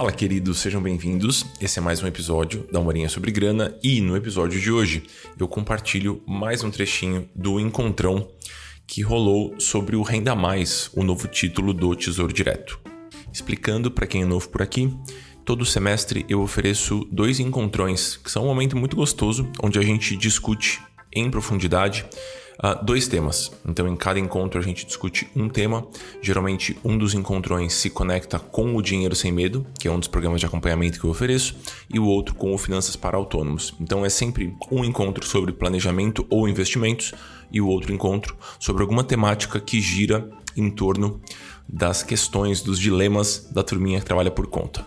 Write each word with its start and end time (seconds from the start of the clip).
Fala, 0.00 0.12
queridos, 0.12 0.60
sejam 0.60 0.80
bem-vindos. 0.80 1.44
Esse 1.60 1.78
é 1.78 1.82
mais 1.82 2.02
um 2.02 2.06
episódio 2.06 2.66
da 2.72 2.80
Morinha 2.80 3.06
sobre 3.06 3.30
Grana 3.30 3.76
e 3.82 4.00
no 4.00 4.16
episódio 4.16 4.58
de 4.58 4.72
hoje 4.72 5.02
eu 5.38 5.46
compartilho 5.46 6.22
mais 6.26 6.64
um 6.64 6.70
trechinho 6.70 7.28
do 7.34 7.60
encontrão 7.60 8.26
que 8.86 9.02
rolou 9.02 9.60
sobre 9.60 9.96
o 9.96 10.02
Renda 10.02 10.34
Mais, 10.34 10.90
o 10.94 11.04
novo 11.04 11.28
título 11.28 11.74
do 11.74 11.94
Tesouro 11.94 12.32
Direto. 12.32 12.80
Explicando 13.30 13.90
para 13.90 14.06
quem 14.06 14.22
é 14.22 14.24
novo 14.24 14.48
por 14.48 14.62
aqui, 14.62 14.90
todo 15.44 15.66
semestre 15.66 16.24
eu 16.30 16.40
ofereço 16.40 17.06
dois 17.12 17.38
encontrões, 17.38 18.16
que 18.16 18.30
são 18.30 18.44
um 18.44 18.46
momento 18.46 18.78
muito 18.78 18.96
gostoso 18.96 19.52
onde 19.62 19.78
a 19.78 19.82
gente 19.82 20.16
discute 20.16 20.80
em 21.12 21.30
profundidade 21.30 22.06
uh, 22.62 22.84
dois 22.84 23.08
temas. 23.08 23.50
Então, 23.66 23.88
em 23.88 23.96
cada 23.96 24.18
encontro, 24.18 24.60
a 24.60 24.62
gente 24.62 24.86
discute 24.86 25.28
um 25.34 25.48
tema. 25.48 25.86
Geralmente, 26.20 26.76
um 26.84 26.96
dos 26.96 27.14
encontrões 27.14 27.72
se 27.74 27.90
conecta 27.90 28.38
com 28.38 28.76
o 28.76 28.82
Dinheiro 28.82 29.16
Sem 29.16 29.32
Medo, 29.32 29.66
que 29.78 29.88
é 29.88 29.90
um 29.90 29.98
dos 29.98 30.08
programas 30.08 30.40
de 30.40 30.46
acompanhamento 30.46 31.00
que 31.00 31.04
eu 31.04 31.10
ofereço, 31.10 31.56
e 31.92 31.98
o 31.98 32.04
outro 32.04 32.34
com 32.34 32.54
o 32.54 32.58
Finanças 32.58 32.96
para 32.96 33.16
Autônomos. 33.16 33.74
Então, 33.80 34.04
é 34.04 34.08
sempre 34.08 34.54
um 34.70 34.84
encontro 34.84 35.24
sobre 35.26 35.52
planejamento 35.52 36.26
ou 36.28 36.48
investimentos 36.48 37.12
e 37.52 37.60
o 37.60 37.66
outro 37.66 37.92
encontro 37.92 38.36
sobre 38.58 38.82
alguma 38.82 39.02
temática 39.02 39.58
que 39.58 39.80
gira 39.80 40.28
em 40.56 40.70
torno 40.70 41.20
das 41.68 42.02
questões, 42.02 42.60
dos 42.60 42.78
dilemas 42.78 43.48
da 43.52 43.62
turminha 43.62 44.00
que 44.00 44.06
trabalha 44.06 44.30
por 44.30 44.46
conta. 44.46 44.84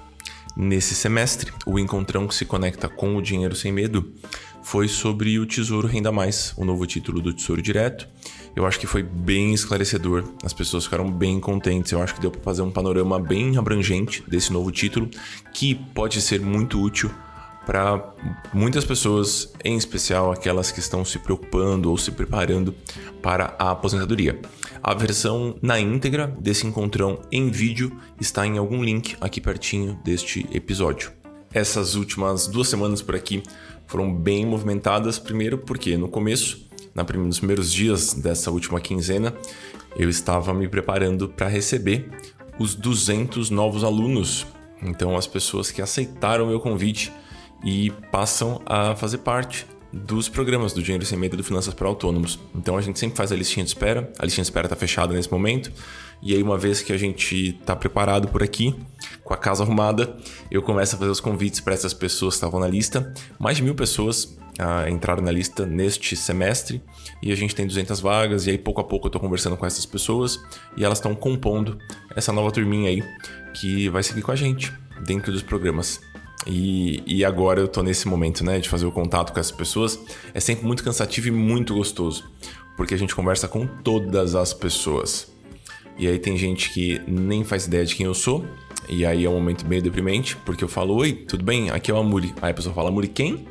Nesse 0.55 0.94
semestre, 0.94 1.52
o 1.66 1.80
encontrão 1.80 2.28
que 2.28 2.36
se 2.36 2.45
conecta 2.45 2.88
com 2.88 3.16
o 3.16 3.22
Dinheiro 3.22 3.55
Sem 3.55 3.72
Medo 3.72 4.14
foi 4.63 4.88
sobre 4.88 5.38
o 5.38 5.45
Tesouro 5.45 5.88
Renda 5.88 6.12
Mais, 6.12 6.53
o 6.58 6.66
novo 6.66 6.88
título 6.88 7.22
do 7.22 7.34
Tesouro 7.34 7.62
Direto. 7.62 8.08
Eu 8.55 8.66
acho 8.66 8.80
que 8.80 8.88
foi 8.88 9.03
bem 9.03 9.53
esclarecedor, 9.53 10.23
as 10.44 10.53
pessoas 10.53 10.86
ficaram 10.86 11.12
bem 11.12 11.39
contentes. 11.39 11.91
Eu 11.91 12.02
acho 12.02 12.16
que 12.16 12.22
deu 12.22 12.31
para 12.31 12.41
fazer 12.41 12.62
um 12.62 12.72
panorama 12.72 13.20
bem 13.20 13.58
abrangente 13.58 14.23
desse 14.27 14.53
novo 14.53 14.72
título, 14.72 15.09
que 15.53 15.75
pode 15.75 16.22
ser 16.22 16.39
muito 16.39 16.81
útil 16.81 17.11
para 17.66 18.14
muitas 18.53 18.86
pessoas, 18.86 19.53
em 19.64 19.78
especial 19.78 20.31
aquelas 20.31 20.72
que 20.72 20.80
estão 20.80 21.03
se 21.03 21.19
preocupando 21.19 21.89
ou 21.89 21.97
se 21.97 22.11
preparando 22.11 22.75
para 23.22 23.56
a 23.58 23.72
aposentadoria. 23.72 24.39
A 24.81 24.94
versão 24.94 25.58
na 25.61 25.80
íntegra 25.80 26.28
desse 26.39 26.67
encontrão 26.67 27.22
em 27.31 27.50
vídeo 27.50 27.97
está 28.19 28.45
em 28.45 28.58
algum 28.58 28.84
link 28.84 29.16
aqui 29.22 29.39
pertinho 29.39 29.97
deste 30.03 30.45
episódio. 30.53 31.11
Essas 31.53 31.95
últimas 31.95 32.47
duas 32.47 32.67
semanas 32.67 33.02
por 33.02 33.16
aqui 33.16 33.44
foram 33.94 34.11
bem 34.11 34.44
movimentadas, 34.44 35.19
primeiro 35.19 35.55
porque 35.55 35.95
no 35.97 36.09
começo, 36.09 36.67
nos 37.16 37.38
primeiros 37.38 37.72
dias 37.72 38.16
dessa 38.16 38.50
última 38.50 38.81
quinzena, 38.81 39.31
eu 39.95 40.09
estava 40.09 40.52
me 40.52 40.67
preparando 40.67 41.30
para 41.30 41.47
receber 41.47 42.09
os 42.58 42.73
200 42.73 43.52
novos 43.52 43.83
alunos. 43.83 44.47
Então, 44.81 45.16
as 45.16 45.27
pessoas 45.27 45.69
que 45.69 45.80
aceitaram 45.80 46.45
o 46.45 46.47
meu 46.47 46.59
convite 46.59 47.13
e 47.63 47.91
passam 48.11 48.63
a 48.66 48.95
fazer 48.95 49.19
parte 49.19 49.67
dos 49.94 50.27
programas 50.27 50.73
do 50.73 50.81
Dinheiro 50.81 51.05
Sem 51.05 51.17
Medo 51.17 51.38
do 51.38 51.44
Finanças 51.44 51.72
para 51.72 51.88
Autônomos. 51.88 52.39
Então 52.55 52.75
a 52.75 52.81
gente 52.81 52.97
sempre 52.97 53.16
faz 53.16 53.31
a 53.31 53.36
listinha 53.36 53.63
de 53.63 53.69
espera, 53.69 54.11
a 54.17 54.25
listinha 54.25 54.44
de 54.44 54.47
espera 54.47 54.66
está 54.66 54.75
fechada 54.75 55.13
nesse 55.13 55.31
momento, 55.31 55.72
e 56.22 56.33
aí 56.33 56.41
uma 56.41 56.58
vez 56.58 56.81
que 56.81 56.91
a 56.91 56.97
gente 56.97 57.50
está 57.59 57.75
preparado 57.75 58.27
por 58.27 58.41
aqui, 58.41 58.75
com 59.23 59.33
a 59.33 59.38
casa 59.38 59.63
arrumada, 59.63 60.17
eu 60.50 60.63
começo 60.63 60.95
a 60.95 61.00
fazer 61.00 61.11
os 61.11 61.19
convites 61.19 61.59
para 61.59 61.73
essas 61.73 61.94
pessoas 61.94 62.33
que 62.33 62.38
estavam 62.38 62.59
na 62.59 62.67
lista. 62.67 63.13
Mais 63.38 63.58
de 63.58 63.63
mil 63.63 63.75
pessoas 63.75 64.35
ah, 64.58 64.89
entraram 64.89 65.22
na 65.22 65.31
lista 65.31 65.66
neste 65.66 66.16
semestre, 66.16 66.81
e 67.22 67.31
a 67.31 67.35
gente 67.35 67.53
tem 67.53 67.67
200 67.67 68.00
vagas, 68.00 68.47
e 68.47 68.52
aí 68.52 68.57
pouco 68.57 68.81
a 68.81 68.83
pouco 68.83 69.05
eu 69.05 69.09
estou 69.09 69.22
conversando 69.22 69.55
com 69.55 69.66
essas 69.66 69.85
pessoas, 69.85 70.39
e 70.75 70.83
elas 70.83 70.97
estão 70.97 71.13
compondo 71.13 71.78
essa 72.16 72.33
nova 72.33 72.52
turminha 72.52 72.89
aí, 72.89 73.03
que 73.53 73.89
vai 73.89 74.02
seguir 74.02 74.23
com 74.23 74.31
a 74.31 74.35
gente 74.35 74.73
dentro 75.05 75.31
dos 75.31 75.44
programas. 75.44 76.02
E, 76.45 77.03
e 77.05 77.23
agora 77.23 77.61
eu 77.61 77.67
tô 77.67 77.81
nesse 77.81 78.08
momento, 78.08 78.44
né, 78.44 78.59
de 78.59 78.68
fazer 78.68 78.85
o 78.85 78.91
contato 78.91 79.34
com 79.34 79.40
essas 79.40 79.51
pessoas. 79.51 80.00
É 80.34 80.40
sempre 80.40 80.66
muito 80.66 80.84
cansativo 80.84 81.28
e 81.28 81.31
muito 81.31 81.73
gostoso, 81.73 82.29
porque 82.75 82.94
a 82.94 82.97
gente 82.97 83.16
conversa 83.16 83.47
com 83.47 83.66
todas 83.66 84.35
as 84.35 84.53
pessoas. 84.53 85.31
E 85.97 86.07
aí 86.07 86.18
tem 86.18 86.38
gente 86.38 86.72
que 86.72 87.01
nem 87.07 87.44
faz 87.44 87.66
ideia 87.66 87.85
de 87.85 87.95
quem 87.95 88.06
eu 88.06 88.13
sou, 88.13 88.45
e 88.90 89.06
aí 89.06 89.25
é 89.25 89.29
um 89.29 89.34
momento 89.34 89.66
meio 89.66 89.81
deprimente, 89.81 90.35
porque 90.38 90.63
eu 90.63 90.68
falo: 90.68 90.95
Oi, 90.95 91.13
tudo 91.13 91.44
bem? 91.44 91.69
Aqui 91.69 91.91
é 91.91 91.94
o 91.94 91.97
Amuri. 91.97 92.34
Aí 92.41 92.51
a 92.51 92.53
pessoa 92.53 92.73
fala: 92.73 92.89
Amuri 92.89 93.07
quem? 93.07 93.47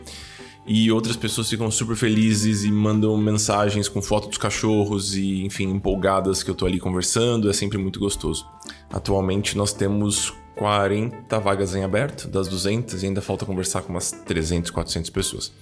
E 0.67 0.93
outras 0.93 1.17
pessoas 1.17 1.51
ficam 1.51 1.71
super 1.71 1.97
felizes 1.97 2.63
e 2.63 2.71
mandam 2.71 3.17
mensagens 3.17 3.89
com 3.89 4.01
foto 4.01 4.29
dos 4.29 4.39
cachorros 4.39 5.17
e, 5.17 5.45
enfim, 5.45 5.69
empolgadas 5.69 6.43
que 6.43 6.51
eu 6.51 6.55
tô 6.55 6.67
ali 6.67 6.79
conversando. 6.79 7.51
É 7.51 7.53
sempre 7.53 7.79
muito 7.79 7.99
gostoso. 7.99 8.47
Atualmente 8.91 9.57
nós 9.57 9.73
temos 9.73 10.33
40 10.57 11.39
vagas 11.39 11.75
em 11.75 11.83
aberto, 11.83 12.29
das 12.29 12.49
200, 12.49 13.03
e 13.03 13.07
ainda 13.07 13.21
falta 13.21 13.47
conversar 13.47 13.83
com 13.83 13.91
umas 13.91 14.11
300, 14.11 14.71
400 14.71 15.11
pessoas. 15.11 15.53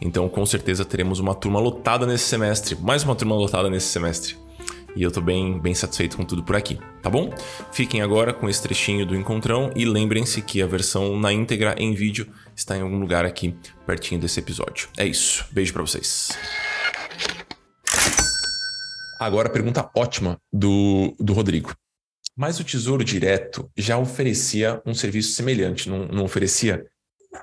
Então, 0.00 0.28
com 0.28 0.44
certeza, 0.46 0.84
teremos 0.84 1.18
uma 1.18 1.34
turma 1.34 1.60
lotada 1.60 2.06
nesse 2.06 2.24
semestre, 2.24 2.76
mais 2.76 3.02
uma 3.02 3.14
turma 3.14 3.34
lotada 3.34 3.68
nesse 3.68 3.88
semestre. 3.88 4.36
E 4.96 5.02
eu 5.02 5.10
tô 5.10 5.20
bem, 5.20 5.60
bem 5.60 5.74
satisfeito 5.74 6.16
com 6.16 6.24
tudo 6.24 6.42
por 6.42 6.56
aqui, 6.56 6.78
tá 7.02 7.10
bom? 7.10 7.30
Fiquem 7.70 8.00
agora 8.00 8.32
com 8.32 8.48
esse 8.48 8.62
trechinho 8.62 9.04
do 9.04 9.14
encontrão 9.14 9.70
e 9.76 9.84
lembrem-se 9.84 10.40
que 10.40 10.62
a 10.62 10.66
versão 10.66 11.18
na 11.20 11.30
íntegra 11.30 11.74
em 11.76 11.92
vídeo 11.92 12.26
está 12.54 12.78
em 12.78 12.80
algum 12.80 12.98
lugar 12.98 13.26
aqui 13.26 13.54
pertinho 13.86 14.18
desse 14.18 14.40
episódio. 14.40 14.88
É 14.96 15.04
isso. 15.04 15.44
Beijo 15.52 15.74
para 15.74 15.82
vocês. 15.82 16.30
Agora, 19.20 19.50
pergunta 19.50 19.90
ótima 19.94 20.38
do, 20.50 21.14
do 21.20 21.34
Rodrigo. 21.34 21.74
Mas 22.36 22.60
o 22.60 22.64
Tesouro 22.64 23.02
Direto 23.02 23.70
já 23.76 23.96
oferecia 23.96 24.82
um 24.84 24.92
serviço 24.92 25.32
semelhante, 25.32 25.88
não, 25.88 26.06
não 26.06 26.24
oferecia? 26.24 26.84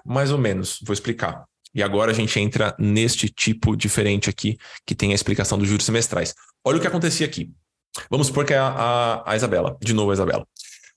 Mais 0.06 0.32
ou 0.32 0.38
menos, 0.38 0.80
vou 0.86 0.94
explicar. 0.94 1.46
E 1.74 1.82
agora 1.82 2.12
a 2.12 2.14
gente 2.14 2.40
entra 2.40 2.76
neste 2.78 3.28
tipo 3.28 3.76
diferente 3.76 4.30
aqui, 4.30 4.58
que 4.86 4.94
tem 4.94 5.12
a 5.12 5.16
explicação 5.16 5.58
dos 5.58 5.68
juros 5.68 5.86
semestrais. 5.86 6.36
Olha 6.64 6.78
o 6.78 6.82
que 6.82 6.88
acontecia 6.88 7.26
aqui. 7.26 7.52
Vamos 8.10 8.28
supor 8.28 8.46
que 8.46 8.54
é 8.54 8.58
a, 8.58 8.68
a, 8.68 9.32
a 9.32 9.36
Isabela, 9.36 9.76
de 9.82 9.94
novo 9.94 10.12
a 10.12 10.14
Isabela. 10.14 10.48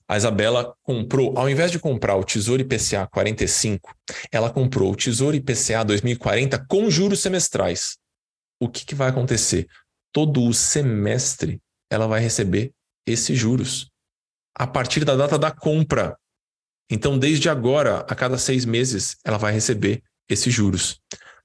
A 0.07 0.15
Isabela 0.15 0.73
comprou, 0.83 1.37
ao 1.37 1.49
invés 1.49 1.71
de 1.71 1.79
comprar 1.79 2.15
o 2.15 2.23
Tesouro 2.23 2.61
IPCA 2.61 3.07
45, 3.07 3.93
ela 4.31 4.49
comprou 4.49 4.91
o 4.91 4.95
Tesouro 4.95 5.35
IPCA 5.35 5.83
2040 5.83 6.65
com 6.69 6.89
juros 6.89 7.19
semestrais. 7.19 7.97
O 8.59 8.69
que, 8.69 8.85
que 8.85 8.95
vai 8.95 9.09
acontecer? 9.09 9.67
Todo 10.13 10.43
o 10.43 10.53
semestre 10.53 11.59
ela 11.89 12.07
vai 12.07 12.21
receber 12.21 12.71
esses 13.07 13.37
juros 13.37 13.89
a 14.55 14.67
partir 14.67 15.05
da 15.05 15.15
data 15.15 15.37
da 15.37 15.51
compra. 15.51 16.17
Então, 16.89 17.17
desde 17.17 17.47
agora, 17.47 17.99
a 17.99 18.15
cada 18.15 18.37
seis 18.37 18.65
meses, 18.65 19.17
ela 19.23 19.37
vai 19.37 19.53
receber 19.53 20.01
esses 20.27 20.53
juros. 20.53 20.99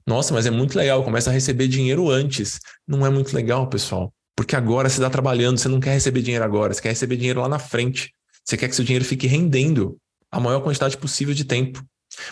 Nossa, 0.07 0.33
mas 0.33 0.47
é 0.47 0.51
muito 0.51 0.77
legal, 0.77 1.05
começa 1.05 1.31
a 1.31 1.33
receber 1.33 1.69
dinheiro 1.69 2.11
antes. 2.11 2.59
Não 2.87 3.05
é 3.07 3.11
muito 3.11 3.35
legal, 3.35 3.69
pessoal, 3.69 4.13
porque 4.37 4.57
agora 4.57 4.89
você 4.89 4.97
está 4.97 5.11
trabalhando, 5.11 5.59
você 5.59 5.69
não 5.69 5.79
quer 5.79 5.93
receber 5.93 6.23
dinheiro 6.23 6.45
agora, 6.45 6.73
você 6.73 6.81
quer 6.81 6.89
receber 6.89 7.17
dinheiro 7.17 7.41
lá 7.41 7.49
na 7.49 7.59
frente. 7.59 8.13
Você 8.45 8.57
quer 8.57 8.69
que 8.69 8.75
seu 8.75 8.85
dinheiro 8.85 9.05
fique 9.05 9.27
rendendo 9.27 9.97
a 10.31 10.41
maior 10.41 10.61
quantidade 10.61 10.97
possível 10.97 11.35
de 11.35 11.45
tempo. 11.45 11.85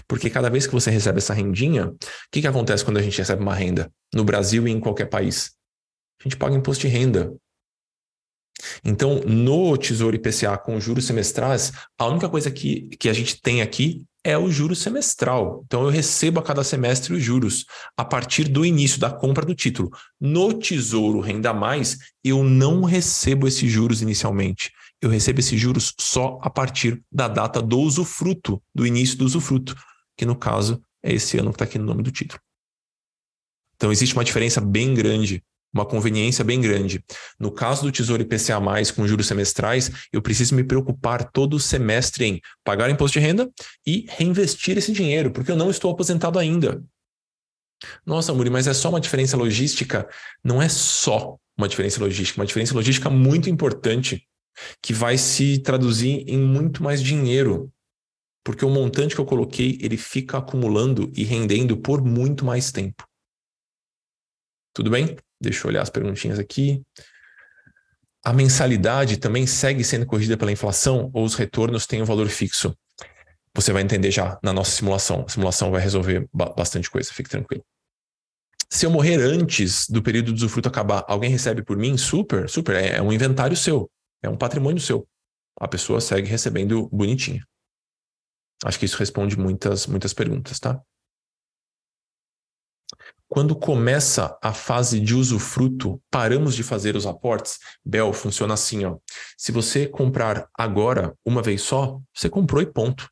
Porque 0.08 0.28
cada 0.28 0.50
vez 0.50 0.66
que 0.66 0.72
você 0.72 0.90
recebe 0.90 1.18
essa 1.18 1.32
rendinha, 1.34 1.86
o 1.86 1.96
que, 2.30 2.40
que 2.40 2.46
acontece 2.46 2.84
quando 2.84 2.98
a 2.98 3.02
gente 3.02 3.16
recebe 3.16 3.42
uma 3.42 3.54
renda? 3.54 3.90
No 4.14 4.24
Brasil 4.24 4.66
e 4.66 4.70
em 4.70 4.80
qualquer 4.80 5.06
país? 5.06 5.52
A 6.20 6.24
gente 6.24 6.36
paga 6.36 6.56
imposto 6.56 6.86
de 6.86 6.88
renda. 6.88 7.34
Então, 8.84 9.20
no 9.26 9.76
Tesouro 9.76 10.16
IPCA 10.16 10.56
com 10.58 10.80
juros 10.80 11.04
semestrais, 11.04 11.72
a 11.98 12.06
única 12.06 12.28
coisa 12.28 12.50
que, 12.50 12.88
que 12.98 13.08
a 13.08 13.12
gente 13.12 13.40
tem 13.40 13.62
aqui 13.62 14.04
é 14.22 14.36
o 14.36 14.50
juro 14.50 14.74
semestral. 14.74 15.62
Então, 15.64 15.82
eu 15.82 15.88
recebo 15.88 16.40
a 16.40 16.42
cada 16.42 16.62
semestre 16.62 17.14
os 17.14 17.22
juros 17.22 17.64
a 17.96 18.04
partir 18.04 18.44
do 18.48 18.64
início 18.64 19.00
da 19.00 19.10
compra 19.10 19.44
do 19.44 19.54
título. 19.54 19.90
No 20.20 20.52
Tesouro 20.52 21.20
Renda 21.20 21.54
Mais, 21.54 21.98
eu 22.22 22.44
não 22.44 22.84
recebo 22.84 23.48
esses 23.48 23.70
juros 23.70 24.02
inicialmente. 24.02 24.70
Eu 25.00 25.08
recebo 25.08 25.40
esses 25.40 25.58
juros 25.58 25.94
só 25.98 26.38
a 26.42 26.50
partir 26.50 27.02
da 27.10 27.28
data 27.28 27.62
do 27.62 27.78
usufruto, 27.80 28.62
do 28.74 28.86
início 28.86 29.16
do 29.16 29.24
usufruto, 29.24 29.74
que 30.16 30.26
no 30.26 30.36
caso 30.36 30.82
é 31.02 31.14
esse 31.14 31.38
ano 31.38 31.50
que 31.50 31.54
está 31.54 31.64
aqui 31.64 31.78
no 31.78 31.86
nome 31.86 32.02
do 32.02 32.10
título. 32.10 32.40
Então, 33.76 33.90
existe 33.90 34.14
uma 34.14 34.24
diferença 34.24 34.60
bem 34.60 34.92
grande 34.92 35.42
uma 35.72 35.86
conveniência 35.86 36.44
bem 36.44 36.60
grande. 36.60 37.04
No 37.38 37.50
caso 37.50 37.82
do 37.82 37.92
Tesouro 37.92 38.22
IPCA+, 38.22 38.60
com 38.94 39.06
juros 39.06 39.26
semestrais, 39.26 39.90
eu 40.12 40.20
preciso 40.20 40.54
me 40.54 40.64
preocupar 40.64 41.30
todo 41.30 41.58
semestre 41.60 42.24
em 42.24 42.40
pagar 42.64 42.90
imposto 42.90 43.18
de 43.18 43.24
renda 43.24 43.50
e 43.86 44.06
reinvestir 44.08 44.76
esse 44.76 44.92
dinheiro, 44.92 45.30
porque 45.30 45.50
eu 45.50 45.56
não 45.56 45.70
estou 45.70 45.90
aposentado 45.90 46.38
ainda. 46.38 46.82
Nossa, 48.04 48.34
Muri, 48.34 48.50
mas 48.50 48.66
é 48.66 48.74
só 48.74 48.90
uma 48.90 49.00
diferença 49.00 49.36
logística? 49.36 50.08
Não 50.44 50.60
é 50.60 50.68
só 50.68 51.36
uma 51.56 51.68
diferença 51.68 52.00
logística, 52.00 52.40
uma 52.40 52.46
diferença 52.46 52.74
logística 52.74 53.08
muito 53.08 53.48
importante 53.48 54.26
que 54.82 54.92
vai 54.92 55.16
se 55.16 55.58
traduzir 55.58 56.24
em 56.26 56.38
muito 56.38 56.82
mais 56.82 57.02
dinheiro, 57.02 57.72
porque 58.44 58.64
o 58.64 58.70
montante 58.70 59.14
que 59.14 59.20
eu 59.20 59.26
coloquei, 59.26 59.78
ele 59.80 59.96
fica 59.96 60.38
acumulando 60.38 61.10
e 61.14 61.24
rendendo 61.24 61.76
por 61.76 62.02
muito 62.02 62.44
mais 62.44 62.70
tempo. 62.72 63.04
Tudo 64.74 64.90
bem? 64.90 65.16
Deixa 65.40 65.66
eu 65.66 65.70
olhar 65.70 65.82
as 65.82 65.90
perguntinhas 65.90 66.38
aqui. 66.38 66.82
A 68.24 68.32
mensalidade 68.32 69.16
também 69.16 69.46
segue 69.46 69.82
sendo 69.82 70.06
corrigida 70.06 70.36
pela 70.36 70.52
inflação 70.52 71.10
ou 71.14 71.24
os 71.24 71.34
retornos 71.34 71.86
têm 71.86 72.02
um 72.02 72.04
valor 72.04 72.28
fixo? 72.28 72.76
você 73.54 73.72
vai 73.72 73.82
entender 73.82 74.10
já 74.10 74.38
na 74.42 74.52
nossa 74.52 74.70
simulação. 74.70 75.24
A 75.26 75.28
simulação 75.28 75.70
vai 75.70 75.80
resolver 75.80 76.28
bastante 76.32 76.90
coisa, 76.90 77.12
fique 77.12 77.28
tranquilo. 77.28 77.64
Se 78.68 78.86
eu 78.86 78.90
morrer 78.90 79.16
antes 79.16 79.88
do 79.88 80.02
período 80.02 80.32
de 80.32 80.34
usufruto 80.34 80.68
acabar, 80.68 81.04
alguém 81.08 81.30
recebe 81.30 81.62
por 81.62 81.76
mim? 81.76 81.96
Super, 81.96 82.48
super. 82.48 82.76
É, 82.76 82.96
é 82.96 83.02
um 83.02 83.12
inventário 83.12 83.56
seu, 83.56 83.90
é 84.22 84.28
um 84.28 84.36
patrimônio 84.36 84.80
seu. 84.80 85.06
A 85.60 85.66
pessoa 85.66 86.00
segue 86.00 86.28
recebendo 86.28 86.88
bonitinho. 86.90 87.44
Acho 88.64 88.78
que 88.78 88.84
isso 88.84 88.96
responde 88.96 89.36
muitas, 89.36 89.86
muitas 89.86 90.14
perguntas, 90.14 90.60
tá? 90.60 90.80
Quando 93.30 93.54
começa 93.54 94.36
a 94.42 94.52
fase 94.52 94.98
de 94.98 95.14
usufruto, 95.14 96.02
paramos 96.10 96.52
de 96.52 96.64
fazer 96.64 96.96
os 96.96 97.06
aportes? 97.06 97.60
Bel, 97.84 98.12
funciona 98.12 98.54
assim, 98.54 98.84
ó. 98.84 98.96
Se 99.38 99.52
você 99.52 99.86
comprar 99.86 100.48
agora, 100.52 101.14
uma 101.24 101.40
vez 101.40 101.62
só, 101.62 102.00
você 102.12 102.28
comprou 102.28 102.60
e 102.60 102.66
ponto. 102.66 103.08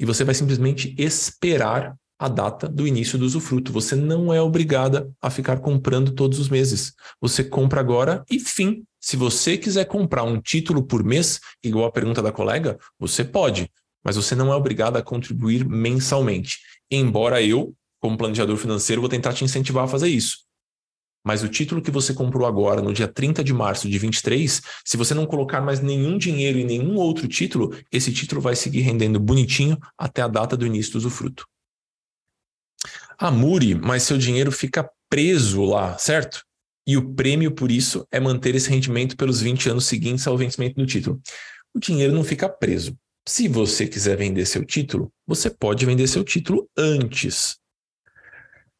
E 0.00 0.06
você 0.06 0.24
vai 0.24 0.34
simplesmente 0.34 0.94
esperar 0.96 1.94
a 2.18 2.28
data 2.28 2.66
do 2.66 2.86
início 2.86 3.18
do 3.18 3.26
usufruto. 3.26 3.70
Você 3.72 3.94
não 3.94 4.32
é 4.32 4.40
obrigada 4.40 5.12
a 5.20 5.28
ficar 5.28 5.58
comprando 5.60 6.12
todos 6.12 6.38
os 6.38 6.48
meses. 6.48 6.94
Você 7.20 7.44
compra 7.44 7.78
agora 7.78 8.24
e 8.30 8.40
fim. 8.40 8.84
Se 8.98 9.18
você 9.18 9.58
quiser 9.58 9.84
comprar 9.84 10.22
um 10.22 10.40
título 10.40 10.82
por 10.82 11.04
mês, 11.04 11.38
igual 11.62 11.84
a 11.84 11.92
pergunta 11.92 12.22
da 12.22 12.32
colega, 12.32 12.78
você 12.98 13.22
pode, 13.22 13.70
mas 14.02 14.16
você 14.16 14.34
não 14.34 14.50
é 14.50 14.56
obrigada 14.56 14.98
a 14.98 15.02
contribuir 15.02 15.68
mensalmente. 15.68 16.60
Embora 16.90 17.42
eu, 17.42 17.74
como 18.02 18.18
planejador 18.18 18.56
financeiro, 18.56 19.00
vou 19.00 19.08
tentar 19.08 19.32
te 19.32 19.44
incentivar 19.44 19.84
a 19.84 19.88
fazer 19.88 20.08
isso. 20.08 20.38
Mas 21.24 21.44
o 21.44 21.48
título 21.48 21.80
que 21.80 21.90
você 21.90 22.12
comprou 22.12 22.48
agora, 22.48 22.82
no 22.82 22.92
dia 22.92 23.06
30 23.06 23.44
de 23.44 23.52
março 23.52 23.88
de 23.88 23.96
23, 23.96 24.60
se 24.84 24.96
você 24.96 25.14
não 25.14 25.24
colocar 25.24 25.60
mais 25.60 25.80
nenhum 25.80 26.18
dinheiro 26.18 26.58
em 26.58 26.64
nenhum 26.64 26.96
outro 26.96 27.28
título, 27.28 27.76
esse 27.92 28.12
título 28.12 28.40
vai 28.40 28.56
seguir 28.56 28.80
rendendo 28.80 29.20
bonitinho 29.20 29.78
até 29.96 30.20
a 30.20 30.26
data 30.26 30.56
do 30.56 30.66
início 30.66 30.92
do 30.92 30.98
usufruto. 30.98 31.46
Amure, 33.16 33.76
mas 33.76 34.02
seu 34.02 34.18
dinheiro 34.18 34.50
fica 34.50 34.90
preso 35.08 35.62
lá, 35.62 35.96
certo? 35.96 36.42
E 36.84 36.96
o 36.96 37.14
prêmio 37.14 37.54
por 37.54 37.70
isso 37.70 38.04
é 38.10 38.18
manter 38.18 38.56
esse 38.56 38.68
rendimento 38.68 39.16
pelos 39.16 39.40
20 39.40 39.70
anos 39.70 39.86
seguintes 39.86 40.26
ao 40.26 40.36
vencimento 40.36 40.74
do 40.74 40.86
título. 40.86 41.20
O 41.72 41.78
dinheiro 41.78 42.12
não 42.12 42.24
fica 42.24 42.48
preso. 42.48 42.98
Se 43.28 43.46
você 43.46 43.86
quiser 43.86 44.16
vender 44.16 44.44
seu 44.46 44.64
título, 44.64 45.12
você 45.24 45.48
pode 45.48 45.86
vender 45.86 46.08
seu 46.08 46.24
título 46.24 46.68
antes. 46.76 47.61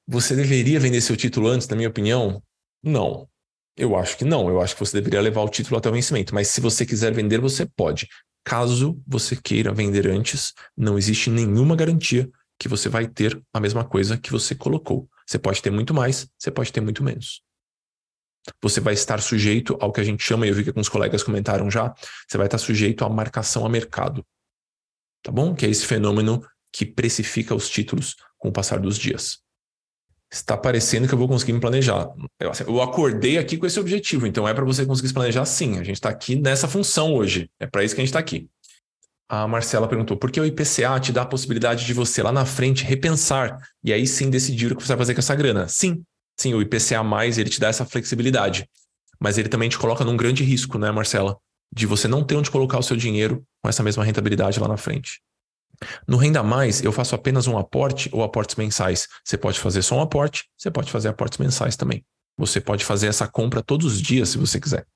Você 0.07 0.35
deveria 0.35 0.81
vender 0.81 1.01
seu 1.01 1.17
título 1.17 1.49
antes, 1.49 1.69
na 1.69 1.77
minha 1.77 1.89
opinião? 1.89 2.43
Não. 2.83 3.29
Eu 3.77 3.97
acho 3.97 4.19
que 4.19 4.25
não. 4.25 4.49
Eu 4.49 4.61
acho 4.61 4.75
que 4.75 4.81
você 4.81 4.97
deveria 4.99 5.21
levar 5.21 5.43
o 5.43 5.49
título 5.49 5.79
até 5.79 5.89
o 5.89 5.93
vencimento. 5.93 6.35
Mas 6.35 6.49
se 6.49 6.61
você 6.61 6.85
quiser 6.85 7.13
vender, 7.13 7.41
você 7.41 7.67
pode. 7.67 8.09
Caso 8.45 9.01
você 9.07 9.37
queira 9.37 9.73
vender 9.73 10.09
antes, 10.09 10.53
não 10.77 10.99
existe 10.99 11.31
nenhuma 11.31 11.77
garantia 11.77 12.29
que 12.59 12.69
você 12.69 12.89
vai 12.89 13.07
ter 13.07 13.41
a 13.53 13.61
mesma 13.61 13.85
coisa 13.85 14.19
que 14.19 14.33
você 14.33 14.55
colocou. 14.55 15.09
Você 15.27 15.39
pode 15.39 15.63
ter 15.63 15.71
muito 15.71 15.95
mais, 15.95 16.29
você 16.37 16.51
pode 16.51 16.73
ter 16.73 16.81
muito 16.81 17.03
menos. 17.05 17.41
Você 18.61 18.81
vai 18.81 18.95
estar 18.95 19.21
sujeito 19.21 19.77
ao 19.81 19.93
que 19.93 20.01
a 20.01 20.05
gente 20.05 20.23
chama, 20.25 20.47
e 20.47 20.49
eu 20.49 20.55
vi 20.55 20.65
que 20.65 20.71
alguns 20.71 20.89
colegas 20.89 21.23
comentaram 21.23 21.71
já, 21.71 21.95
você 22.29 22.37
vai 22.37 22.49
estar 22.49 22.59
sujeito 22.59 23.05
à 23.05 23.09
marcação 23.09 23.65
a 23.65 23.69
mercado. 23.69 24.27
Tá 25.23 25.31
bom? 25.31 25.55
Que 25.55 25.65
é 25.65 25.71
esse 25.71 25.87
fenômeno 25.87 26.45
que 26.73 26.85
precifica 26.85 27.55
os 27.55 27.71
títulos 27.71 28.17
com 28.37 28.49
o 28.49 28.53
passar 28.53 28.81
dos 28.81 28.99
dias 28.99 29.42
está 30.33 30.57
parecendo 30.57 31.07
que 31.07 31.13
eu 31.13 31.19
vou 31.19 31.29
conseguir 31.29 31.53
me 31.53 31.61
planejar. 31.61 32.09
Eu, 32.41 32.51
assim, 32.51 32.65
eu 32.67 32.81
acordei 32.81 33.37
aqui 33.37 33.59
com 33.59 33.67
esse 33.67 33.79
objetivo, 33.79 34.27
então 34.27 34.49
é 34.49 34.55
para 34.55 34.65
você 34.65 34.87
conseguir 34.87 35.09
se 35.09 35.15
planejar 35.15 35.45
sim. 35.45 35.79
A 35.79 35.85
gente 35.85 35.97
está 35.97 36.09
aqui 36.09 36.35
nessa 36.37 36.67
função 36.67 37.15
hoje. 37.15 37.51
É 37.61 37.67
para 37.67 37.85
isso 37.85 37.95
que 37.95 38.01
a 38.01 38.05
gente 38.05 38.09
está 38.09 38.19
aqui. 38.19 38.49
A 39.29 39.47
Marcela 39.47 39.87
perguntou: 39.87 40.17
por 40.17 40.31
que 40.31 40.41
o 40.41 40.47
IPCA 40.47 40.99
te 41.01 41.13
dá 41.13 41.23
a 41.23 41.27
possibilidade 41.27 41.85
de 41.85 41.93
você 41.93 42.23
lá 42.23 42.33
na 42.33 42.47
frente 42.47 42.85
repensar 42.85 43.59
e 43.85 43.93
aí 43.93 44.07
sim 44.07 44.31
decidir 44.31 44.73
o 44.73 44.77
que 44.77 44.83
você 44.83 44.89
vai 44.89 44.99
fazer 44.99 45.15
com 45.15 45.21
essa 45.21 45.35
grana? 45.35 45.69
Sim, 45.69 46.03
sim, 46.41 46.55
o 46.55 46.63
IPCA 46.63 47.03
mais 47.03 47.37
ele 47.37 47.51
te 47.51 47.61
dá 47.61 47.69
essa 47.69 47.85
flexibilidade, 47.85 48.67
mas 49.21 49.37
ele 49.37 49.51
também 49.51 49.69
te 49.69 49.79
coloca 49.79 50.03
num 50.03 50.17
grande 50.17 50.43
risco, 50.43 50.79
né, 50.79 50.91
Marcela? 50.91 51.37
De 51.75 51.87
você 51.87 52.09
não 52.09 52.25
ter 52.25 52.37
onde 52.37 52.51
colocar 52.51 52.79
o 52.79 52.83
seu 52.83 52.97
dinheiro 52.97 53.43
com 53.63 53.69
essa 53.69 53.83
mesma 53.83 54.05
rentabilidade 54.05 54.59
lá 54.61 54.69
na 54.69 54.77
frente. 54.77 55.21
No 56.07 56.17
Renda 56.17 56.43
Mais, 56.43 56.83
eu 56.83 56.93
faço 56.93 57.15
apenas 57.15 57.47
um 57.47 57.59
aporte 57.59 58.09
ou 58.13 58.23
aportes 58.23 58.57
mensais. 58.57 59.09
Você 59.25 59.37
pode 59.37 59.59
fazer 59.59 59.83
só 59.83 59.97
um 59.97 60.01
aporte, 60.01 60.45
você 60.57 60.71
pode 60.71 60.91
fazer 60.91 61.09
aportes 61.09 61.39
mensais 61.39 61.77
também. 61.77 62.05
Você 62.37 62.61
pode 62.61 62.85
fazer 62.85 63.09
essa 63.09 63.29
compra 63.29 63.63
todos 63.63 63.87
os 63.87 64.01
dias, 64.01 64.31
se 64.31 64.39
você 64.39 64.61
quiser. 64.61 64.87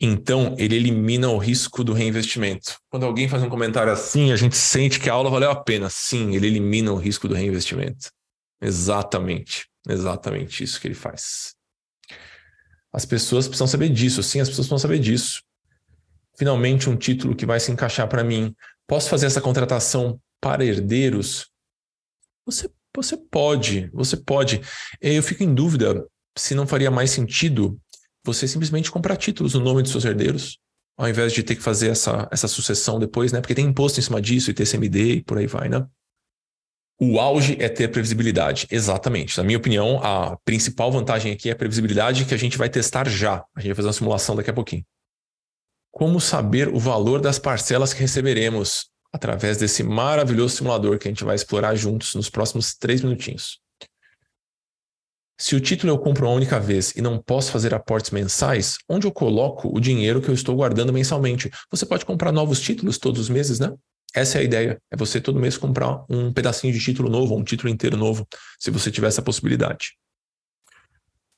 Então, 0.00 0.54
ele 0.58 0.74
elimina 0.74 1.28
o 1.28 1.38
risco 1.38 1.84
do 1.84 1.92
reinvestimento. 1.92 2.76
Quando 2.90 3.06
alguém 3.06 3.28
faz 3.28 3.42
um 3.42 3.48
comentário 3.48 3.92
assim, 3.92 4.32
a 4.32 4.36
gente 4.36 4.56
sente 4.56 4.98
que 4.98 5.08
a 5.08 5.12
aula 5.12 5.30
valeu 5.30 5.50
a 5.50 5.56
pena. 5.56 5.88
Sim, 5.88 6.34
ele 6.34 6.46
elimina 6.46 6.92
o 6.92 6.96
risco 6.96 7.28
do 7.28 7.34
reinvestimento. 7.34 8.10
Exatamente. 8.60 9.66
Exatamente 9.88 10.64
isso 10.64 10.80
que 10.80 10.88
ele 10.88 10.94
faz. 10.94 11.54
As 12.92 13.04
pessoas 13.04 13.46
precisam 13.46 13.66
saber 13.66 13.88
disso. 13.88 14.22
Sim, 14.22 14.40
as 14.40 14.48
pessoas 14.48 14.66
precisam 14.66 14.78
saber 14.78 14.98
disso. 14.98 15.42
Finalmente, 16.36 16.90
um 16.90 16.96
título 16.96 17.36
que 17.36 17.46
vai 17.46 17.60
se 17.60 17.70
encaixar 17.70 18.08
para 18.08 18.24
mim. 18.24 18.54
Posso 18.86 19.08
fazer 19.08 19.26
essa 19.26 19.40
contratação 19.40 20.20
para 20.40 20.64
herdeiros? 20.64 21.48
Você, 22.46 22.70
você 22.94 23.16
pode, 23.16 23.90
você 23.92 24.16
pode. 24.16 24.60
Eu 25.00 25.22
fico 25.22 25.42
em 25.42 25.54
dúvida 25.54 26.06
se 26.36 26.54
não 26.54 26.66
faria 26.66 26.90
mais 26.90 27.10
sentido 27.10 27.78
você 28.24 28.48
simplesmente 28.48 28.90
comprar 28.90 29.16
títulos 29.16 29.54
no 29.54 29.60
nome 29.60 29.82
dos 29.82 29.90
seus 29.90 30.04
herdeiros, 30.04 30.58
ao 30.96 31.08
invés 31.08 31.32
de 31.32 31.42
ter 31.42 31.56
que 31.56 31.62
fazer 31.62 31.90
essa, 31.90 32.26
essa 32.30 32.48
sucessão 32.48 32.98
depois, 32.98 33.32
né? 33.32 33.40
Porque 33.40 33.54
tem 33.54 33.66
imposto 33.66 34.00
em 34.00 34.02
cima 34.02 34.20
disso 34.20 34.50
e 34.50 34.54
TCMD 34.54 35.12
e 35.16 35.22
por 35.22 35.38
aí 35.38 35.46
vai, 35.46 35.68
né? 35.68 35.86
O 36.98 37.18
auge 37.18 37.56
é 37.60 37.68
ter 37.68 37.88
previsibilidade. 37.88 38.66
Exatamente. 38.70 39.36
Na 39.36 39.44
minha 39.44 39.58
opinião, 39.58 40.00
a 40.02 40.38
principal 40.44 40.92
vantagem 40.92 41.32
aqui 41.32 41.48
é 41.48 41.52
a 41.52 41.56
previsibilidade 41.56 42.24
que 42.24 42.32
a 42.32 42.38
gente 42.38 42.56
vai 42.56 42.68
testar 42.68 43.08
já. 43.08 43.44
A 43.54 43.60
gente 43.60 43.70
vai 43.70 43.76
fazer 43.76 43.88
uma 43.88 43.92
simulação 43.92 44.36
daqui 44.36 44.50
a 44.50 44.54
pouquinho. 44.54 44.84
Como 45.94 46.20
saber 46.20 46.66
o 46.70 46.78
valor 46.80 47.20
das 47.20 47.38
parcelas 47.38 47.94
que 47.94 48.00
receberemos? 48.00 48.90
Através 49.12 49.58
desse 49.58 49.84
maravilhoso 49.84 50.56
simulador 50.56 50.98
que 50.98 51.06
a 51.06 51.10
gente 51.12 51.22
vai 51.22 51.36
explorar 51.36 51.76
juntos 51.76 52.16
nos 52.16 52.28
próximos 52.28 52.74
três 52.74 53.00
minutinhos. 53.00 53.60
Se 55.38 55.54
o 55.54 55.60
título 55.60 55.92
eu 55.92 55.98
compro 55.98 56.26
uma 56.26 56.34
única 56.34 56.58
vez 56.58 56.90
e 56.96 57.00
não 57.00 57.22
posso 57.22 57.52
fazer 57.52 57.72
aportes 57.72 58.10
mensais, 58.10 58.76
onde 58.88 59.06
eu 59.06 59.12
coloco 59.12 59.68
o 59.72 59.78
dinheiro 59.78 60.20
que 60.20 60.28
eu 60.28 60.34
estou 60.34 60.56
guardando 60.56 60.92
mensalmente? 60.92 61.48
Você 61.70 61.86
pode 61.86 62.04
comprar 62.04 62.32
novos 62.32 62.60
títulos 62.60 62.98
todos 62.98 63.20
os 63.20 63.28
meses, 63.28 63.60
né? 63.60 63.72
Essa 64.12 64.38
é 64.38 64.40
a 64.40 64.44
ideia. 64.44 64.82
É 64.90 64.96
você 64.96 65.20
todo 65.20 65.38
mês 65.38 65.56
comprar 65.56 66.04
um 66.10 66.32
pedacinho 66.32 66.72
de 66.72 66.80
título 66.80 67.08
novo, 67.08 67.36
um 67.36 67.44
título 67.44 67.72
inteiro 67.72 67.96
novo, 67.96 68.26
se 68.58 68.68
você 68.68 68.90
tiver 68.90 69.06
essa 69.06 69.22
possibilidade. 69.22 69.96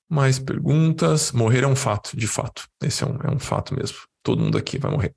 Mais 0.08 0.38
perguntas? 0.38 1.30
Morrer 1.30 1.62
é 1.62 1.68
um 1.68 1.76
fato, 1.76 2.16
de 2.16 2.26
fato. 2.26 2.66
Esse 2.82 3.04
é 3.04 3.06
um, 3.06 3.18
é 3.22 3.30
um 3.34 3.38
fato 3.38 3.74
mesmo 3.74 3.98
todo 4.26 4.42
mundo 4.42 4.58
aqui 4.58 4.76
vai 4.76 4.90
morrer. 4.90 5.14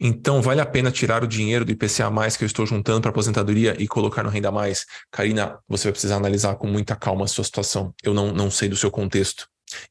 Então, 0.00 0.42
vale 0.42 0.60
a 0.60 0.66
pena 0.66 0.90
tirar 0.90 1.22
o 1.22 1.28
dinheiro 1.28 1.64
do 1.64 1.70
IPCA 1.70 2.10
mais 2.10 2.36
que 2.36 2.42
eu 2.44 2.46
estou 2.46 2.66
juntando 2.66 3.00
para 3.00 3.10
aposentadoria 3.10 3.76
e 3.78 3.86
colocar 3.86 4.24
no 4.24 4.28
Renda 4.28 4.50
Mais? 4.50 4.84
Karina, 5.12 5.60
você 5.68 5.84
vai 5.84 5.92
precisar 5.92 6.16
analisar 6.16 6.56
com 6.56 6.66
muita 6.66 6.96
calma 6.96 7.24
a 7.24 7.28
sua 7.28 7.44
situação. 7.44 7.94
Eu 8.02 8.12
não, 8.12 8.32
não 8.32 8.50
sei 8.50 8.68
do 8.68 8.74
seu 8.76 8.90
contexto. 8.90 9.46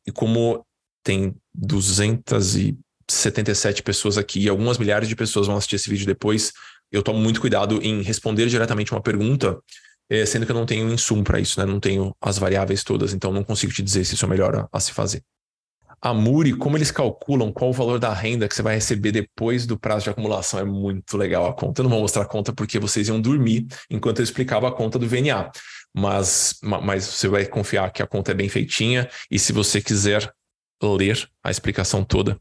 E 0.05 0.11
como 0.11 0.65
tem 1.01 1.33
277 1.55 3.81
pessoas 3.81 4.17
aqui 4.17 4.41
e 4.41 4.49
algumas 4.49 4.77
milhares 4.77 5.07
de 5.07 5.15
pessoas 5.15 5.47
vão 5.47 5.55
assistir 5.55 5.77
esse 5.77 5.89
vídeo 5.89 6.05
depois, 6.05 6.51
eu 6.91 7.01
tomo 7.01 7.19
muito 7.19 7.39
cuidado 7.41 7.81
em 7.81 8.03
responder 8.03 8.45
diretamente 8.47 8.91
uma 8.91 9.01
pergunta, 9.01 9.57
eh, 10.09 10.25
sendo 10.25 10.45
que 10.45 10.51
eu 10.51 10.55
não 10.55 10.67
tenho 10.67 10.93
insumo 10.93 11.23
para 11.23 11.39
isso, 11.39 11.59
né? 11.59 11.65
Não 11.65 11.79
tenho 11.79 12.15
as 12.21 12.37
variáveis 12.37 12.83
todas, 12.83 13.11
então 13.13 13.33
não 13.33 13.43
consigo 13.43 13.73
te 13.73 13.81
dizer 13.81 14.05
se 14.05 14.13
isso 14.13 14.25
é 14.25 14.27
melhor 14.27 14.55
a, 14.55 14.69
a 14.71 14.79
se 14.79 14.91
fazer 14.91 15.23
a 16.01 16.13
Muri, 16.13 16.53
como 16.53 16.77
eles 16.77 16.91
calculam 16.91 17.51
qual 17.51 17.69
o 17.69 17.73
valor 17.73 17.99
da 17.99 18.13
renda 18.13 18.47
que 18.47 18.55
você 18.55 18.61
vai 18.61 18.75
receber 18.75 19.11
depois 19.11 19.65
do 19.65 19.77
prazo 19.77 20.05
de 20.05 20.09
acumulação. 20.09 20.59
É 20.59 20.63
muito 20.63 21.17
legal 21.17 21.47
a 21.47 21.53
conta. 21.53 21.81
Eu 21.81 21.83
não 21.83 21.89
vou 21.89 22.01
mostrar 22.01 22.23
a 22.23 22.27
conta 22.27 22.53
porque 22.53 22.79
vocês 22.79 23.07
iam 23.07 23.19
dormir 23.19 23.67
enquanto 23.89 24.19
eu 24.19 24.23
explicava 24.23 24.67
a 24.67 24.71
conta 24.71 24.99
do 24.99 25.07
VNA. 25.07 25.51
Mas, 25.93 26.59
mas 26.61 27.05
você 27.05 27.27
vai 27.27 27.45
confiar 27.45 27.91
que 27.91 28.03
a 28.03 28.07
conta 28.07 28.31
é 28.31 28.33
bem 28.33 28.49
feitinha. 28.49 29.09
E 29.31 29.39
se 29.39 29.53
você 29.53 29.81
quiser 29.81 30.31
ler 30.83 31.27
a 31.43 31.49
explicação 31.49 32.03
toda, 32.03 32.39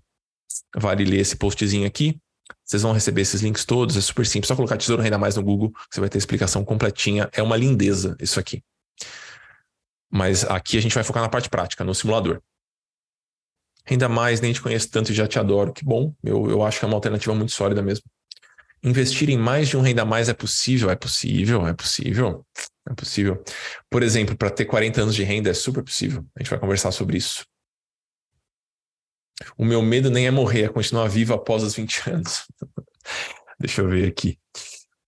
vale 0.77 1.05
ler 1.05 1.21
esse 1.21 1.37
postzinho 1.37 1.87
aqui. 1.87 2.19
Vocês 2.65 2.83
vão 2.83 2.93
receber 2.93 3.23
esses 3.23 3.41
links 3.41 3.65
todos, 3.65 3.97
é 3.97 4.01
super 4.01 4.27
simples. 4.27 4.49
Só 4.49 4.57
colocar 4.57 4.77
Tesouro 4.77 5.03
Renda 5.03 5.19
Mais 5.19 5.37
no 5.37 5.43
Google, 5.43 5.73
você 5.91 6.01
vai 6.01 6.09
ter 6.09 6.19
a 6.19 6.21
explicação 6.21 6.65
completinha. 6.65 7.29
É 7.33 7.43
uma 7.43 7.57
lindeza 7.57 8.17
isso 8.21 8.41
aqui. 8.41 8.63
Mas 10.11 10.45
aqui 10.45 10.79
a 10.79 10.83
gente 10.83 10.95
vai 10.95 11.05
focar 11.05 11.23
na 11.23 11.29
parte 11.29 11.49
prática, 11.49 11.85
no 11.85 11.95
simulador. 11.95 12.41
Ainda 13.89 14.09
mais, 14.09 14.41
nem 14.41 14.53
te 14.53 14.61
conheço 14.61 14.91
tanto 14.91 15.13
e 15.13 15.15
já 15.15 15.27
te 15.27 15.39
adoro. 15.39 15.73
Que 15.73 15.85
bom, 15.85 16.15
eu, 16.23 16.49
eu 16.51 16.63
acho 16.63 16.79
que 16.79 16.85
é 16.85 16.89
uma 16.89 16.97
alternativa 16.97 17.35
muito 17.35 17.53
sólida 17.53 17.83
mesmo. 17.83 18.05
Investir 18.83 19.31
em 19.31 19.39
mais 19.39 19.69
de 19.69 19.77
um 19.77 19.81
renda 19.81 20.05
mais 20.05 20.29
é 20.29 20.35
possível? 20.35 20.91
É 20.91 20.97
possível, 20.97 21.67
é 21.67 21.73
possível, 21.73 22.47
é 22.89 22.95
possível. 22.95 23.43
Por 23.91 24.03
exemplo, 24.03 24.37
para 24.37 24.51
ter 24.51 24.67
40 24.67 25.03
anos 25.03 25.15
de 25.15 25.23
renda 25.23 25.51
é 25.51 25.55
super 25.55 25.83
possível. 25.83 26.25
A 26.37 26.43
gente 26.43 26.51
vai 26.51 26.59
conversar 26.59 26.93
sobre 26.93 27.17
isso. 27.17 27.45
O 29.57 29.65
meu 29.65 29.83
medo 29.83 30.11
nem 30.11 30.27
é 30.27 30.31
morrer, 30.31 30.65
é 30.65 30.69
continuar 30.69 31.09
vivo 31.09 31.35
após 31.35 31.63
os 31.63 31.75
20 31.75 32.11
anos. 32.11 32.47
Deixa 33.59 33.83
eu 33.83 33.89
ver 33.89 34.09
aqui. 34.09 34.39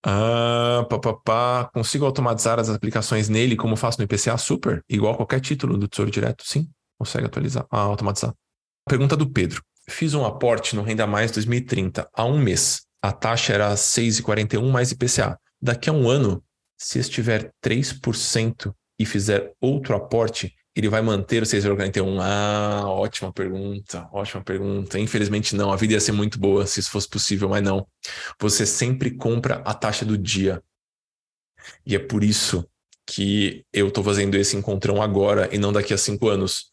Ah, 0.03 0.87
pá, 0.89 0.99
pá, 0.99 1.15
pá. 1.15 1.71
Consigo 1.73 2.07
automatizar 2.07 2.59
as 2.59 2.69
aplicações 2.71 3.29
nele 3.29 3.57
como 3.57 3.77
faço 3.77 3.99
no 3.99 4.05
IPCA? 4.05 4.39
Super. 4.39 4.85
Igual 4.89 5.17
qualquer 5.17 5.41
título 5.41 5.77
do 5.77 5.89
Tesouro 5.89 6.11
Direto. 6.11 6.45
Sim, 6.47 6.71
consegue 6.99 7.27
atualizar, 7.27 7.67
ah, 7.71 7.81
automatizar. 7.81 8.33
Pergunta 8.89 9.17
do 9.17 9.29
Pedro. 9.29 9.65
Fiz 9.89 10.15
um 10.15 10.25
aporte 10.25 10.77
no 10.77 10.83
Renda 10.83 11.09
Mais 11.09 11.33
2030 11.33 12.09
há 12.13 12.25
um 12.25 12.39
mês. 12.39 12.83
A 13.03 13.11
taxa 13.11 13.53
era 13.53 13.75
6,41 13.75 14.71
mais 14.71 14.93
IPCA. 14.93 15.37
Daqui 15.61 15.91
a 15.91 15.93
um 15.93 16.09
ano, 16.09 16.41
se 16.79 17.01
estiver 17.01 17.53
3% 17.65 18.73
e 18.97 19.05
fizer 19.05 19.53
outro 19.61 19.97
aporte, 19.97 20.55
ele 20.75 20.89
vai 20.89 21.03
manter 21.03 21.43
o 21.43 21.47
6,41? 21.47 22.21
Ah, 22.21 22.85
ótima 22.87 23.33
pergunta, 23.33 24.09
ótima 24.13 24.45
pergunta. 24.45 25.01
Infelizmente 25.01 25.57
não, 25.57 25.73
a 25.73 25.77
vida 25.77 25.95
ia 25.95 26.01
ser 26.01 26.13
muito 26.13 26.39
boa 26.39 26.65
se 26.65 26.79
isso 26.79 26.91
fosse 26.93 27.09
possível, 27.09 27.49
mas 27.49 27.65
não. 27.65 27.85
Você 28.39 28.65
sempre 28.65 29.11
compra 29.11 29.63
a 29.65 29.75
taxa 29.75 30.05
do 30.05 30.17
dia. 30.17 30.63
E 31.85 31.97
é 31.97 31.99
por 31.99 32.23
isso 32.23 32.65
que 33.05 33.65
eu 33.73 33.89
estou 33.89 34.05
fazendo 34.05 34.37
esse 34.37 34.57
encontrão 34.57 35.03
agora 35.03 35.49
e 35.53 35.59
não 35.59 35.73
daqui 35.73 35.93
a 35.93 35.99
cinco 35.99 36.29
anos. 36.29 36.71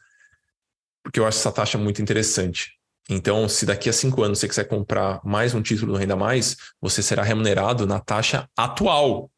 Porque 1.03 1.19
eu 1.19 1.27
acho 1.27 1.37
essa 1.37 1.51
taxa 1.51 1.77
muito 1.77 2.01
interessante. 2.01 2.71
Então, 3.09 3.49
se 3.49 3.65
daqui 3.65 3.89
a 3.89 3.93
cinco 3.93 4.23
anos 4.23 4.39
você 4.39 4.47
quiser 4.47 4.63
comprar 4.63 5.19
mais 5.25 5.53
um 5.53 5.61
título 5.61 5.93
do 5.93 5.97
Renda 5.97 6.15
Mais, 6.15 6.55
você 6.79 7.03
será 7.03 7.21
remunerado 7.21 7.85
na 7.85 7.99
taxa 7.99 8.49
atual, 8.57 9.29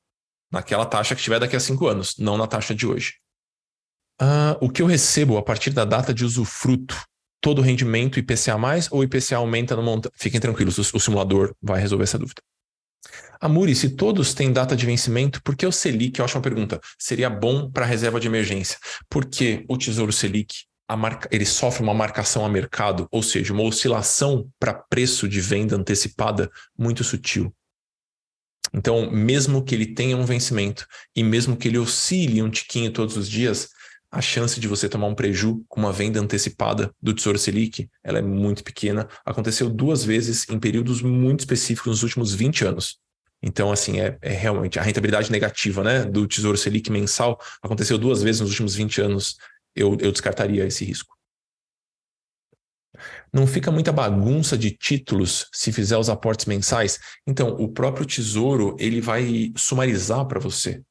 naquela 0.52 0.86
taxa 0.86 1.16
que 1.16 1.20
estiver 1.20 1.40
daqui 1.40 1.56
a 1.56 1.60
cinco 1.60 1.88
anos, 1.88 2.16
não 2.20 2.38
na 2.38 2.46
taxa 2.46 2.76
de 2.76 2.86
hoje. 2.86 3.14
Uh, 4.22 4.56
o 4.62 4.70
que 4.70 4.82
eu 4.82 4.86
recebo 4.86 5.38
a 5.38 5.44
partir 5.44 5.72
da 5.72 5.84
data 5.84 6.14
de 6.14 6.24
usufruto, 6.24 6.96
todo 7.42 7.62
rendimento 7.62 8.20
IPCA 8.20 8.58
mais 8.58 8.90
ou 8.92 9.04
IPCA 9.04 9.38
aumenta 9.38 9.76
no 9.76 9.84
montante? 9.84 10.16
Fiquem 10.18 10.40
tranquilos, 10.40 10.78
o, 10.78 10.98
o, 10.98 11.00
simulador 11.00 11.54
vai 11.62 11.82
resolver 11.82 12.04
essa 12.04 12.18
dúvida. 12.18 12.42
Amuri, 13.42 13.76
se 13.76 13.90
todos 13.90 14.34
têm 14.34 14.54
data 14.54 14.76
de 14.76 14.86
vencimento, 14.86 15.42
por 15.44 15.56
que 15.56 15.66
o 15.66 15.72
Selic, 15.72 16.20
eu 16.20 16.26
acho 16.26 16.38
uma 16.38 16.42
pergunta, 16.42 16.80
seria 16.98 17.30
bom 17.30 17.70
para 17.70 17.86
reserva 17.86 18.20
de 18.20 18.28
emergência? 18.28 18.78
Porque 19.10 19.66
o 19.68 19.78
Tesouro 19.78 20.14
Selic, 20.14 20.64
marca, 20.94 21.30
ele 21.32 21.46
sofre 21.46 21.82
uma 21.82 21.94
marcação 21.94 22.46
a 22.46 22.50
mercado, 22.50 23.08
ou 23.10 23.24
seja, 23.24 23.54
uma 23.54 23.64
oscilação 23.64 24.50
para 24.60 24.74
preço 24.74 25.28
de 25.28 25.40
venda 25.40 25.76
antecipada 25.76 26.52
muito 26.78 27.04
sutil. 27.04 27.56
Então, 28.74 29.10
mesmo 29.10 29.64
que 29.64 29.74
ele 29.74 29.86
tenha 29.86 30.18
um 30.18 30.26
vencimento 30.26 30.86
e 31.16 31.24
mesmo 31.24 31.56
que 31.56 31.70
ele 31.70 31.78
oscile 31.78 32.42
um 32.42 32.50
tiquinho 32.50 32.92
todos 32.92 33.16
os 33.16 33.30
dias, 33.30 33.70
a 34.12 34.22
chance 34.22 34.60
de 34.60 34.68
você 34.68 34.88
tomar 34.88 35.08
um 35.08 35.16
preju 35.16 35.64
com 35.68 35.80
uma 35.80 35.92
venda 35.92 36.20
antecipada 36.20 36.94
do 37.02 37.14
Tesouro 37.14 37.38
Selic, 37.38 37.90
ela 38.04 38.20
é 38.20 38.22
muito 38.22 38.64
pequena. 38.64 39.08
Aconteceu 39.26 39.70
duas 39.70 40.04
vezes 40.04 40.48
em 40.50 40.60
períodos 40.60 41.02
muito 41.02 41.42
específicos 41.42 41.92
nos 41.92 42.04
últimos 42.04 42.34
20 42.34 42.66
anos. 42.66 43.00
Então, 43.42 43.72
assim, 43.72 44.00
é, 44.00 44.18
é, 44.22 44.32
realmente 44.32 44.80
a 44.80 44.82
rentabilidade 44.82 45.32
negativa 45.32 45.84
né, 45.84 46.06
do 46.06 46.28
Tesouro 46.28 46.58
Selic 46.58 46.90
mensal 46.90 47.40
aconteceu 47.62 47.98
duas 47.98 48.24
vezes 48.24 48.42
nos 48.42 48.52
últimos 48.52 48.74
20 48.76 49.02
anos. 49.02 49.38
Eu, 49.76 49.98
eu 50.00 50.12
descartaria 50.12 50.66
esse 50.66 50.86
risco. 50.86 51.16
Não 53.34 53.46
fica 53.46 53.72
muita 53.72 53.92
bagunça 53.92 54.58
de 54.58 54.72
títulos 54.72 55.48
se 55.52 55.72
fizer 55.72 55.98
os 55.98 56.10
aportes 56.10 56.46
mensais? 56.46 57.00
Então, 57.28 57.50
o 57.50 57.68
próprio 57.68 58.06
Tesouro 58.06 58.76
ele 58.80 59.02
vai 59.02 59.52
sumarizar 59.58 60.26
para 60.26 60.40
você. 60.40 60.82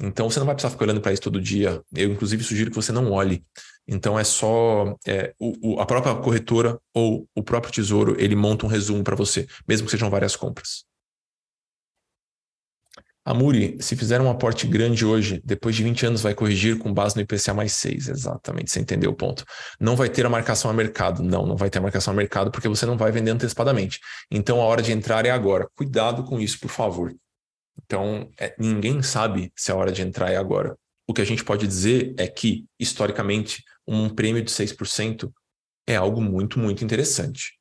Então 0.00 0.30
você 0.30 0.38
não 0.38 0.46
vai 0.46 0.54
precisar 0.54 0.70
ficar 0.70 0.84
olhando 0.84 1.00
para 1.00 1.12
isso 1.12 1.22
todo 1.22 1.40
dia. 1.40 1.82
Eu, 1.94 2.12
inclusive, 2.12 2.44
sugiro 2.44 2.70
que 2.70 2.76
você 2.76 2.92
não 2.92 3.10
olhe. 3.10 3.44
Então 3.86 4.18
é 4.18 4.22
só 4.22 4.96
é, 5.06 5.34
o, 5.38 5.74
o, 5.74 5.80
a 5.80 5.86
própria 5.86 6.14
corretora 6.14 6.78
ou 6.94 7.28
o 7.34 7.42
próprio 7.42 7.72
tesouro, 7.72 8.14
ele 8.18 8.36
monta 8.36 8.64
um 8.64 8.68
resumo 8.68 9.02
para 9.02 9.16
você, 9.16 9.46
mesmo 9.66 9.86
que 9.86 9.90
sejam 9.90 10.10
várias 10.10 10.36
compras. 10.36 10.84
Amuri, 13.30 13.76
se 13.78 13.94
fizer 13.94 14.22
um 14.22 14.30
aporte 14.30 14.66
grande 14.66 15.04
hoje, 15.04 15.38
depois 15.44 15.76
de 15.76 15.82
20 15.82 16.06
anos 16.06 16.22
vai 16.22 16.34
corrigir 16.34 16.78
com 16.78 16.94
base 16.94 17.14
no 17.14 17.20
IPCA 17.20 17.52
mais 17.52 17.74
6. 17.74 18.08
Exatamente, 18.08 18.70
você 18.70 18.80
entendeu 18.80 19.10
o 19.10 19.14
ponto. 19.14 19.44
Não 19.78 19.94
vai 19.94 20.08
ter 20.08 20.24
a 20.24 20.30
marcação 20.30 20.70
a 20.70 20.74
mercado. 20.74 21.22
Não, 21.22 21.44
não 21.44 21.54
vai 21.54 21.68
ter 21.68 21.78
a 21.78 21.82
marcação 21.82 22.14
a 22.14 22.16
mercado 22.16 22.50
porque 22.50 22.66
você 22.66 22.86
não 22.86 22.96
vai 22.96 23.12
vender 23.12 23.30
antecipadamente. 23.30 24.00
Então 24.30 24.62
a 24.62 24.64
hora 24.64 24.80
de 24.80 24.92
entrar 24.92 25.26
é 25.26 25.30
agora. 25.30 25.68
Cuidado 25.76 26.24
com 26.24 26.40
isso, 26.40 26.58
por 26.58 26.70
favor. 26.70 27.14
Então, 27.84 28.30
é, 28.40 28.54
ninguém 28.58 29.02
sabe 29.02 29.52
se 29.54 29.70
a 29.70 29.76
hora 29.76 29.92
de 29.92 30.00
entrar 30.00 30.32
é 30.32 30.36
agora. 30.36 30.74
O 31.06 31.12
que 31.12 31.20
a 31.20 31.26
gente 31.26 31.44
pode 31.44 31.66
dizer 31.66 32.14
é 32.16 32.26
que, 32.26 32.64
historicamente, 32.80 33.62
um 33.86 34.08
prêmio 34.08 34.42
de 34.42 34.50
6% 34.50 35.30
é 35.86 35.96
algo 35.96 36.22
muito, 36.22 36.58
muito 36.58 36.82
interessante. 36.82 37.57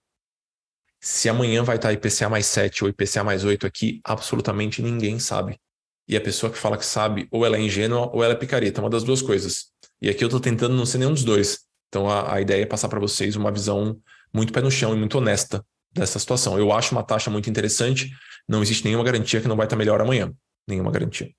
Se 1.09 1.29
amanhã 1.29 1.63
vai 1.63 1.77
estar 1.77 1.93
IPCA 1.93 2.27
mais 2.27 2.45
7 2.47 2.83
ou 2.83 2.89
IPCA 2.89 3.23
mais 3.23 3.45
8 3.45 3.65
aqui, 3.65 4.01
absolutamente 4.03 4.81
ninguém 4.81 5.19
sabe. 5.19 5.57
E 6.05 6.17
a 6.17 6.21
pessoa 6.21 6.51
que 6.51 6.57
fala 6.57 6.77
que 6.77 6.85
sabe, 6.85 7.29
ou 7.31 7.45
ela 7.45 7.55
é 7.55 7.61
ingênua 7.61 8.09
ou 8.13 8.21
ela 8.21 8.33
é 8.33 8.35
picareta, 8.35 8.81
uma 8.81 8.89
das 8.89 9.05
duas 9.05 9.21
coisas. 9.21 9.67
E 10.01 10.09
aqui 10.09 10.21
eu 10.21 10.27
estou 10.27 10.41
tentando 10.41 10.75
não 10.75 10.85
ser 10.85 10.97
nenhum 10.97 11.13
dos 11.13 11.23
dois. 11.23 11.59
Então 11.87 12.09
a, 12.09 12.33
a 12.33 12.41
ideia 12.41 12.63
é 12.63 12.65
passar 12.65 12.89
para 12.89 12.99
vocês 12.99 13.37
uma 13.37 13.49
visão 13.49 13.97
muito 14.33 14.51
pé 14.51 14.59
no 14.59 14.69
chão 14.69 14.93
e 14.93 14.97
muito 14.97 15.17
honesta 15.17 15.65
dessa 15.93 16.19
situação. 16.19 16.59
Eu 16.59 16.73
acho 16.73 16.93
uma 16.93 17.03
taxa 17.03 17.31
muito 17.31 17.49
interessante, 17.49 18.11
não 18.45 18.61
existe 18.61 18.83
nenhuma 18.83 19.05
garantia 19.05 19.39
que 19.39 19.47
não 19.47 19.55
vai 19.55 19.65
estar 19.65 19.77
melhor 19.77 20.01
amanhã. 20.01 20.33
Nenhuma 20.67 20.91
garantia. 20.91 21.31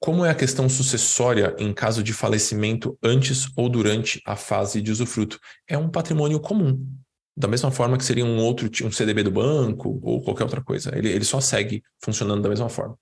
Como 0.00 0.24
é 0.24 0.30
a 0.30 0.34
questão 0.34 0.68
sucessória 0.68 1.56
em 1.58 1.72
caso 1.72 2.04
de 2.04 2.12
falecimento 2.12 2.96
antes 3.02 3.48
ou 3.56 3.68
durante 3.68 4.22
a 4.24 4.36
fase 4.36 4.80
de 4.80 4.92
usufruto? 4.92 5.40
É 5.66 5.76
um 5.76 5.90
patrimônio 5.90 6.38
comum. 6.38 6.86
Da 7.36 7.48
mesma 7.48 7.70
forma 7.70 7.98
que 7.98 8.04
seria 8.04 8.24
um 8.24 8.38
outro 8.38 8.68
um 8.84 8.92
CDB 8.92 9.24
do 9.24 9.30
banco 9.30 10.00
ou 10.02 10.22
qualquer 10.22 10.44
outra 10.44 10.62
coisa. 10.62 10.96
Ele, 10.96 11.08
ele 11.08 11.24
só 11.24 11.40
segue 11.40 11.82
funcionando 12.02 12.42
da 12.42 12.48
mesma 12.48 12.68
forma. 12.68 12.96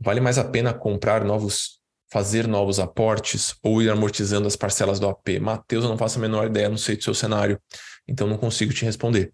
Vale 0.00 0.20
mais 0.20 0.38
a 0.38 0.44
pena 0.44 0.72
comprar 0.72 1.24
novos, 1.24 1.80
fazer 2.10 2.46
novos 2.46 2.78
aportes 2.78 3.56
ou 3.62 3.82
ir 3.82 3.90
amortizando 3.90 4.46
as 4.46 4.56
parcelas 4.56 5.00
do 5.00 5.08
AP? 5.08 5.40
Matheus, 5.40 5.84
eu 5.84 5.90
não 5.90 5.98
faço 5.98 6.18
a 6.18 6.22
menor 6.22 6.46
ideia, 6.46 6.68
não 6.68 6.76
sei 6.76 6.96
do 6.96 7.04
seu 7.04 7.14
cenário, 7.14 7.60
então 8.06 8.26
não 8.26 8.38
consigo 8.38 8.72
te 8.72 8.84
responder. 8.84 9.32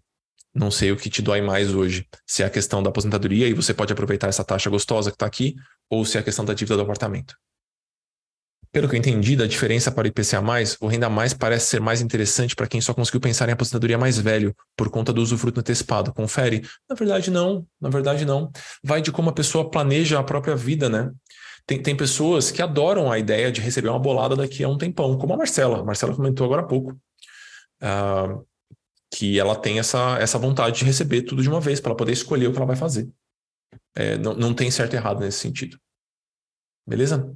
Não 0.57 0.71
sei 0.71 0.91
o 0.91 0.97
que 0.97 1.07
te 1.07 1.21
dói 1.21 1.39
mais 1.39 1.71
hoje. 1.71 2.07
Se 2.25 2.41
é 2.41 2.45
a 2.47 2.49
questão 2.49 2.81
da 2.81 2.89
aposentadoria 2.89 3.47
e 3.47 3.53
você 3.53 3.75
pode 3.75 3.93
aproveitar 3.93 4.27
essa 4.27 4.43
taxa 4.43 4.71
gostosa 4.71 5.11
que 5.11 5.15
está 5.15 5.27
aqui, 5.27 5.55
ou 5.87 6.03
se 6.03 6.17
é 6.17 6.19
a 6.19 6.23
questão 6.23 6.43
da 6.43 6.53
dívida 6.53 6.75
do 6.75 6.81
apartamento. 6.81 7.35
Pelo 8.71 8.89
que 8.89 8.95
eu 8.95 8.99
entendi 8.99 9.35
da 9.35 9.45
diferença 9.45 9.91
para 9.91 10.05
o 10.05 10.07
IPCA+, 10.07 10.41
o 10.81 10.87
Renda 10.87 11.09
Mais 11.09 11.31
parece 11.33 11.67
ser 11.67 11.79
mais 11.79 12.01
interessante 12.01 12.55
para 12.55 12.65
quem 12.65 12.81
só 12.81 12.91
conseguiu 12.91 13.21
pensar 13.21 13.47
em 13.47 13.51
aposentadoria 13.51 13.99
mais 13.99 14.17
velho, 14.17 14.53
por 14.75 14.89
conta 14.89 15.13
do 15.13 15.21
usufruto 15.21 15.59
antecipado. 15.59 16.11
Confere? 16.11 16.67
Na 16.89 16.95
verdade, 16.95 17.29
não. 17.29 17.65
Na 17.79 17.89
verdade, 17.89 18.25
não. 18.25 18.51
Vai 18.83 18.99
de 18.99 19.11
como 19.11 19.29
a 19.29 19.33
pessoa 19.33 19.69
planeja 19.69 20.19
a 20.19 20.23
própria 20.23 20.55
vida, 20.55 20.89
né? 20.89 21.11
Tem, 21.67 21.79
tem 21.79 21.95
pessoas 21.95 22.49
que 22.49 22.63
adoram 22.63 23.11
a 23.11 23.19
ideia 23.19 23.51
de 23.51 23.61
receber 23.61 23.89
uma 23.89 23.99
bolada 23.99 24.35
daqui 24.35 24.63
a 24.63 24.69
um 24.69 24.77
tempão, 24.77 25.17
como 25.19 25.33
a 25.33 25.37
Marcela. 25.37 25.81
A 25.81 25.83
Marcela 25.83 26.15
comentou 26.15 26.45
agora 26.45 26.61
há 26.61 26.65
pouco. 26.65 26.97
Uh, 27.81 28.43
que 29.17 29.39
ela 29.39 29.55
tem 29.55 29.79
essa, 29.79 30.15
essa 30.19 30.37
vontade 30.37 30.77
de 30.77 30.85
receber 30.85 31.23
tudo 31.23 31.41
de 31.41 31.49
uma 31.49 31.59
vez, 31.59 31.79
para 31.79 31.89
ela 31.89 31.97
poder 31.97 32.11
escolher 32.11 32.45
o 32.45 32.51
que 32.51 32.57
ela 32.57 32.67
vai 32.67 32.75
fazer. 32.75 33.09
É, 33.95 34.15
não, 34.15 34.35
não 34.35 34.53
tem 34.53 34.69
certo 34.69 34.93
e 34.93 34.95
errado 34.95 35.21
nesse 35.21 35.39
sentido. 35.39 35.75
Beleza? 36.87 37.33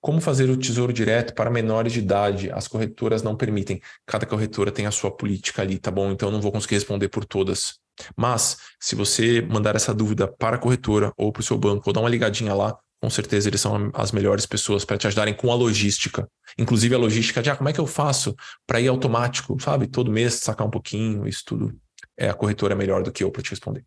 Como 0.00 0.22
fazer 0.22 0.48
o 0.48 0.56
tesouro 0.56 0.90
direto 0.90 1.34
para 1.34 1.50
menores 1.50 1.92
de 1.92 1.98
idade? 1.98 2.50
As 2.50 2.66
corretoras 2.66 3.22
não 3.22 3.36
permitem. 3.36 3.78
Cada 4.06 4.24
corretora 4.24 4.72
tem 4.72 4.86
a 4.86 4.90
sua 4.90 5.14
política 5.14 5.60
ali, 5.60 5.78
tá 5.78 5.90
bom? 5.90 6.10
Então 6.10 6.30
não 6.30 6.40
vou 6.40 6.50
conseguir 6.50 6.76
responder 6.76 7.10
por 7.10 7.26
todas. 7.26 7.78
Mas, 8.16 8.56
se 8.80 8.94
você 8.94 9.42
mandar 9.42 9.76
essa 9.76 9.92
dúvida 9.92 10.26
para 10.26 10.56
a 10.56 10.58
corretora 10.58 11.12
ou 11.14 11.30
para 11.30 11.40
o 11.40 11.44
seu 11.44 11.58
banco, 11.58 11.90
ou 11.90 11.92
dar 11.92 12.00
uma 12.00 12.08
ligadinha 12.08 12.54
lá, 12.54 12.74
com 13.00 13.08
certeza 13.08 13.48
eles 13.48 13.60
são 13.60 13.90
as 13.94 14.10
melhores 14.10 14.44
pessoas 14.44 14.84
para 14.84 14.98
te 14.98 15.06
ajudarem 15.06 15.34
com 15.34 15.52
a 15.52 15.54
logística. 15.54 16.28
Inclusive 16.58 16.94
a 16.94 16.98
logística 16.98 17.40
de 17.40 17.50
ah, 17.50 17.56
como 17.56 17.68
é 17.68 17.72
que 17.72 17.80
eu 17.80 17.86
faço 17.86 18.34
para 18.66 18.80
ir 18.80 18.88
automático, 18.88 19.60
sabe? 19.60 19.86
Todo 19.86 20.10
mês 20.10 20.34
sacar 20.34 20.66
um 20.66 20.70
pouquinho, 20.70 21.26
isso 21.26 21.44
tudo. 21.46 21.78
É, 22.16 22.28
a 22.28 22.34
corretora 22.34 22.74
é 22.74 22.76
melhor 22.76 23.02
do 23.02 23.12
que 23.12 23.22
eu 23.22 23.30
para 23.30 23.42
te 23.42 23.50
responder. 23.50 23.84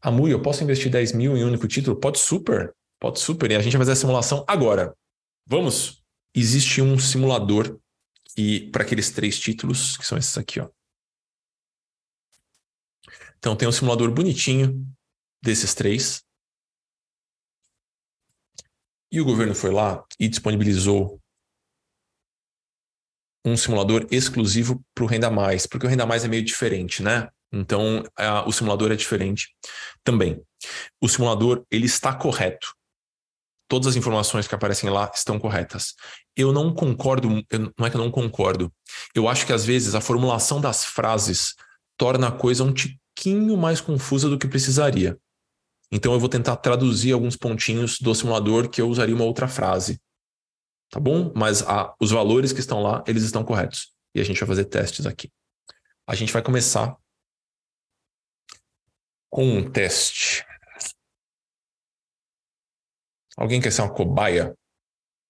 Amui, 0.00 0.32
eu 0.32 0.42
posso 0.42 0.62
investir 0.62 0.90
10 0.90 1.12
mil 1.12 1.36
em 1.36 1.44
um 1.44 1.48
único 1.48 1.68
título? 1.68 1.96
Pode 1.96 2.18
super, 2.18 2.74
pode 2.98 3.20
super. 3.20 3.50
E 3.50 3.56
a 3.56 3.60
gente 3.60 3.72
vai 3.72 3.80
fazer 3.80 3.92
a 3.92 3.96
simulação 3.96 4.44
agora. 4.46 4.94
Vamos? 5.46 6.02
Existe 6.34 6.82
um 6.82 6.98
simulador 6.98 7.78
e 8.36 8.68
para 8.70 8.82
aqueles 8.82 9.10
três 9.10 9.38
títulos, 9.38 9.96
que 9.96 10.06
são 10.06 10.18
esses 10.18 10.36
aqui, 10.38 10.60
ó. 10.60 10.68
Então 13.38 13.54
tem 13.56 13.68
um 13.68 13.72
simulador 13.72 14.10
bonitinho 14.10 14.84
desses 15.42 15.74
três. 15.74 16.22
E 19.10 19.20
o 19.20 19.24
governo 19.24 19.54
foi 19.54 19.70
lá 19.70 20.04
e 20.18 20.28
disponibilizou 20.28 21.20
um 23.44 23.56
simulador 23.56 24.06
exclusivo 24.10 24.82
para 24.94 25.04
o 25.04 25.06
Renda 25.06 25.30
Mais, 25.30 25.66
porque 25.66 25.86
o 25.86 25.88
Renda 25.88 26.04
Mais 26.04 26.24
é 26.24 26.28
meio 26.28 26.44
diferente, 26.44 27.02
né? 27.02 27.28
Então, 27.52 28.02
a, 28.16 28.46
o 28.46 28.52
simulador 28.52 28.92
é 28.92 28.96
diferente 28.96 29.48
também. 30.04 30.42
O 31.00 31.08
simulador, 31.08 31.64
ele 31.70 31.86
está 31.86 32.12
correto. 32.12 32.74
Todas 33.70 33.88
as 33.88 33.96
informações 33.96 34.46
que 34.46 34.54
aparecem 34.54 34.90
lá 34.90 35.10
estão 35.14 35.38
corretas. 35.38 35.94
Eu 36.36 36.52
não 36.52 36.72
concordo, 36.74 37.42
eu, 37.50 37.72
não 37.78 37.86
é 37.86 37.90
que 37.90 37.96
eu 37.96 38.00
não 38.00 38.10
concordo. 38.10 38.72
Eu 39.14 39.28
acho 39.28 39.46
que 39.46 39.52
às 39.52 39.64
vezes 39.64 39.94
a 39.94 40.00
formulação 40.00 40.60
das 40.60 40.84
frases 40.84 41.54
torna 41.96 42.28
a 42.28 42.32
coisa 42.32 42.64
um 42.64 42.72
pouquinho 42.72 43.56
mais 43.56 43.80
confusa 43.80 44.28
do 44.28 44.38
que 44.38 44.46
precisaria. 44.46 45.18
Então 45.90 46.12
eu 46.12 46.20
vou 46.20 46.28
tentar 46.28 46.56
traduzir 46.56 47.12
alguns 47.12 47.36
pontinhos 47.36 47.98
do 47.98 48.14
simulador 48.14 48.68
que 48.68 48.80
eu 48.80 48.88
usaria 48.88 49.14
uma 49.14 49.24
outra 49.24 49.48
frase. 49.48 50.00
Tá 50.90 51.00
bom? 51.00 51.32
Mas 51.34 51.62
a, 51.62 51.94
os 52.00 52.10
valores 52.10 52.52
que 52.52 52.60
estão 52.60 52.82
lá, 52.82 53.02
eles 53.06 53.22
estão 53.22 53.44
corretos. 53.44 53.94
E 54.14 54.20
a 54.20 54.24
gente 54.24 54.38
vai 54.38 54.48
fazer 54.48 54.64
testes 54.66 55.06
aqui. 55.06 55.30
A 56.06 56.14
gente 56.14 56.32
vai 56.32 56.42
começar 56.42 56.96
com 59.30 59.44
um 59.44 59.70
teste. 59.70 60.44
Alguém 63.36 63.60
quer 63.60 63.70
ser 63.70 63.82
uma 63.82 63.94
cobaia 63.94 64.54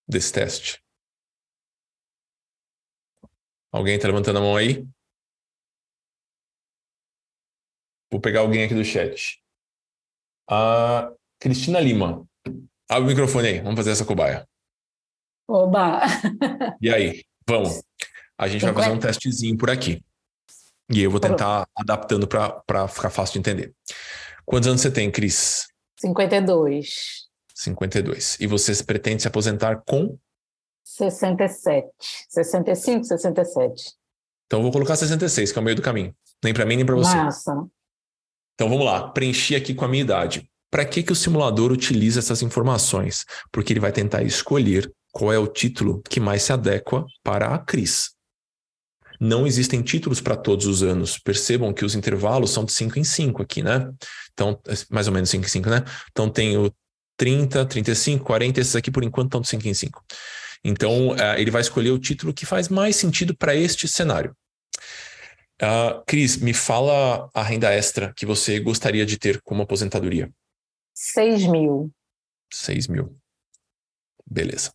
desse 0.09 0.33
teste? 0.33 0.83
Alguém 3.71 3.97
está 3.97 4.09
levantando 4.09 4.39
a 4.39 4.43
mão 4.43 4.57
aí? 4.57 4.89
Vou 8.11 8.21
pegar 8.21 8.41
alguém 8.41 8.65
aqui 8.65 8.75
do 8.75 8.85
chat. 8.85 9.43
A 10.51 11.13
Cristina 11.39 11.79
Lima. 11.79 12.25
Abre 12.89 13.05
o 13.05 13.07
microfone 13.07 13.49
aí, 13.49 13.61
vamos 13.61 13.77
fazer 13.77 13.91
essa 13.91 14.05
cobaia. 14.05 14.49
Oba! 15.47 16.01
E 16.81 16.91
aí, 16.91 17.23
vamos. 17.47 17.83
A 18.39 18.49
gente 18.49 18.65
vai 18.65 18.73
fazer 18.73 18.91
um 18.91 18.99
testezinho 18.99 19.57
por 19.59 19.71
aqui. 19.71 20.03
E 20.91 21.03
eu 21.03 21.11
vou 21.11 21.21
tentar 21.21 21.67
adaptando 21.77 22.27
para 22.27 22.89
ficar 22.89 23.11
fácil 23.11 23.35
de 23.35 23.39
entender. 23.41 23.75
Quantos 24.47 24.69
anos 24.69 24.81
você 24.81 24.91
tem, 24.91 25.11
Cris? 25.11 25.67
52. 26.01 27.29
52. 27.55 28.39
E 28.41 28.47
você 28.47 28.83
pretende 28.85 29.21
se 29.21 29.29
aposentar 29.29 29.83
com? 29.85 30.17
67. 30.85 31.89
65, 32.31 33.05
67. 33.05 33.93
Então 34.47 34.61
eu 34.61 34.63
vou 34.63 34.73
colocar 34.73 34.97
66, 34.97 35.53
que 35.53 35.59
é 35.59 35.61
o 35.61 35.65
meio 35.65 35.77
do 35.77 35.83
caminho. 35.83 36.15
Nem 36.43 36.55
para 36.55 36.65
mim, 36.65 36.77
nem 36.77 36.87
para 36.87 36.95
você. 36.95 37.15
Massa. 37.15 37.69
Então 38.59 38.69
vamos 38.69 38.85
lá, 38.85 39.09
preenchi 39.11 39.55
aqui 39.55 39.73
com 39.73 39.85
a 39.85 39.89
minha 39.89 40.03
idade. 40.03 40.51
Para 40.69 40.85
que, 40.85 41.05
que 41.05 41.13
o 41.13 41.17
simulador 41.17 41.71
utiliza 41.71 42.19
essas 42.19 42.43
informações? 42.43 43.25
Porque 43.53 43.73
ele 43.73 43.79
vai 43.79 43.93
tentar 43.93 44.25
escolher 44.25 44.93
qual 45.13 45.33
é 45.33 45.39
o 45.39 45.47
título 45.47 46.03
que 46.11 46.19
mais 46.19 46.43
se 46.43 46.53
adequa 46.53 47.07
para 47.23 47.55
a 47.55 47.59
Cris. 47.59 48.11
Não 49.21 49.47
existem 49.47 49.81
títulos 49.81 50.21
para 50.21 50.37
todos 50.37 50.67
os 50.67 50.83
anos. 50.83 51.19
Percebam 51.19 51.73
que 51.73 51.85
os 51.85 51.95
intervalos 51.95 52.51
são 52.51 52.65
de 52.65 52.73
5 52.73 52.99
em 52.99 53.05
5 53.05 53.43
aqui, 53.43 53.63
né? 53.63 53.93
Então, 54.33 54.61
mais 54.91 55.07
ou 55.07 55.15
menos 55.15 55.31
5 55.31 55.45
em 55.45 55.49
5, 55.49 55.71
né? 55.71 55.85
Então 56.11 56.29
tem 56.29 56.57
o 56.57 56.73
30, 57.17 57.65
35, 57.65 58.25
40, 58.25 58.61
esses 58.61 58.75
aqui 58.75 58.91
por 58.91 59.05
enquanto 59.05 59.29
estão 59.29 59.41
de 59.41 59.49
5 59.49 59.69
em 59.69 59.75
5. 59.75 60.05
Então, 60.65 61.11
uh, 61.11 61.37
ele 61.37 61.53
vai 61.53 61.61
escolher 61.61 61.93
o 61.93 61.99
título 61.99 62.35
que 62.35 62.45
faz 62.45 62.69
mais 62.69 62.97
sentido 62.97 63.37
para 63.37 63.55
este 63.55 63.87
cenário. 63.87 64.35
Uh, 65.61 66.03
Cris, 66.07 66.37
me 66.37 66.55
fala 66.55 67.29
a 67.35 67.43
renda 67.43 67.73
extra 67.73 68.13
que 68.15 68.25
você 68.25 68.61
gostaria 68.61 69.05
de 69.05 69.19
ter 69.19 69.41
como 69.43 69.63
aposentadoria. 69.63 70.31
6 70.95 71.47
mil. 71.47 71.91
6 72.53 72.87
mil. 72.87 73.17
Beleza. 74.25 74.73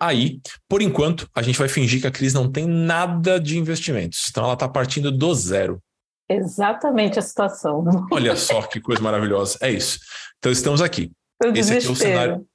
Aí, 0.00 0.40
por 0.68 0.82
enquanto, 0.82 1.28
a 1.34 1.42
gente 1.42 1.58
vai 1.58 1.68
fingir 1.68 2.00
que 2.00 2.06
a 2.06 2.10
Cris 2.10 2.34
não 2.34 2.50
tem 2.50 2.66
nada 2.66 3.38
de 3.38 3.58
investimentos. 3.58 4.26
Então, 4.30 4.44
ela 4.44 4.54
está 4.54 4.68
partindo 4.68 5.10
do 5.12 5.34
zero. 5.34 5.82
Exatamente 6.28 7.18
a 7.18 7.22
situação. 7.22 7.84
Olha 8.10 8.36
só 8.36 8.62
que 8.62 8.80
coisa 8.80 9.02
maravilhosa. 9.02 9.58
É 9.60 9.70
isso. 9.70 10.00
Então, 10.38 10.50
estamos 10.50 10.80
aqui. 10.80 11.12
Esse 11.54 11.74
aqui, 11.74 11.86
é 11.86 11.90
o 11.90 11.96
cenário, 11.96 12.48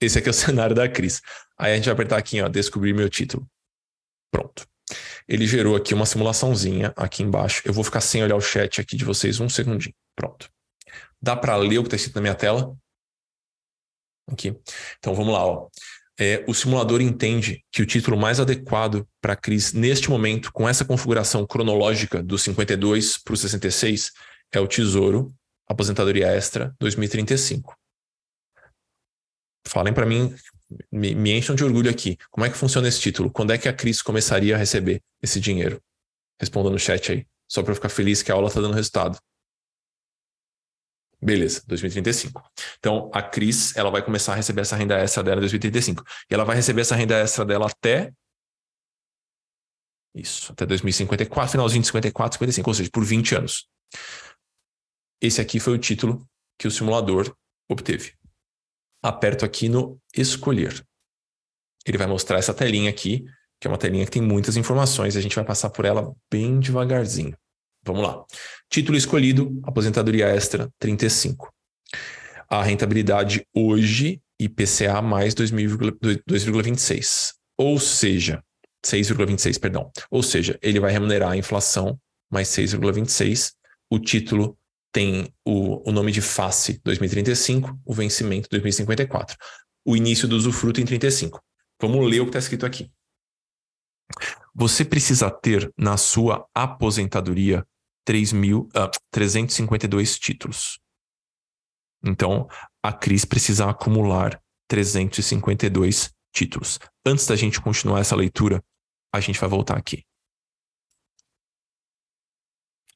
esse 0.00 0.18
aqui 0.18 0.28
é 0.28 0.30
o 0.30 0.34
cenário 0.34 0.74
da 0.74 0.88
Cris. 0.88 1.20
Aí 1.58 1.72
a 1.72 1.76
gente 1.76 1.86
vai 1.86 1.94
apertar 1.94 2.16
aqui, 2.16 2.40
ó, 2.40 2.48
descobrir 2.48 2.92
meu 2.92 3.08
título. 3.08 3.46
Pronto. 4.30 4.66
Ele 5.28 5.46
gerou 5.46 5.76
aqui 5.76 5.92
uma 5.92 6.06
simulaçãozinha 6.06 6.92
aqui 6.96 7.22
embaixo. 7.22 7.62
Eu 7.64 7.72
vou 7.72 7.84
ficar 7.84 8.00
sem 8.00 8.22
olhar 8.22 8.36
o 8.36 8.40
chat 8.40 8.80
aqui 8.80 8.96
de 8.96 9.04
vocês 9.04 9.38
um 9.40 9.48
segundinho. 9.48 9.94
Pronto. 10.16 10.50
Dá 11.20 11.36
para 11.36 11.54
ler 11.56 11.78
o 11.78 11.82
que 11.82 11.88
está 11.88 11.96
escrito 11.96 12.16
na 12.16 12.22
minha 12.22 12.34
tela? 12.34 12.74
Aqui. 14.30 14.56
Então 14.98 15.14
vamos 15.14 15.32
lá. 15.34 15.44
Ó. 15.44 15.68
É, 16.18 16.44
o 16.48 16.54
simulador 16.54 17.00
entende 17.00 17.64
que 17.70 17.82
o 17.82 17.86
título 17.86 18.16
mais 18.16 18.40
adequado 18.40 19.06
para 19.20 19.34
a 19.34 19.36
Cris 19.36 19.72
neste 19.72 20.10
momento, 20.10 20.52
com 20.52 20.68
essa 20.68 20.84
configuração 20.84 21.46
cronológica 21.46 22.22
do 22.22 22.36
52 22.36 23.18
para 23.18 23.34
o 23.34 23.36
66, 23.36 24.12
é 24.52 24.58
o 24.58 24.66
Tesouro 24.66 25.32
Aposentadoria 25.68 26.26
Extra 26.26 26.74
2035. 26.80 27.76
Falem 29.66 29.92
para 29.92 30.06
mim 30.06 30.34
me, 30.90 31.14
me 31.14 31.32
encham 31.32 31.54
de 31.54 31.64
orgulho 31.64 31.90
aqui. 31.90 32.16
Como 32.30 32.44
é 32.44 32.50
que 32.50 32.56
funciona 32.56 32.88
esse 32.88 33.00
título? 33.00 33.30
Quando 33.30 33.52
é 33.52 33.58
que 33.58 33.68
a 33.68 33.72
Cris 33.72 34.02
começaria 34.02 34.54
a 34.54 34.58
receber 34.58 35.02
esse 35.22 35.40
dinheiro? 35.40 35.82
Responda 36.40 36.70
no 36.70 36.78
chat 36.78 37.12
aí, 37.12 37.26
só 37.48 37.62
para 37.62 37.72
eu 37.72 37.76
ficar 37.76 37.88
feliz 37.88 38.22
que 38.22 38.30
a 38.30 38.34
aula 38.34 38.48
está 38.48 38.60
dando 38.60 38.74
resultado. 38.74 39.18
Beleza, 41.20 41.64
2035. 41.66 42.40
Então, 42.78 43.10
a 43.12 43.20
Cris, 43.20 43.76
ela 43.76 43.90
vai 43.90 44.02
começar 44.02 44.34
a 44.34 44.36
receber 44.36 44.60
essa 44.60 44.76
renda 44.76 44.96
extra 44.98 45.22
dela 45.22 45.38
em 45.38 45.40
2035. 45.40 46.04
E 46.30 46.34
ela 46.34 46.44
vai 46.44 46.54
receber 46.54 46.82
essa 46.82 46.94
renda 46.94 47.16
extra 47.16 47.44
dela 47.44 47.66
até 47.66 48.12
isso, 50.14 50.52
até 50.52 50.66
2054, 50.66 51.52
finalzinho 51.52 51.82
de 51.82 51.86
54, 51.88 52.38
55, 52.38 52.70
ou 52.70 52.74
seja, 52.74 52.90
por 52.92 53.04
20 53.04 53.36
anos. 53.36 53.68
Esse 55.20 55.40
aqui 55.40 55.60
foi 55.60 55.74
o 55.74 55.78
título 55.78 56.26
que 56.58 56.66
o 56.66 56.70
simulador 56.70 57.34
obteve 57.68 58.17
aperto 59.02 59.44
aqui 59.44 59.68
no 59.68 59.98
escolher. 60.16 60.84
Ele 61.86 61.98
vai 61.98 62.06
mostrar 62.06 62.38
essa 62.38 62.54
telinha 62.54 62.90
aqui, 62.90 63.24
que 63.60 63.66
é 63.66 63.70
uma 63.70 63.78
telinha 63.78 64.04
que 64.04 64.10
tem 64.10 64.22
muitas 64.22 64.56
informações, 64.56 65.16
a 65.16 65.20
gente 65.20 65.34
vai 65.34 65.44
passar 65.44 65.70
por 65.70 65.84
ela 65.84 66.14
bem 66.30 66.60
devagarzinho. 66.60 67.36
Vamos 67.84 68.02
lá. 68.02 68.24
Título 68.68 68.98
escolhido, 68.98 69.60
aposentadoria 69.64 70.26
extra 70.26 70.68
35. 70.78 71.52
A 72.48 72.62
rentabilidade 72.62 73.46
hoje, 73.54 74.20
IPCA 74.38 75.02
mais 75.02 75.34
2,26. 75.34 77.34
Ou 77.56 77.78
seja, 77.78 78.42
6,26, 78.84 79.60
perdão. 79.60 79.90
Ou 80.10 80.22
seja, 80.22 80.58
ele 80.62 80.80
vai 80.80 80.92
remunerar 80.92 81.32
a 81.32 81.36
inflação 81.36 81.98
mais 82.30 82.48
6,26. 82.48 83.52
O 83.90 83.98
título 83.98 84.57
tem 84.92 85.32
o, 85.44 85.88
o 85.88 85.92
nome 85.92 86.12
de 86.12 86.20
face 86.20 86.80
2035, 86.84 87.78
o 87.84 87.94
vencimento 87.94 88.48
2054. 88.50 89.36
O 89.84 89.96
início 89.96 90.26
do 90.26 90.36
usufruto 90.36 90.80
em 90.80 90.84
35. 90.84 91.40
Vamos 91.80 92.08
ler 92.10 92.20
o 92.20 92.24
que 92.24 92.30
está 92.30 92.38
escrito 92.38 92.66
aqui. 92.66 92.90
Você 94.54 94.84
precisa 94.84 95.30
ter 95.30 95.72
na 95.76 95.96
sua 95.96 96.48
aposentadoria 96.54 97.64
3 98.04 98.32
mil, 98.32 98.68
uh, 98.74 98.90
352 99.10 100.18
títulos. 100.18 100.80
Então, 102.02 102.48
a 102.82 102.92
Cris 102.92 103.24
precisa 103.24 103.68
acumular 103.68 104.40
352 104.68 106.10
títulos. 106.32 106.78
Antes 107.04 107.26
da 107.26 107.36
gente 107.36 107.60
continuar 107.60 108.00
essa 108.00 108.16
leitura, 108.16 108.62
a 109.12 109.20
gente 109.20 109.38
vai 109.38 109.48
voltar 109.48 109.76
aqui. 109.76 110.04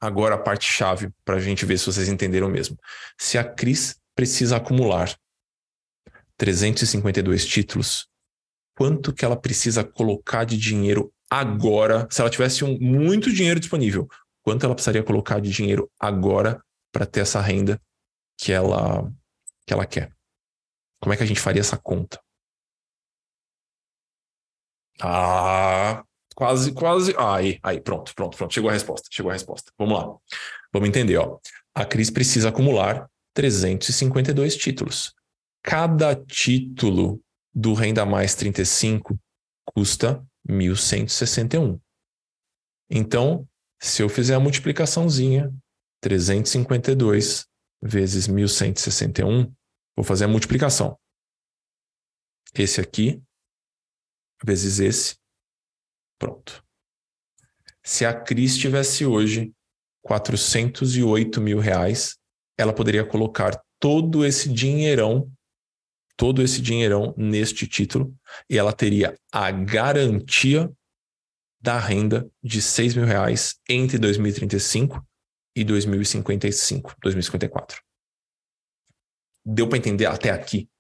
Agora 0.02 0.34
a 0.34 0.38
parte 0.38 0.68
chave 0.68 1.12
para 1.24 1.36
a 1.36 1.40
gente 1.40 1.64
ver 1.64 1.78
se 1.78 1.86
vocês 1.86 2.08
entenderam 2.08 2.48
mesmo. 2.48 2.76
Se 3.16 3.38
a 3.38 3.44
Cris 3.44 3.96
precisa 4.16 4.56
acumular 4.56 5.16
352 6.36 7.46
títulos, 7.46 8.08
quanto 8.76 9.12
que 9.12 9.24
ela 9.24 9.40
precisa 9.40 9.84
colocar 9.84 10.42
de 10.42 10.56
dinheiro 10.56 11.14
agora? 11.30 12.08
Se 12.10 12.20
ela 12.20 12.28
tivesse 12.28 12.64
um, 12.64 12.76
muito 12.80 13.32
dinheiro 13.32 13.60
disponível, 13.60 14.08
quanto 14.42 14.66
ela 14.66 14.74
precisaria 14.74 15.04
colocar 15.04 15.40
de 15.40 15.50
dinheiro 15.50 15.88
agora 16.00 16.60
para 16.90 17.06
ter 17.06 17.20
essa 17.20 17.40
renda 17.40 17.80
que 18.36 18.50
ela 18.50 19.08
que 19.64 19.72
ela 19.72 19.86
quer? 19.86 20.12
Como 21.00 21.14
é 21.14 21.16
que 21.16 21.22
a 21.22 21.26
gente 21.26 21.40
faria 21.40 21.60
essa 21.60 21.78
conta? 21.78 22.20
Ah, 25.00 26.04
Quase, 26.34 26.72
quase. 26.72 27.14
Aí, 27.18 27.58
aí, 27.62 27.80
pronto, 27.80 28.14
pronto, 28.14 28.36
pronto. 28.36 28.52
Chegou 28.52 28.70
a 28.70 28.72
resposta. 28.72 29.08
Chegou 29.10 29.30
a 29.30 29.34
resposta. 29.34 29.72
Vamos 29.78 29.98
lá. 29.98 30.16
Vamos 30.72 30.88
entender, 30.88 31.16
ó. 31.16 31.38
A 31.74 31.84
Cris 31.84 32.10
precisa 32.10 32.48
acumular 32.48 33.08
352 33.34 34.56
títulos. 34.56 35.14
Cada 35.62 36.14
título 36.14 37.22
do 37.54 37.74
Renda 37.74 38.04
Mais 38.04 38.34
35 38.34 39.18
custa 39.64 40.24
1.161. 40.48 41.78
Então, 42.90 43.48
se 43.80 44.02
eu 44.02 44.08
fizer 44.08 44.34
a 44.34 44.40
multiplicaçãozinha, 44.40 45.52
352 46.00 47.46
vezes 47.80 48.28
1.161, 48.28 49.52
vou 49.96 50.04
fazer 50.04 50.24
a 50.24 50.28
multiplicação. 50.28 50.98
Esse 52.54 52.80
aqui 52.80 53.22
vezes 54.44 54.78
esse 54.78 55.16
Pronto. 56.22 56.64
Se 57.82 58.06
a 58.06 58.14
Cris 58.14 58.56
tivesse 58.56 59.04
hoje 59.04 59.52
408 60.02 61.40
mil 61.40 61.58
reais, 61.58 62.16
ela 62.56 62.72
poderia 62.72 63.04
colocar 63.04 63.60
todo 63.80 64.24
esse 64.24 64.48
dinheirão, 64.48 65.28
todo 66.16 66.40
esse 66.40 66.62
dinheirão 66.62 67.12
neste 67.16 67.66
título, 67.66 68.14
e 68.48 68.56
ela 68.56 68.72
teria 68.72 69.18
a 69.32 69.50
garantia 69.50 70.72
da 71.60 71.76
renda 71.76 72.30
de 72.40 72.62
6 72.62 72.94
mil 72.94 73.04
reais 73.04 73.56
entre 73.68 73.98
2035 73.98 75.04
e 75.56 75.64
2055, 75.64 76.94
2054. 77.02 77.82
Deu 79.44 79.68
para 79.68 79.78
entender 79.78 80.06
até 80.06 80.30
aqui? 80.30 80.70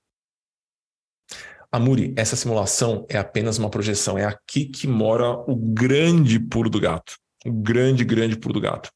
Amuri, 1.74 2.12
essa 2.18 2.36
simulação 2.36 3.06
é 3.08 3.16
apenas 3.16 3.56
uma 3.56 3.70
projeção. 3.70 4.18
É 4.18 4.26
aqui 4.26 4.66
que 4.66 4.86
mora 4.86 5.30
o 5.50 5.56
grande 5.56 6.38
pulo 6.38 6.68
do 6.68 6.78
gato. 6.78 7.16
O 7.46 7.50
grande, 7.50 8.04
grande 8.04 8.36
pulo 8.36 8.52
do 8.52 8.60
gato. 8.60 8.90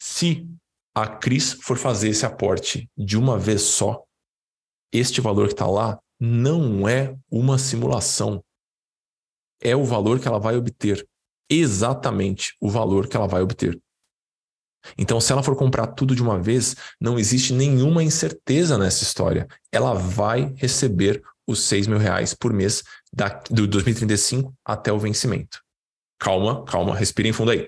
Se 0.00 0.48
a 0.94 1.06
Cris 1.06 1.52
for 1.52 1.76
fazer 1.76 2.08
esse 2.08 2.24
aporte 2.24 2.90
de 2.96 3.18
uma 3.18 3.38
vez 3.38 3.60
só, 3.60 4.02
este 4.90 5.20
valor 5.20 5.48
que 5.48 5.52
está 5.52 5.66
lá 5.66 6.00
não 6.18 6.88
é 6.88 7.14
uma 7.30 7.58
simulação. 7.58 8.42
É 9.62 9.76
o 9.76 9.84
valor 9.84 10.18
que 10.18 10.26
ela 10.26 10.40
vai 10.40 10.56
obter. 10.56 11.06
Exatamente 11.50 12.54
o 12.58 12.70
valor 12.70 13.06
que 13.06 13.16
ela 13.16 13.28
vai 13.28 13.42
obter. 13.42 13.78
Então, 14.96 15.20
se 15.20 15.30
ela 15.32 15.42
for 15.42 15.56
comprar 15.56 15.88
tudo 15.88 16.14
de 16.14 16.22
uma 16.22 16.40
vez, 16.40 16.74
não 17.00 17.18
existe 17.18 17.52
nenhuma 17.52 18.02
incerteza 18.02 18.78
nessa 18.78 19.02
história. 19.02 19.46
Ela 19.70 19.92
vai 19.92 20.54
receber 20.56 21.22
os 21.48 21.60
6 21.62 21.86
mil 21.86 21.98
reais 21.98 22.34
por 22.34 22.52
mês 22.52 22.84
da, 23.10 23.28
do 23.50 23.66
2035 23.66 24.54
até 24.62 24.92
o 24.92 24.98
vencimento. 24.98 25.60
Calma, 26.20 26.62
calma, 26.64 26.94
respirem 26.94 27.32
fundo 27.32 27.52
aí. 27.52 27.66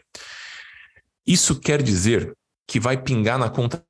Isso 1.26 1.58
quer 1.58 1.82
dizer 1.82 2.36
que 2.68 2.78
vai 2.78 3.00
pingar 3.02 3.38
na 3.38 3.48
conta 3.48 3.82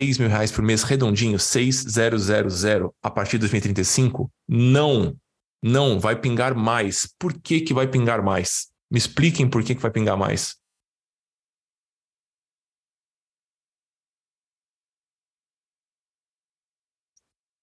6 0.00 0.18
mil 0.18 0.28
reais 0.28 0.52
por 0.52 0.62
mês 0.62 0.84
redondinho, 0.84 1.38
6,000 1.38 2.94
a 3.02 3.10
partir 3.10 3.32
de 3.32 3.40
2035? 3.40 4.30
Não, 4.48 5.16
não, 5.62 5.98
vai 5.98 6.14
pingar 6.14 6.54
mais. 6.54 7.12
Por 7.18 7.32
que, 7.32 7.60
que 7.60 7.74
vai 7.74 7.88
pingar 7.88 8.22
mais? 8.22 8.68
Me 8.90 8.98
expliquem 8.98 9.48
por 9.48 9.64
que, 9.64 9.74
que 9.74 9.82
vai 9.82 9.90
pingar 9.90 10.16
mais. 10.16 10.56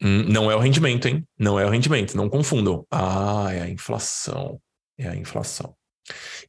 Não 0.01 0.49
é 0.49 0.55
o 0.55 0.59
rendimento, 0.59 1.07
hein? 1.07 1.23
Não 1.38 1.59
é 1.59 1.65
o 1.65 1.69
rendimento, 1.69 2.15
não 2.15 2.29
confundam. 2.29 2.85
Ah, 2.91 3.47
é 3.51 3.62
a 3.62 3.69
inflação. 3.69 4.59
É 4.97 5.07
a 5.07 5.15
inflação. 5.15 5.75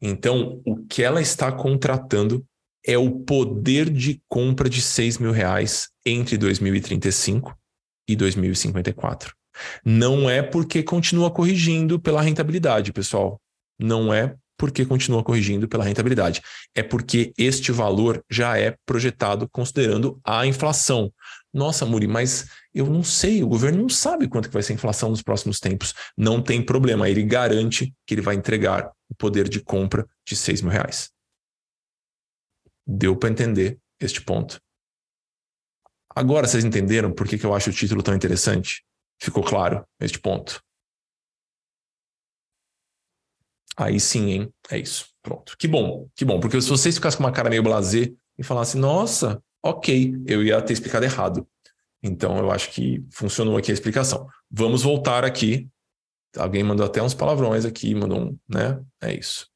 Então, 0.00 0.60
o 0.64 0.76
que 0.86 1.02
ela 1.02 1.20
está 1.20 1.50
contratando 1.52 2.44
é 2.84 2.96
o 2.96 3.10
poder 3.10 3.90
de 3.90 4.22
compra 4.28 4.68
de 4.68 4.80
6 4.80 5.18
mil 5.18 5.32
reais 5.32 5.88
entre 6.04 6.38
2035 6.38 7.56
e 8.08 8.16
2054. 8.16 9.34
Não 9.84 10.30
é 10.30 10.42
porque 10.42 10.82
continua 10.82 11.30
corrigindo 11.30 12.00
pela 12.00 12.22
rentabilidade, 12.22 12.92
pessoal. 12.92 13.40
Não 13.78 14.12
é 14.12 14.34
porque 14.60 14.84
continua 14.84 15.24
corrigindo 15.24 15.66
pela 15.66 15.82
rentabilidade. 15.82 16.42
É 16.74 16.82
porque 16.82 17.32
este 17.38 17.72
valor 17.72 18.22
já 18.30 18.58
é 18.58 18.76
projetado 18.84 19.48
considerando 19.48 20.20
a 20.22 20.44
inflação. 20.44 21.10
Nossa, 21.50 21.86
Muri, 21.86 22.06
mas 22.06 22.46
eu 22.74 22.84
não 22.84 23.02
sei, 23.02 23.42
o 23.42 23.48
governo 23.48 23.80
não 23.80 23.88
sabe 23.88 24.28
quanto 24.28 24.48
que 24.48 24.52
vai 24.52 24.62
ser 24.62 24.74
a 24.74 24.76
inflação 24.76 25.08
nos 25.08 25.22
próximos 25.22 25.60
tempos. 25.60 25.94
Não 26.14 26.42
tem 26.42 26.62
problema, 26.62 27.08
ele 27.08 27.22
garante 27.22 27.94
que 28.06 28.12
ele 28.12 28.20
vai 28.20 28.34
entregar 28.34 28.92
o 29.08 29.14
poder 29.14 29.48
de 29.48 29.60
compra 29.60 30.06
de 30.26 30.36
6 30.36 30.60
mil 30.60 30.70
reais. 30.70 31.10
Deu 32.86 33.16
para 33.16 33.30
entender 33.30 33.78
este 33.98 34.20
ponto. 34.20 34.60
Agora 36.14 36.46
vocês 36.46 36.66
entenderam 36.66 37.10
por 37.10 37.26
que, 37.26 37.38
que 37.38 37.46
eu 37.46 37.54
acho 37.54 37.70
o 37.70 37.72
título 37.72 38.02
tão 38.02 38.14
interessante? 38.14 38.84
Ficou 39.18 39.42
claro 39.42 39.86
este 39.98 40.18
ponto? 40.18 40.62
Aí 43.80 43.98
sim, 43.98 44.30
hein? 44.30 44.54
É 44.70 44.78
isso. 44.78 45.06
Pronto. 45.22 45.56
Que 45.58 45.66
bom, 45.66 46.06
que 46.14 46.22
bom. 46.22 46.38
Porque 46.38 46.60
se 46.60 46.68
vocês 46.68 46.94
ficassem 46.94 47.16
com 47.16 47.24
uma 47.24 47.32
cara 47.32 47.48
meio 47.48 47.62
blazer 47.62 48.14
e 48.38 48.42
falassem, 48.44 48.78
nossa, 48.78 49.42
ok, 49.62 50.14
eu 50.26 50.44
ia 50.44 50.60
ter 50.60 50.74
explicado 50.74 51.04
errado. 51.04 51.48
Então, 52.02 52.36
eu 52.36 52.50
acho 52.50 52.70
que 52.70 53.02
funcionou 53.10 53.56
aqui 53.56 53.70
a 53.70 53.74
explicação. 53.74 54.28
Vamos 54.50 54.82
voltar 54.82 55.24
aqui. 55.24 55.66
Alguém 56.36 56.62
mandou 56.62 56.84
até 56.84 57.02
uns 57.02 57.14
palavrões 57.14 57.64
aqui, 57.64 57.94
mandou 57.94 58.20
um, 58.20 58.38
né? 58.46 58.78
É 59.00 59.14
isso. 59.14 59.48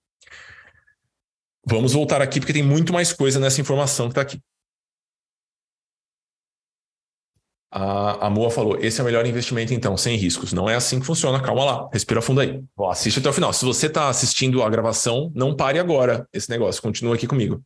Vamos 1.66 1.92
voltar 1.92 2.22
aqui 2.22 2.40
porque 2.40 2.52
tem 2.52 2.62
muito 2.62 2.94
mais 2.94 3.12
coisa 3.12 3.38
nessa 3.38 3.60
informação 3.60 4.06
que 4.06 4.12
está 4.12 4.22
aqui. 4.22 4.40
A, 7.76 8.28
a 8.28 8.30
Moa 8.30 8.52
falou: 8.52 8.78
esse 8.80 9.00
é 9.00 9.02
o 9.02 9.04
melhor 9.04 9.26
investimento, 9.26 9.74
então, 9.74 9.96
sem 9.96 10.16
riscos. 10.16 10.52
Não 10.52 10.70
é 10.70 10.76
assim 10.76 11.00
que 11.00 11.06
funciona. 11.06 11.42
Calma 11.42 11.64
lá, 11.64 11.88
respira 11.92 12.22
fundo 12.22 12.40
aí. 12.40 12.62
Bom, 12.76 12.88
assiste 12.88 13.18
até 13.18 13.28
o 13.28 13.32
final. 13.32 13.52
Se 13.52 13.64
você 13.64 13.88
está 13.88 14.08
assistindo 14.08 14.62
a 14.62 14.70
gravação, 14.70 15.32
não 15.34 15.56
pare 15.56 15.80
agora 15.80 16.24
esse 16.32 16.48
negócio. 16.48 16.80
Continua 16.80 17.16
aqui 17.16 17.26
comigo. 17.26 17.60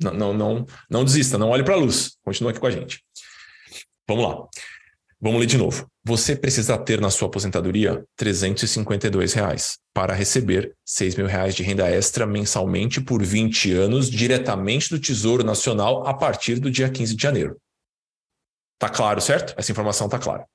Não, 0.00 0.14
não, 0.14 0.32
não, 0.32 0.66
não 0.88 1.04
desista, 1.04 1.36
não 1.36 1.50
olhe 1.50 1.64
para 1.64 1.74
a 1.74 1.78
luz. 1.78 2.12
Continua 2.24 2.52
aqui 2.52 2.60
com 2.60 2.66
a 2.68 2.70
gente. 2.70 3.02
Vamos 4.08 4.24
lá. 4.24 4.46
Vamos 5.20 5.40
ler 5.40 5.46
de 5.46 5.58
novo. 5.58 5.84
Você 6.04 6.36
precisa 6.36 6.78
ter 6.78 7.00
na 7.00 7.10
sua 7.10 7.26
aposentadoria 7.26 8.04
352 8.16 9.32
reais 9.32 9.78
para 9.92 10.14
receber 10.14 10.74
6 10.86 11.16
mil 11.16 11.26
reais 11.26 11.56
de 11.56 11.64
renda 11.64 11.90
extra 11.90 12.24
mensalmente 12.24 13.00
por 13.00 13.20
20 13.20 13.72
anos 13.72 14.08
diretamente 14.08 14.88
do 14.90 15.00
Tesouro 15.00 15.42
Nacional 15.42 16.06
a 16.06 16.14
partir 16.14 16.60
do 16.60 16.70
dia 16.70 16.88
15 16.88 17.16
de 17.16 17.22
janeiro. 17.22 17.56
Tá 18.80 18.88
claro, 18.88 19.20
certo? 19.20 19.54
Essa 19.58 19.70
informação 19.70 20.08
tá 20.08 20.18
clara. 20.18 20.46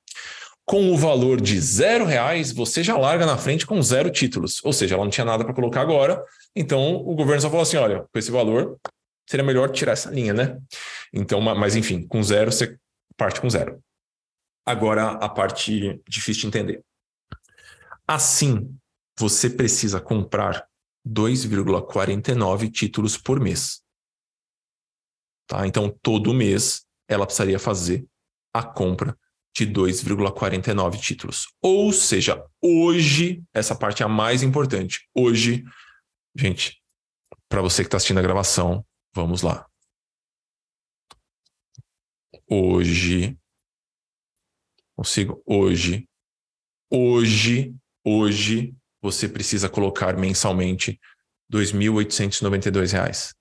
Com 0.64 0.92
o 0.92 0.96
valor 0.96 1.40
de 1.40 1.60
zero 1.60 2.04
reais, 2.04 2.50
você 2.50 2.82
já 2.82 2.98
larga 2.98 3.24
na 3.24 3.38
frente 3.38 3.64
com 3.64 3.80
zero 3.80 4.10
títulos. 4.10 4.60
Ou 4.64 4.72
seja, 4.72 4.96
ela 4.96 5.04
não 5.04 5.10
tinha 5.10 5.24
nada 5.24 5.44
para 5.44 5.54
colocar 5.54 5.80
agora. 5.80 6.20
Então 6.54 6.96
o 6.96 7.14
governo 7.14 7.40
só 7.40 7.48
falou 7.48 7.62
assim: 7.62 7.76
olha, 7.76 8.00
com 8.00 8.18
esse 8.18 8.32
valor, 8.32 8.76
seria 9.30 9.46
melhor 9.46 9.70
tirar 9.70 9.92
essa 9.92 10.10
linha, 10.10 10.34
né? 10.34 10.58
Então, 11.14 11.40
mas 11.40 11.76
enfim, 11.76 12.04
com 12.04 12.20
zero 12.20 12.50
você 12.50 12.76
parte 13.16 13.40
com 13.40 13.48
zero. 13.48 13.80
Agora 14.66 15.12
a 15.12 15.28
parte 15.28 16.02
difícil 16.08 16.42
de 16.42 16.46
entender. 16.48 16.84
Assim, 18.08 18.76
você 19.16 19.48
precisa 19.48 20.00
comprar 20.00 20.66
2,49 21.06 22.72
títulos 22.72 23.16
por 23.16 23.38
mês. 23.38 23.82
Tá? 25.46 25.64
Então, 25.64 25.96
todo 26.02 26.34
mês 26.34 26.84
ela 27.08 27.24
precisaria 27.24 27.60
fazer 27.60 28.04
a 28.58 28.62
compra 28.62 29.16
de 29.56 29.66
2,49 29.66 31.00
títulos. 31.00 31.46
Ou 31.62 31.90
seja, 31.92 32.44
hoje, 32.60 33.42
essa 33.54 33.74
parte 33.74 34.02
é 34.02 34.06
a 34.06 34.08
mais 34.08 34.42
importante. 34.42 35.08
Hoje, 35.14 35.64
gente, 36.36 36.82
para 37.48 37.62
você 37.62 37.82
que 37.82 37.86
está 37.86 37.96
assistindo 37.96 38.18
a 38.18 38.22
gravação, 38.22 38.84
vamos 39.14 39.40
lá. 39.40 39.66
Hoje, 42.48 43.36
consigo, 44.94 45.42
hoje, 45.46 46.06
hoje, 46.90 47.74
hoje, 48.04 48.76
você 49.00 49.28
precisa 49.28 49.70
colocar 49.70 50.16
mensalmente 50.18 51.00
R$ 51.50 51.58
2.892. 51.58 53.34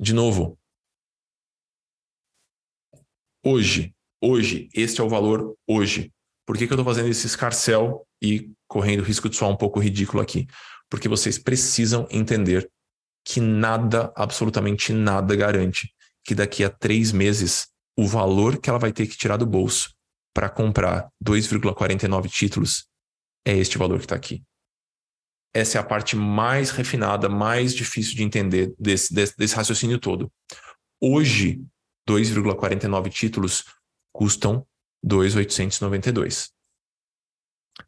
De 0.00 0.14
novo, 0.14 0.58
hoje, 3.44 3.94
hoje, 4.24 4.68
este 4.72 5.00
é 5.00 5.04
o 5.04 5.08
valor 5.08 5.54
hoje. 5.68 6.10
Por 6.46 6.56
que, 6.56 6.66
que 6.66 6.72
eu 6.72 6.76
estou 6.76 6.84
fazendo 6.84 7.10
esse 7.10 7.26
escarcel 7.26 8.06
e 8.22 8.50
correndo 8.66 9.02
risco 9.02 9.28
de 9.28 9.36
soar 9.36 9.50
um 9.50 9.56
pouco 9.56 9.78
ridículo 9.78 10.22
aqui? 10.22 10.46
Porque 10.88 11.08
vocês 11.08 11.38
precisam 11.38 12.06
entender 12.10 12.70
que 13.24 13.40
nada, 13.40 14.12
absolutamente 14.16 14.92
nada, 14.92 15.36
garante 15.36 15.92
que 16.24 16.34
daqui 16.34 16.64
a 16.64 16.70
três 16.70 17.12
meses 17.12 17.68
o 17.96 18.06
valor 18.06 18.58
que 18.58 18.68
ela 18.68 18.78
vai 18.78 18.92
ter 18.92 19.06
que 19.06 19.16
tirar 19.16 19.36
do 19.36 19.46
bolso 19.46 19.94
para 20.34 20.48
comprar 20.48 21.08
2,49 21.24 22.28
títulos 22.28 22.86
é 23.46 23.56
este 23.56 23.78
valor 23.78 23.98
que 23.98 24.06
está 24.06 24.16
aqui. 24.16 24.42
Essa 25.54 25.78
é 25.78 25.80
a 25.80 25.84
parte 25.84 26.16
mais 26.16 26.70
refinada, 26.70 27.28
mais 27.28 27.74
difícil 27.74 28.16
de 28.16 28.24
entender 28.24 28.74
desse, 28.78 29.14
desse, 29.14 29.36
desse 29.36 29.54
raciocínio 29.54 30.00
todo. 30.00 30.32
Hoje, 31.00 31.62
2,49 32.08 33.10
títulos 33.10 33.64
custam 34.14 34.66
2,892. 35.02 36.52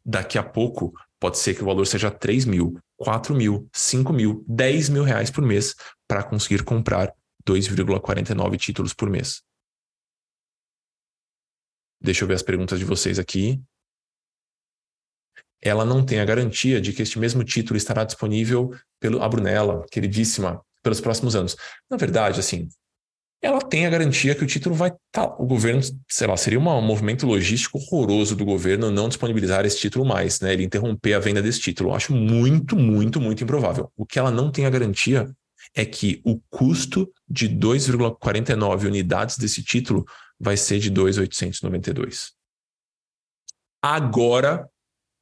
Daqui 0.05 0.37
a 0.37 0.43
pouco, 0.43 0.93
pode 1.19 1.37
ser 1.37 1.55
que 1.55 1.63
o 1.63 1.65
valor 1.65 1.87
seja 1.87 2.11
3 2.11 2.45
mil, 2.45 2.77
4 2.97 3.33
mil, 3.33 3.67
5 3.73 4.13
mil, 4.13 4.43
10 4.47 4.89
mil 4.89 5.03
reais 5.03 5.31
por 5.31 5.41
mês 5.41 5.73
para 6.07 6.23
conseguir 6.23 6.63
comprar 6.63 7.13
2,49 7.47 8.57
títulos 8.57 8.93
por 8.93 9.09
mês. 9.09 9.41
Deixa 11.99 12.23
eu 12.23 12.27
ver 12.27 12.35
as 12.35 12.43
perguntas 12.43 12.77
de 12.77 12.85
vocês 12.85 13.17
aqui. 13.17 13.59
Ela 15.61 15.83
não 15.83 16.05
tem 16.05 16.19
a 16.19 16.25
garantia 16.25 16.79
de 16.79 16.93
que 16.93 17.01
este 17.01 17.17
mesmo 17.17 17.43
título 17.43 17.77
estará 17.77 18.03
disponível 18.03 18.69
pelo 18.99 19.23
a 19.23 19.29
Brunella, 19.29 19.85
queridíssima, 19.89 20.63
pelos 20.83 21.01
próximos 21.01 21.35
anos. 21.35 21.55
Na 21.89 21.97
verdade, 21.97 22.39
assim, 22.39 22.69
ela 23.41 23.59
tem 23.59 23.85
a 23.85 23.89
garantia 23.89 24.33
que 24.33 24.43
o 24.43 24.47
título 24.47 24.75
vai 24.75 24.89
estar. 24.89 25.27
Tá, 25.27 25.35
o 25.37 25.45
governo, 25.45 25.81
sei 26.09 26.27
lá, 26.27 26.35
seria 26.35 26.59
um 26.59 26.81
movimento 26.81 27.25
logístico 27.25 27.77
horroroso 27.77 28.35
do 28.35 28.43
governo 28.43 28.89
não 28.89 29.07
disponibilizar 29.07 29.65
esse 29.65 29.77
título 29.77 30.05
mais, 30.05 30.39
né? 30.41 30.53
Ele 30.53 30.63
interromper 30.63 31.13
a 31.13 31.19
venda 31.19 31.41
desse 31.41 31.59
título. 31.59 31.91
Eu 31.91 31.95
acho 31.95 32.13
muito, 32.13 32.75
muito, 32.75 33.21
muito 33.21 33.43
improvável. 33.43 33.91
O 33.95 34.05
que 34.05 34.17
ela 34.17 34.31
não 34.31 34.51
tem 34.51 34.65
a 34.65 34.69
garantia 34.69 35.29
é 35.75 35.85
que 35.85 36.21
o 36.25 36.39
custo 36.49 37.11
de 37.29 37.47
2,49 37.47 38.87
unidades 38.87 39.37
desse 39.37 39.63
título 39.63 40.05
vai 40.39 40.57
ser 40.57 40.79
de 40.79 40.89
2,892. 40.89 42.31
Agora, 43.81 44.67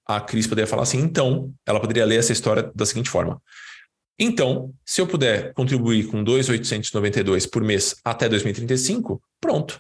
a 0.08 0.22
Cris 0.22 0.48
poderia 0.48 0.68
falar 0.68 0.84
assim, 0.84 1.00
então, 1.00 1.54
ela 1.66 1.80
poderia 1.80 2.06
ler 2.06 2.20
essa 2.20 2.32
história 2.32 2.72
da 2.74 2.86
seguinte 2.86 3.10
forma. 3.10 3.42
Então, 4.18 4.74
se 4.86 5.02
eu 5.02 5.08
puder 5.08 5.54
contribuir 5.54 6.08
com 6.08 6.24
2,892 6.24 7.46
por 7.46 7.64
mês 7.64 7.96
até 8.04 8.30
2035, 8.30 9.22
pronto. 9.42 9.80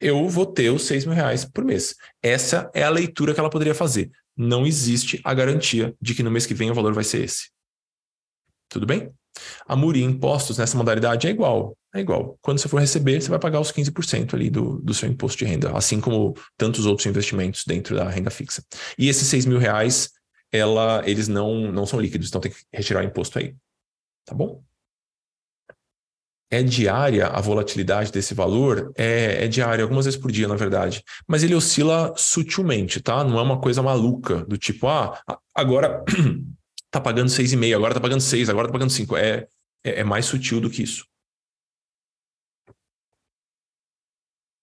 Eu 0.00 0.28
vou 0.28 0.44
ter 0.44 0.70
os 0.70 0.82
6 0.82 1.06
mil 1.06 1.14
reais 1.14 1.44
por 1.44 1.64
mês. 1.64 1.94
Essa 2.22 2.70
é 2.74 2.82
a 2.82 2.90
leitura 2.90 3.32
que 3.32 3.40
ela 3.40 3.48
poderia 3.48 3.74
fazer. 3.74 4.10
Não 4.36 4.66
existe 4.66 5.20
a 5.24 5.32
garantia 5.32 5.94
de 6.00 6.14
que 6.14 6.22
no 6.22 6.30
mês 6.30 6.44
que 6.44 6.54
vem 6.54 6.70
o 6.70 6.74
valor 6.74 6.92
vai 6.92 7.04
ser 7.04 7.24
esse. 7.24 7.50
Tudo 8.68 8.84
bem? 8.84 9.10
A 9.66 9.76
MURI 9.76 10.02
impostos 10.02 10.58
nessa 10.58 10.76
modalidade 10.76 11.26
é 11.26 11.30
igual. 11.30 11.76
É 11.94 12.00
igual. 12.00 12.38
Quando 12.42 12.58
você 12.58 12.68
for 12.68 12.80
receber, 12.80 13.20
você 13.20 13.30
vai 13.30 13.38
pagar 13.38 13.60
os 13.60 13.72
15% 13.72 14.34
ali 14.34 14.50
do, 14.50 14.78
do 14.80 14.92
seu 14.92 15.08
imposto 15.08 15.38
de 15.38 15.44
renda, 15.44 15.76
assim 15.76 16.00
como 16.00 16.34
tantos 16.56 16.84
outros 16.84 17.06
investimentos 17.06 17.64
dentro 17.66 17.96
da 17.96 18.08
renda 18.08 18.30
fixa. 18.30 18.62
E 18.98 19.08
esses 19.08 19.26
6 19.28 19.46
mil 19.46 19.58
reais 19.58 20.10
ela, 20.52 21.02
eles 21.08 21.28
não, 21.28 21.72
não 21.72 21.86
são 21.86 22.00
líquidos, 22.00 22.28
então 22.28 22.40
tem 22.40 22.52
que 22.52 22.58
retirar 22.72 23.00
o 23.00 23.06
imposto 23.06 23.38
aí. 23.38 23.54
Tá 24.24 24.34
bom? 24.34 24.62
É 26.48 26.62
diária 26.62 27.26
a 27.26 27.40
volatilidade 27.40 28.12
desse 28.12 28.32
valor? 28.32 28.92
É, 28.96 29.44
é 29.44 29.48
diária, 29.48 29.82
algumas 29.82 30.04
vezes 30.04 30.18
por 30.18 30.30
dia, 30.30 30.46
na 30.46 30.54
verdade. 30.54 31.02
Mas 31.26 31.42
ele 31.42 31.54
oscila 31.54 32.14
sutilmente, 32.16 33.00
tá? 33.00 33.24
Não 33.24 33.38
é 33.38 33.42
uma 33.42 33.60
coisa 33.60 33.82
maluca, 33.82 34.44
do 34.44 34.56
tipo, 34.56 34.86
ah, 34.86 35.20
agora 35.54 36.04
tá 36.90 37.00
pagando 37.00 37.28
6,5, 37.28 37.74
agora 37.74 37.94
tá 37.94 38.00
pagando 38.00 38.20
6, 38.20 38.48
agora 38.48 38.68
tá 38.68 38.72
pagando 38.72 38.90
5. 38.90 39.16
É, 39.16 39.48
é, 39.84 40.00
é 40.00 40.04
mais 40.04 40.26
sutil 40.26 40.60
do 40.60 40.70
que 40.70 40.82
isso. 40.82 41.04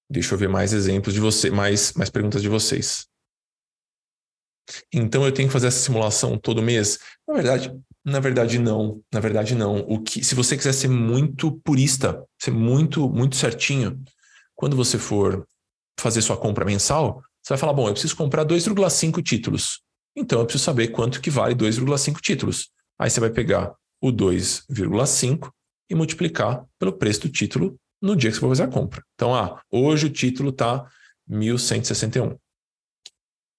Deixa 0.10 0.36
eu 0.36 0.38
ver 0.38 0.48
mais 0.48 0.74
exemplos 0.74 1.14
de 1.14 1.20
você, 1.20 1.50
mais, 1.50 1.94
mais 1.94 2.10
perguntas 2.10 2.42
de 2.42 2.48
vocês. 2.48 3.08
Então 4.94 5.26
eu 5.26 5.32
tenho 5.32 5.48
que 5.48 5.54
fazer 5.54 5.68
essa 5.68 5.80
simulação 5.80 6.38
todo 6.38 6.62
mês? 6.62 7.00
Na 7.28 7.34
verdade, 7.34 7.74
na 8.04 8.20
verdade 8.20 8.60
não. 8.60 9.02
Na 9.12 9.20
verdade 9.20 9.56
não. 9.56 9.80
O 9.88 10.02
que, 10.02 10.24
se 10.24 10.36
você 10.36 10.56
quiser 10.56 10.74
ser 10.74 10.88
muito 10.88 11.52
purista, 11.64 12.24
ser 12.40 12.52
muito 12.52 13.10
muito 13.10 13.36
certinho, 13.36 14.02
quando 14.56 14.76
você 14.76 14.98
for 14.98 15.48
fazer 16.00 16.22
sua 16.22 16.38
compra 16.38 16.66
mensal, 16.66 17.22
você 17.42 17.54
vai 17.54 17.58
falar: 17.58 17.74
bom, 17.74 17.88
eu 17.88 17.94
preciso 17.94 18.16
comprar 18.16 18.46
2,5 18.46 19.22
títulos. 19.22 19.82
Então 20.16 20.40
eu 20.40 20.46
preciso 20.46 20.64
saber 20.64 20.90
quanto 20.90 21.22
que 21.22 21.30
vale 21.30 21.56
2,5 21.56 22.20
títulos. 22.22 22.70
Aí 23.00 23.10
você 23.10 23.20
vai 23.20 23.30
pegar 23.30 23.74
o 24.02 24.12
2,5 24.12 25.50
e 25.90 25.96
multiplicar 25.96 26.64
pelo 26.80 26.94
preço 26.94 27.22
do 27.22 27.30
título 27.30 27.76
no 28.02 28.16
dia 28.16 28.30
que 28.30 28.36
você 28.36 28.42
for 28.42 28.50
fazer 28.50 28.64
a 28.64 28.68
compra. 28.68 29.04
Então, 29.16 29.34
ah, 29.34 29.62
hoje 29.72 30.08
o 30.08 30.10
título 30.10 30.50
está 30.50 30.86
1.161 31.30 32.38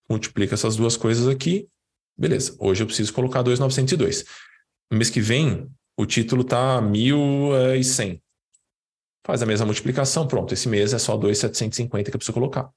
multiplica 0.09 0.55
essas 0.55 0.77
duas 0.77 0.97
coisas 0.97 1.29
aqui, 1.29 1.69
beleza. 2.17 2.57
Hoje 2.59 2.83
eu 2.83 2.87
preciso 2.87 3.13
colocar 3.13 3.43
2,902. 3.43 4.25
Mês 4.93 5.11
que 5.11 5.21
vem, 5.21 5.71
o 5.97 6.07
título 6.07 6.43
está 6.43 6.81
1.100. 6.81 8.21
Faz 9.27 9.43
a 9.43 9.47
mesma 9.47 9.67
multiplicação, 9.67 10.27
pronto. 10.27 10.53
Esse 10.53 10.69
mês 10.69 10.93
é 10.93 10.99
só 10.99 11.17
2,750 11.17 12.11
que 12.11 12.17
eu 12.17 12.19
preciso 12.19 12.35
colocar. 12.35 12.71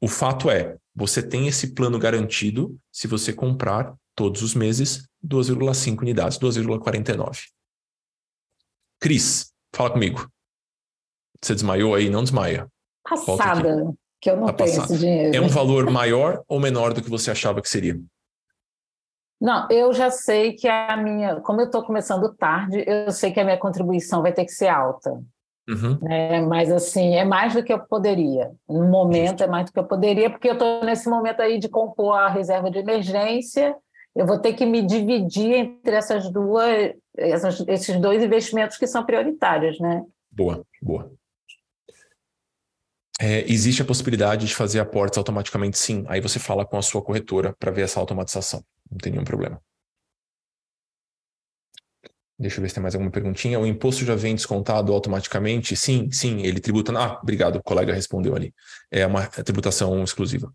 O 0.00 0.08
fato 0.08 0.50
é, 0.50 0.76
você 0.94 1.22
tem 1.22 1.46
esse 1.46 1.74
plano 1.74 1.98
garantido 1.98 2.76
se 2.90 3.06
você 3.06 3.32
comprar 3.32 3.94
todos 4.14 4.42
os 4.42 4.54
meses 4.54 5.08
2,5 5.24 6.00
unidades, 6.00 6.38
2,49. 6.38 7.48
Cris, 8.98 9.52
fala 9.74 9.90
comigo. 9.90 10.28
Você 11.40 11.54
desmaiou 11.54 11.94
aí? 11.94 12.10
Não 12.10 12.22
desmaia. 12.22 12.68
Passada 13.04 13.94
que 14.20 14.30
eu 14.30 14.36
não 14.36 14.46
tenho 14.52 14.70
passar. 14.70 14.84
esse 14.84 14.98
dinheiro. 14.98 15.36
É 15.36 15.40
um 15.40 15.48
valor 15.48 15.90
maior 15.90 16.42
ou 16.46 16.60
menor 16.60 16.92
do 16.92 17.02
que 17.02 17.10
você 17.10 17.30
achava 17.30 17.62
que 17.62 17.68
seria? 17.68 17.98
Não, 19.40 19.66
eu 19.70 19.92
já 19.94 20.10
sei 20.10 20.52
que 20.52 20.68
a 20.68 20.96
minha, 20.98 21.40
como 21.40 21.62
eu 21.62 21.66
estou 21.66 21.82
começando 21.82 22.34
tarde, 22.34 22.84
eu 22.86 23.10
sei 23.10 23.32
que 23.32 23.40
a 23.40 23.44
minha 23.44 23.56
contribuição 23.56 24.20
vai 24.20 24.32
ter 24.32 24.44
que 24.44 24.52
ser 24.52 24.68
alta. 24.68 25.18
Uhum. 25.66 25.98
É, 26.10 26.40
mas 26.42 26.70
assim, 26.70 27.14
é 27.14 27.24
mais 27.24 27.54
do 27.54 27.62
que 27.62 27.72
eu 27.72 27.78
poderia. 27.78 28.50
No 28.68 28.86
momento 28.88 29.42
é 29.42 29.46
mais 29.46 29.66
do 29.66 29.72
que 29.72 29.78
eu 29.78 29.84
poderia, 29.84 30.28
porque 30.28 30.48
eu 30.48 30.54
estou 30.54 30.84
nesse 30.84 31.08
momento 31.08 31.40
aí 31.40 31.58
de 31.58 31.68
compor 31.68 32.18
a 32.18 32.28
reserva 32.28 32.70
de 32.70 32.78
emergência. 32.78 33.74
Eu 34.14 34.26
vou 34.26 34.38
ter 34.38 34.52
que 34.52 34.66
me 34.66 34.82
dividir 34.82 35.54
entre 35.54 35.94
essas 35.94 36.30
duas, 36.30 36.92
essas, 37.16 37.64
esses 37.66 37.96
dois 37.98 38.22
investimentos 38.22 38.76
que 38.76 38.86
são 38.86 39.06
prioritários, 39.06 39.78
né? 39.80 40.02
Boa, 40.30 40.62
boa. 40.82 41.10
É, 43.22 43.40
existe 43.52 43.82
a 43.82 43.84
possibilidade 43.84 44.46
de 44.46 44.54
fazer 44.54 44.80
aportes 44.80 45.18
automaticamente, 45.18 45.76
sim. 45.76 46.04
Aí 46.08 46.22
você 46.22 46.38
fala 46.38 46.64
com 46.64 46.78
a 46.78 46.82
sua 46.82 47.02
corretora 47.02 47.54
para 47.58 47.70
ver 47.70 47.82
essa 47.82 48.00
automatização. 48.00 48.64
Não 48.90 48.96
tem 48.96 49.12
nenhum 49.12 49.24
problema. 49.24 49.60
Deixa 52.38 52.56
eu 52.56 52.62
ver 52.62 52.70
se 52.70 52.74
tem 52.74 52.82
mais 52.82 52.94
alguma 52.94 53.10
perguntinha. 53.10 53.60
O 53.60 53.66
imposto 53.66 54.02
já 54.06 54.14
vem 54.14 54.34
descontado 54.34 54.94
automaticamente? 54.94 55.76
Sim, 55.76 56.10
sim, 56.10 56.40
ele 56.40 56.58
tributa. 56.58 56.90
Ah, 56.98 57.20
obrigado, 57.22 57.56
o 57.56 57.62
colega 57.62 57.92
respondeu 57.92 58.34
ali. 58.34 58.54
É 58.90 59.06
uma 59.06 59.26
tributação 59.26 60.02
exclusiva. 60.02 60.50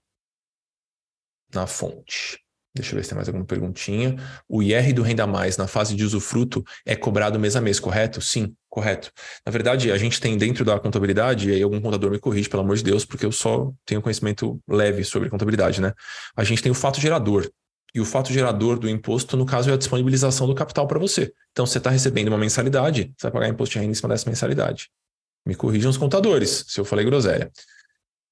Na 1.54 1.66
fonte. 1.66 2.45
Deixa 2.76 2.92
eu 2.92 2.98
ver 2.98 3.04
se 3.04 3.10
tem 3.10 3.16
mais 3.16 3.30
alguma 3.30 3.46
perguntinha. 3.46 4.18
O 4.50 4.62
IR 4.62 4.94
do 4.94 5.02
Renda 5.02 5.26
Mais 5.26 5.56
na 5.56 5.66
fase 5.66 5.96
de 5.96 6.04
usufruto 6.04 6.62
é 6.86 6.94
cobrado 6.94 7.40
mês 7.40 7.56
a 7.56 7.62
mês, 7.62 7.80
correto? 7.80 8.20
Sim, 8.20 8.54
correto. 8.70 9.12
Na 9.46 9.52
verdade, 9.52 9.94
a 9.94 9.98
gente 9.98 10.20
tem 10.20 10.38
dentro 10.38 10.66
da 10.66 10.78
contabilidade, 10.78 11.50
e 11.50 11.54
aí 11.54 11.64
algum 11.64 11.80
contador 11.80 12.12
me 12.12 12.20
corrige, 12.20 12.50
pelo 12.50 12.64
amor 12.64 12.76
de 12.76 12.84
Deus, 12.84 13.06
porque 13.06 13.26
eu 13.26 13.32
só 13.32 13.72
tenho 13.86 14.02
conhecimento 14.02 14.62
leve 14.68 15.06
sobre 15.06 15.30
contabilidade, 15.30 15.80
né? 15.80 15.94
A 16.36 16.44
gente 16.44 16.62
tem 16.62 16.70
o 16.70 16.76
fato 16.76 17.00
gerador. 17.00 17.50
E 17.94 18.02
o 18.02 18.06
fato 18.06 18.34
gerador 18.34 18.78
do 18.78 18.90
imposto, 18.90 19.38
no 19.38 19.46
caso, 19.46 19.70
é 19.70 19.74
a 19.74 19.78
disponibilização 19.78 20.46
do 20.46 20.54
capital 20.54 20.86
para 20.86 21.00
você. 21.00 21.32
Então, 21.54 21.66
você 21.66 21.78
está 21.78 21.90
recebendo 21.90 22.28
uma 22.28 22.38
mensalidade, 22.38 23.14
você 23.18 23.28
vai 23.28 23.32
pagar 23.32 23.48
imposto 23.48 23.72
de 23.72 23.80
renda 23.80 23.92
em 23.92 23.96
cima 23.96 24.10
dessa 24.10 24.30
mensalidade. 24.30 24.90
Me 25.46 25.56
corrijam 25.56 25.90
os 25.90 25.96
contadores, 25.96 26.66
se 26.68 26.78
eu 26.78 26.84
falei 26.84 27.06
groselha. 27.06 27.50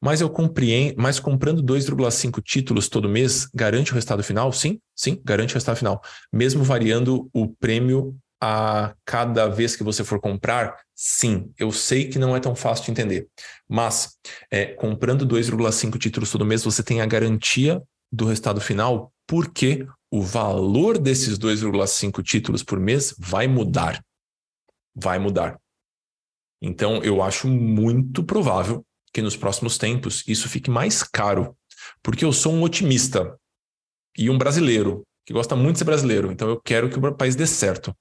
Mas 0.03 0.19
eu 0.19 0.29
compreendo, 0.29 0.95
mas 0.97 1.17
comprando 1.17 1.63
2,5 1.63 2.41
títulos 2.41 2.89
todo 2.89 3.07
mês 3.07 3.47
garante 3.55 3.91
o 3.91 3.93
resultado 3.93 4.21
final? 4.21 4.51
Sim, 4.51 4.77
sim, 4.93 5.21
garante 5.23 5.53
o 5.53 5.55
resultado 5.55 5.77
final. 5.77 6.01
Mesmo 6.29 6.61
variando 6.61 7.29
o 7.31 7.47
prêmio 7.47 8.13
a 8.41 8.93
cada 9.05 9.47
vez 9.47 9.77
que 9.77 9.83
você 9.83 10.03
for 10.03 10.19
comprar? 10.19 10.75
Sim, 10.93 11.53
eu 11.57 11.71
sei 11.71 12.09
que 12.09 12.19
não 12.19 12.35
é 12.35 12.41
tão 12.41 12.53
fácil 12.53 12.83
de 12.83 12.91
entender. 12.91 13.29
Mas 13.65 14.17
é, 14.51 14.65
comprando 14.65 15.25
2,5 15.25 15.97
títulos 15.97 16.29
todo 16.29 16.45
mês, 16.45 16.65
você 16.65 16.83
tem 16.83 16.99
a 16.99 17.05
garantia 17.05 17.81
do 18.11 18.25
resultado 18.25 18.59
final, 18.59 19.09
porque 19.25 19.87
o 20.11 20.21
valor 20.21 20.97
desses 20.97 21.39
2,5 21.39 22.21
títulos 22.21 22.61
por 22.61 22.77
mês 22.77 23.15
vai 23.17 23.47
mudar. 23.47 24.03
Vai 24.93 25.17
mudar. 25.17 25.57
Então, 26.61 27.01
eu 27.01 27.23
acho 27.23 27.47
muito 27.47 28.21
provável 28.21 28.85
que 29.13 29.21
nos 29.21 29.37
próximos 29.37 29.77
tempos 29.77 30.23
isso 30.27 30.49
fique 30.49 30.69
mais 30.69 31.03
caro, 31.03 31.55
porque 32.01 32.25
eu 32.25 32.33
sou 32.33 32.51
um 32.51 32.63
otimista 32.63 33.37
e 34.17 34.29
um 34.29 34.37
brasileiro 34.37 35.05
que 35.25 35.33
gosta 35.33 35.55
muito 35.55 35.73
de 35.73 35.79
ser 35.79 35.85
brasileiro, 35.85 36.31
então 36.31 36.49
eu 36.49 36.59
quero 36.59 36.89
que 36.89 36.99
o 36.99 37.15
país 37.15 37.35
dê 37.35 37.47
certo. 37.47 37.95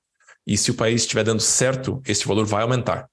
E 0.44 0.58
se 0.58 0.72
o 0.72 0.74
país 0.74 1.02
estiver 1.02 1.22
dando 1.22 1.40
certo, 1.40 2.02
esse 2.04 2.26
valor 2.26 2.44
vai 2.44 2.62
aumentar, 2.62 3.08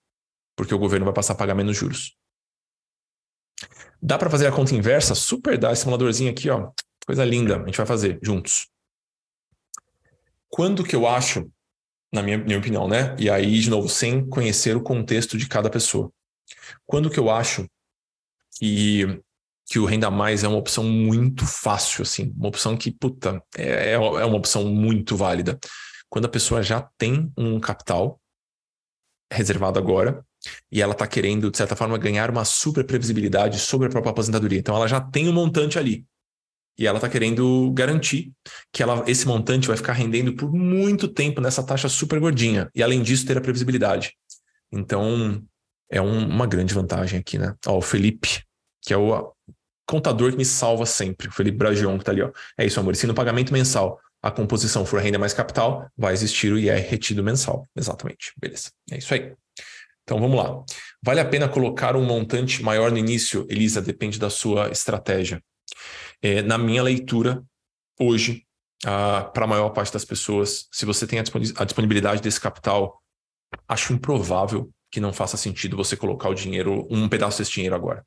porque 0.55 0.73
o 0.73 0.79
governo 0.79 1.05
vai 1.05 1.13
passar 1.13 1.33
a 1.33 1.35
pagar 1.35 1.53
menos 1.53 1.77
juros. 1.77 2.15
Dá 4.01 4.17
para 4.17 4.29
fazer 4.29 4.47
a 4.47 4.51
conta 4.51 4.73
inversa? 4.73 5.13
Super 5.13 5.57
dá 5.57 5.71
esse 5.71 5.81
simuladorzinho 5.81 6.31
aqui, 6.31 6.49
ó. 6.49 6.71
Coisa 7.05 7.25
linda, 7.25 7.61
a 7.61 7.65
gente 7.65 7.77
vai 7.77 7.85
fazer 7.85 8.17
juntos. 8.23 8.69
Quando 10.47 10.83
que 10.83 10.95
eu 10.95 11.05
acho, 11.05 11.51
na 12.11 12.23
minha, 12.23 12.37
minha 12.37 12.57
opinião, 12.57 12.87
né? 12.87 13.15
E 13.19 13.29
aí, 13.29 13.59
de 13.59 13.69
novo, 13.69 13.89
sem 13.89 14.27
conhecer 14.27 14.75
o 14.75 14.81
contexto 14.81 15.37
de 15.37 15.47
cada 15.47 15.69
pessoa. 15.69 16.11
Quando 16.85 17.09
que 17.09 17.19
eu 17.19 17.29
acho 17.29 17.69
que, 18.59 19.21
que 19.65 19.79
o 19.79 19.85
Renda 19.85 20.11
Mais 20.11 20.43
é 20.43 20.47
uma 20.47 20.57
opção 20.57 20.83
muito 20.83 21.45
fácil, 21.45 22.03
assim, 22.03 22.33
uma 22.35 22.49
opção 22.49 22.75
que, 22.75 22.91
puta, 22.91 23.41
é, 23.57 23.91
é, 23.91 23.93
é 23.93 23.97
uma 23.97 24.37
opção 24.37 24.65
muito 24.65 25.15
válida. 25.15 25.57
Quando 26.09 26.25
a 26.25 26.29
pessoa 26.29 26.61
já 26.61 26.81
tem 26.97 27.31
um 27.37 27.59
capital 27.59 28.19
reservado 29.31 29.77
agora 29.77 30.25
e 30.71 30.81
ela 30.81 30.93
está 30.93 31.05
querendo, 31.05 31.51
de 31.51 31.57
certa 31.57 31.75
forma, 31.75 31.97
ganhar 31.97 32.31
uma 32.31 32.43
super 32.43 32.83
previsibilidade 32.83 33.59
sobre 33.59 33.87
a 33.87 33.89
própria 33.89 34.11
aposentadoria. 34.11 34.59
Então, 34.59 34.75
ela 34.75 34.87
já 34.87 34.99
tem 34.99 35.29
um 35.29 35.33
montante 35.33 35.77
ali. 35.77 36.05
E 36.77 36.87
ela 36.87 36.97
está 36.97 37.09
querendo 37.09 37.71
garantir 37.73 38.31
que 38.71 38.81
ela, 38.81 39.03
esse 39.05 39.27
montante 39.27 39.67
vai 39.67 39.75
ficar 39.75 39.93
rendendo 39.93 40.33
por 40.33 40.51
muito 40.51 41.09
tempo 41.09 41.41
nessa 41.41 41.61
taxa 41.61 41.89
super 41.89 42.19
gordinha. 42.19 42.69
E, 42.73 42.81
além 42.81 43.03
disso, 43.03 43.25
ter 43.25 43.37
a 43.37 43.41
previsibilidade. 43.41 44.13
Então, 44.71 45.43
é 45.91 46.01
um, 46.01 46.27
uma 46.27 46.47
grande 46.47 46.73
vantagem 46.73 47.19
aqui, 47.19 47.37
né? 47.37 47.53
Ó, 47.67 47.77
o 47.77 47.81
Felipe 47.81 48.43
que 48.81 48.93
é 48.93 48.97
o 48.97 49.33
contador 49.85 50.31
que 50.31 50.37
me 50.37 50.45
salva 50.45 50.85
sempre, 50.85 51.27
o 51.27 51.31
Felipe 51.31 51.57
Bragion, 51.57 51.97
que 51.97 52.05
tá 52.05 52.11
ali, 52.11 52.21
ó. 52.21 52.31
É 52.57 52.65
isso, 52.65 52.79
amor. 52.79 52.93
Ensina 52.93 53.11
o 53.11 53.15
pagamento 53.15 53.51
mensal. 53.51 53.99
a 54.21 54.29
composição 54.29 54.85
for 54.85 54.99
renda 55.01 55.17
mais 55.17 55.33
capital, 55.33 55.89
vai 55.97 56.13
existir 56.13 56.51
o 56.51 56.59
IR 56.59 56.89
retido 56.89 57.23
mensal. 57.23 57.67
Exatamente. 57.75 58.33
Beleza. 58.37 58.69
É 58.91 58.97
isso 58.97 59.13
aí. 59.13 59.33
Então 60.03 60.19
vamos 60.19 60.37
lá. 60.37 60.63
Vale 61.01 61.21
a 61.21 61.25
pena 61.25 61.47
colocar 61.47 61.95
um 61.95 62.03
montante 62.03 62.61
maior 62.61 62.91
no 62.91 62.97
início? 62.97 63.45
Elisa, 63.49 63.81
depende 63.81 64.19
da 64.19 64.29
sua 64.29 64.69
estratégia. 64.69 65.41
É, 66.21 66.41
na 66.41 66.57
minha 66.57 66.83
leitura, 66.83 67.41
hoje, 67.97 68.45
para 68.81 69.45
a 69.45 69.47
maior 69.47 69.69
parte 69.69 69.93
das 69.93 70.03
pessoas, 70.03 70.67
se 70.71 70.85
você 70.85 71.07
tem 71.07 71.19
a 71.19 71.63
disponibilidade 71.63 72.21
desse 72.21 72.41
capital, 72.41 73.01
acho 73.67 73.93
improvável 73.93 74.69
que 74.91 74.99
não 74.99 75.13
faça 75.13 75.37
sentido 75.37 75.77
você 75.77 75.95
colocar 75.95 76.27
o 76.29 76.33
dinheiro, 76.33 76.87
um 76.89 77.07
pedaço 77.07 77.37
desse 77.37 77.51
dinheiro 77.51 77.75
agora. 77.75 78.05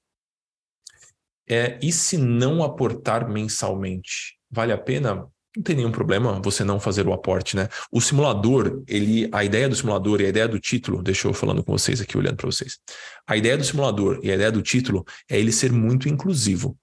É, 1.49 1.79
e 1.83 1.93
se 1.93 2.17
não 2.17 2.63
aportar 2.63 3.29
mensalmente, 3.29 4.39
vale 4.51 4.73
a 4.73 4.79
pena? 4.79 5.27
Não 5.55 5.63
tem 5.63 5.77
nenhum 5.77 5.93
problema 5.93 6.41
você 6.43 6.65
não 6.65 6.81
fazer 6.81 7.07
o 7.07 7.13
aporte, 7.13 7.57
né? 7.57 7.69
O 7.91 8.01
simulador, 8.01 8.83
ele, 8.89 9.29
a 9.33 9.45
ideia 9.45 9.69
do 9.69 9.77
simulador 9.77 10.21
e 10.21 10.27
a 10.27 10.29
ideia 10.29 10.49
do 10.49 10.59
título, 10.59 11.03
deixa 11.03 11.29
eu 11.29 11.35
falando 11.35 11.63
com 11.63 11.73
vocês 11.73 12.01
aqui, 12.01 12.17
olhando 12.17 12.37
para 12.37 12.47
vocês. 12.47 12.79
A 13.27 13.37
ideia 13.37 13.59
do 13.59 13.65
simulador 13.65 14.19
e 14.23 14.31
a 14.31 14.35
ideia 14.35 14.51
do 14.51 14.63
título 14.63 15.05
é 15.29 15.39
ele 15.39 15.53
ser 15.53 15.71
muito 15.71 16.09
inclusivo. 16.09 16.77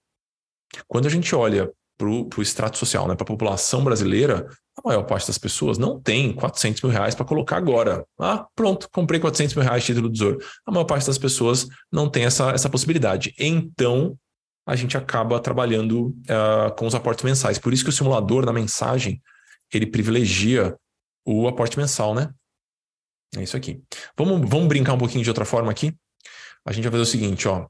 Quando 0.86 1.06
a 1.06 1.10
gente 1.10 1.34
olha 1.34 1.72
para 1.98 2.08
o 2.08 2.42
extrato 2.42 2.78
social, 2.78 3.06
né, 3.06 3.14
para 3.14 3.24
a 3.24 3.26
população 3.26 3.84
brasileira, 3.84 4.46
a 4.82 4.88
maior 4.88 5.02
parte 5.02 5.26
das 5.26 5.36
pessoas 5.36 5.76
não 5.76 6.00
tem 6.00 6.32
400 6.32 6.80
mil 6.80 6.90
reais 6.90 7.14
para 7.14 7.26
colocar 7.26 7.58
agora. 7.58 8.06
Ah, 8.18 8.46
pronto, 8.54 8.88
comprei 8.90 9.20
400 9.20 9.54
mil 9.54 9.64
reais 9.64 9.84
título 9.84 10.08
do 10.08 10.12
Tesouro. 10.12 10.38
A 10.64 10.70
maior 10.70 10.84
parte 10.84 11.06
das 11.06 11.18
pessoas 11.18 11.68
não 11.92 12.08
tem 12.08 12.24
essa, 12.24 12.50
essa 12.52 12.70
possibilidade. 12.70 13.34
Então, 13.38 14.16
a 14.70 14.76
gente 14.76 14.96
acaba 14.96 15.40
trabalhando 15.40 16.10
uh, 16.10 16.72
com 16.78 16.86
os 16.86 16.94
aportes 16.94 17.24
mensais. 17.24 17.58
Por 17.58 17.72
isso 17.72 17.82
que 17.82 17.90
o 17.90 17.92
simulador 17.92 18.46
na 18.46 18.52
mensagem, 18.52 19.20
ele 19.72 19.84
privilegia 19.84 20.78
o 21.26 21.48
aporte 21.48 21.76
mensal, 21.76 22.14
né? 22.14 22.32
É 23.34 23.42
isso 23.42 23.56
aqui. 23.56 23.82
Vamos, 24.16 24.48
vamos 24.48 24.68
brincar 24.68 24.92
um 24.92 24.98
pouquinho 24.98 25.24
de 25.24 25.28
outra 25.28 25.44
forma 25.44 25.72
aqui? 25.72 25.92
A 26.64 26.70
gente 26.70 26.84
vai 26.84 26.92
fazer 26.92 27.02
o 27.02 27.06
seguinte, 27.06 27.48
ó. 27.48 27.66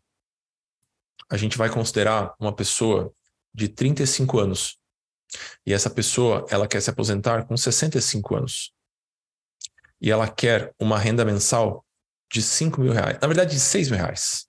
A 1.31 1.39
gente 1.39 1.57
vai 1.57 1.71
considerar 1.71 2.35
uma 2.39 2.55
pessoa 2.55 3.11
de 3.55 3.67
35 3.67 4.39
anos. 4.39 4.79
E 5.65 5.73
essa 5.73 5.89
pessoa, 5.89 6.45
ela 6.51 6.69
quer 6.69 6.83
se 6.83 6.91
aposentar 6.91 7.47
com 7.47 7.57
65 7.57 8.37
anos. 8.37 8.75
E 10.03 10.11
ela 10.11 10.29
quer 10.29 10.75
uma 10.79 10.99
renda 10.99 11.25
mensal 11.25 11.83
de 12.31 12.43
5 12.43 12.79
mil 12.79 12.93
reais. 12.93 13.19
Na 13.23 13.27
verdade, 13.27 13.53
de 13.53 13.61
6 13.61 13.89
mil 13.89 13.99
reais. 13.99 14.47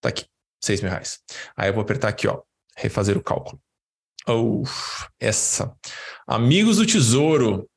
Tá 0.00 0.10
aqui, 0.10 0.29
6 0.60 0.82
mil 0.82 0.90
reais. 0.90 1.18
Aí 1.56 1.68
eu 1.68 1.74
vou 1.74 1.82
apertar 1.82 2.08
aqui, 2.08 2.28
ó, 2.28 2.42
refazer 2.76 3.16
o 3.16 3.22
cálculo. 3.22 3.60
Oh, 4.26 4.62
essa. 5.18 5.74
Amigos 6.26 6.76
do 6.76 6.86
Tesouro, 6.86 7.68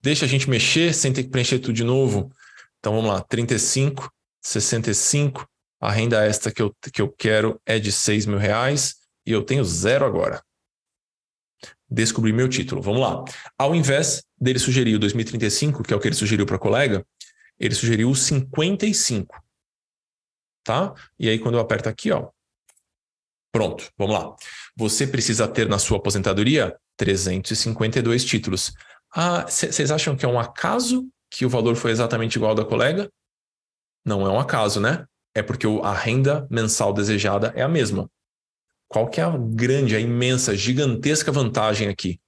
deixa 0.00 0.24
a 0.24 0.28
gente 0.28 0.48
mexer 0.48 0.94
sem 0.94 1.12
ter 1.12 1.24
que 1.24 1.30
preencher 1.30 1.58
tudo 1.58 1.72
de 1.72 1.84
novo. 1.84 2.30
Então 2.78 2.94
vamos 2.94 3.10
lá, 3.10 3.20
35, 3.22 4.10
65. 4.42 5.48
A 5.80 5.90
renda 5.90 6.24
extra 6.24 6.52
que 6.52 6.62
eu, 6.62 6.74
que 6.92 7.02
eu 7.02 7.08
quero 7.10 7.60
é 7.66 7.78
de 7.78 7.92
6 7.92 8.26
mil 8.26 8.38
reais 8.38 8.96
e 9.26 9.32
eu 9.32 9.42
tenho 9.42 9.64
zero 9.64 10.04
agora. 10.04 10.42
Descobri 11.88 12.32
meu 12.32 12.48
título. 12.48 12.82
Vamos 12.82 13.00
lá. 13.00 13.24
Ao 13.58 13.74
invés 13.74 14.22
dele 14.38 14.58
sugerir 14.58 14.94
o 14.94 14.98
2035, 14.98 15.82
que 15.82 15.92
é 15.92 15.96
o 15.96 16.00
que 16.00 16.08
ele 16.08 16.14
sugeriu 16.14 16.46
para 16.46 16.56
a 16.56 16.60
colega, 16.60 17.06
ele 17.58 17.74
sugeriu 17.74 18.10
o 18.10 18.14
55. 18.14 19.42
Tá? 20.66 20.92
E 21.16 21.28
aí, 21.28 21.38
quando 21.38 21.54
eu 21.54 21.60
aperto 21.60 21.88
aqui, 21.88 22.10
ó. 22.10 22.28
Pronto, 23.52 23.88
vamos 23.96 24.14
lá. 24.16 24.34
Você 24.76 25.06
precisa 25.06 25.46
ter 25.46 25.68
na 25.68 25.78
sua 25.78 25.98
aposentadoria 25.98 26.76
352 26.96 28.24
títulos. 28.24 28.72
Ah, 29.14 29.46
vocês 29.48 29.92
acham 29.92 30.16
que 30.16 30.24
é 30.24 30.28
um 30.28 30.40
acaso 30.40 31.08
que 31.30 31.46
o 31.46 31.48
valor 31.48 31.76
foi 31.76 31.92
exatamente 31.92 32.34
igual 32.34 32.50
ao 32.50 32.56
da 32.56 32.64
colega? 32.64 33.08
Não 34.04 34.26
é 34.26 34.28
um 34.28 34.40
acaso, 34.40 34.80
né? 34.80 35.06
É 35.36 35.40
porque 35.40 35.68
a 35.84 35.92
renda 35.92 36.48
mensal 36.50 36.92
desejada 36.92 37.52
é 37.54 37.62
a 37.62 37.68
mesma. 37.68 38.10
Qual 38.88 39.08
que 39.08 39.20
é 39.20 39.24
a 39.24 39.36
grande, 39.38 39.94
a 39.94 40.00
imensa, 40.00 40.56
gigantesca 40.56 41.30
vantagem 41.30 41.86
aqui? 41.86 42.20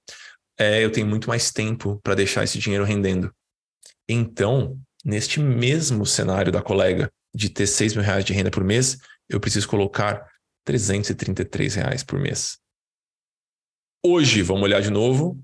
É, 0.57 0.81
eu 0.81 0.91
tenho 0.93 1.07
muito 1.07 1.27
mais 1.27 1.51
tempo 1.51 1.99
para 2.01 2.15
deixar 2.15 2.45
esse 2.45 2.57
dinheiro 2.57 2.85
rendendo. 2.85 3.33
Então, 4.07 4.79
neste 5.03 5.41
mesmo 5.41 6.05
cenário 6.05 6.53
da 6.53 6.61
colega 6.61 7.11
de 7.33 7.49
ter 7.49 7.67
6 7.67 7.95
mil 7.95 8.03
reais 8.03 8.25
de 8.25 8.33
renda 8.33 8.51
por 8.51 8.63
mês, 8.63 8.97
eu 9.29 9.39
preciso 9.39 9.67
colocar 9.67 10.27
333 10.65 11.75
reais 11.75 12.03
por 12.03 12.19
mês. 12.19 12.57
Hoje, 14.05 14.41
vamos 14.41 14.63
olhar 14.63 14.81
de 14.81 14.89
novo. 14.89 15.41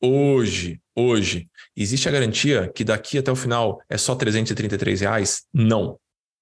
Hoje, 0.00 0.80
hoje, 0.94 1.50
existe 1.76 2.08
a 2.08 2.12
garantia 2.12 2.70
que 2.72 2.84
daqui 2.84 3.18
até 3.18 3.32
o 3.32 3.36
final 3.36 3.82
é 3.88 3.98
só 3.98 4.14
333 4.14 5.00
reais? 5.00 5.44
Não. 5.52 5.98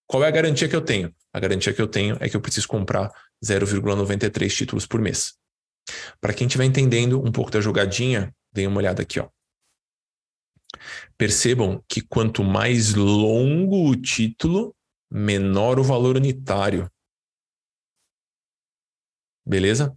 Qual 0.07 0.23
é 0.23 0.29
a 0.29 0.31
garantia 0.31 0.69
que 0.69 0.77
eu 0.77 0.83
tenho? 0.83 1.15
A 1.33 1.41
garantia 1.41 1.73
que 1.73 1.81
eu 1.81 1.89
tenho 1.89 2.17
é 2.21 2.29
que 2.29 2.37
eu 2.37 2.41
preciso 2.41 2.69
comprar 2.69 3.11
0,93 3.45 4.55
títulos 4.55 4.87
por 4.87 5.01
mês. 5.01 5.35
Para 6.21 6.35
quem 6.35 6.47
estiver 6.47 6.65
entendendo 6.65 7.21
um 7.21 7.33
pouco 7.33 7.51
da 7.51 7.61
jogadinha, 7.61 8.35
deem 8.53 8.67
uma 8.67 8.79
olhada 8.79 9.03
aqui, 9.03 9.19
ó. 9.21 9.29
Percebam 11.17 11.83
que 11.89 12.01
quanto 12.01 12.45
mais 12.45 12.95
longo 12.95 13.89
o 13.89 13.97
título, 13.97 14.75
menor 15.11 15.79
o 15.79 15.85
valor 15.85 16.17
unitário. 16.17 16.91
Beleza? 19.47 19.97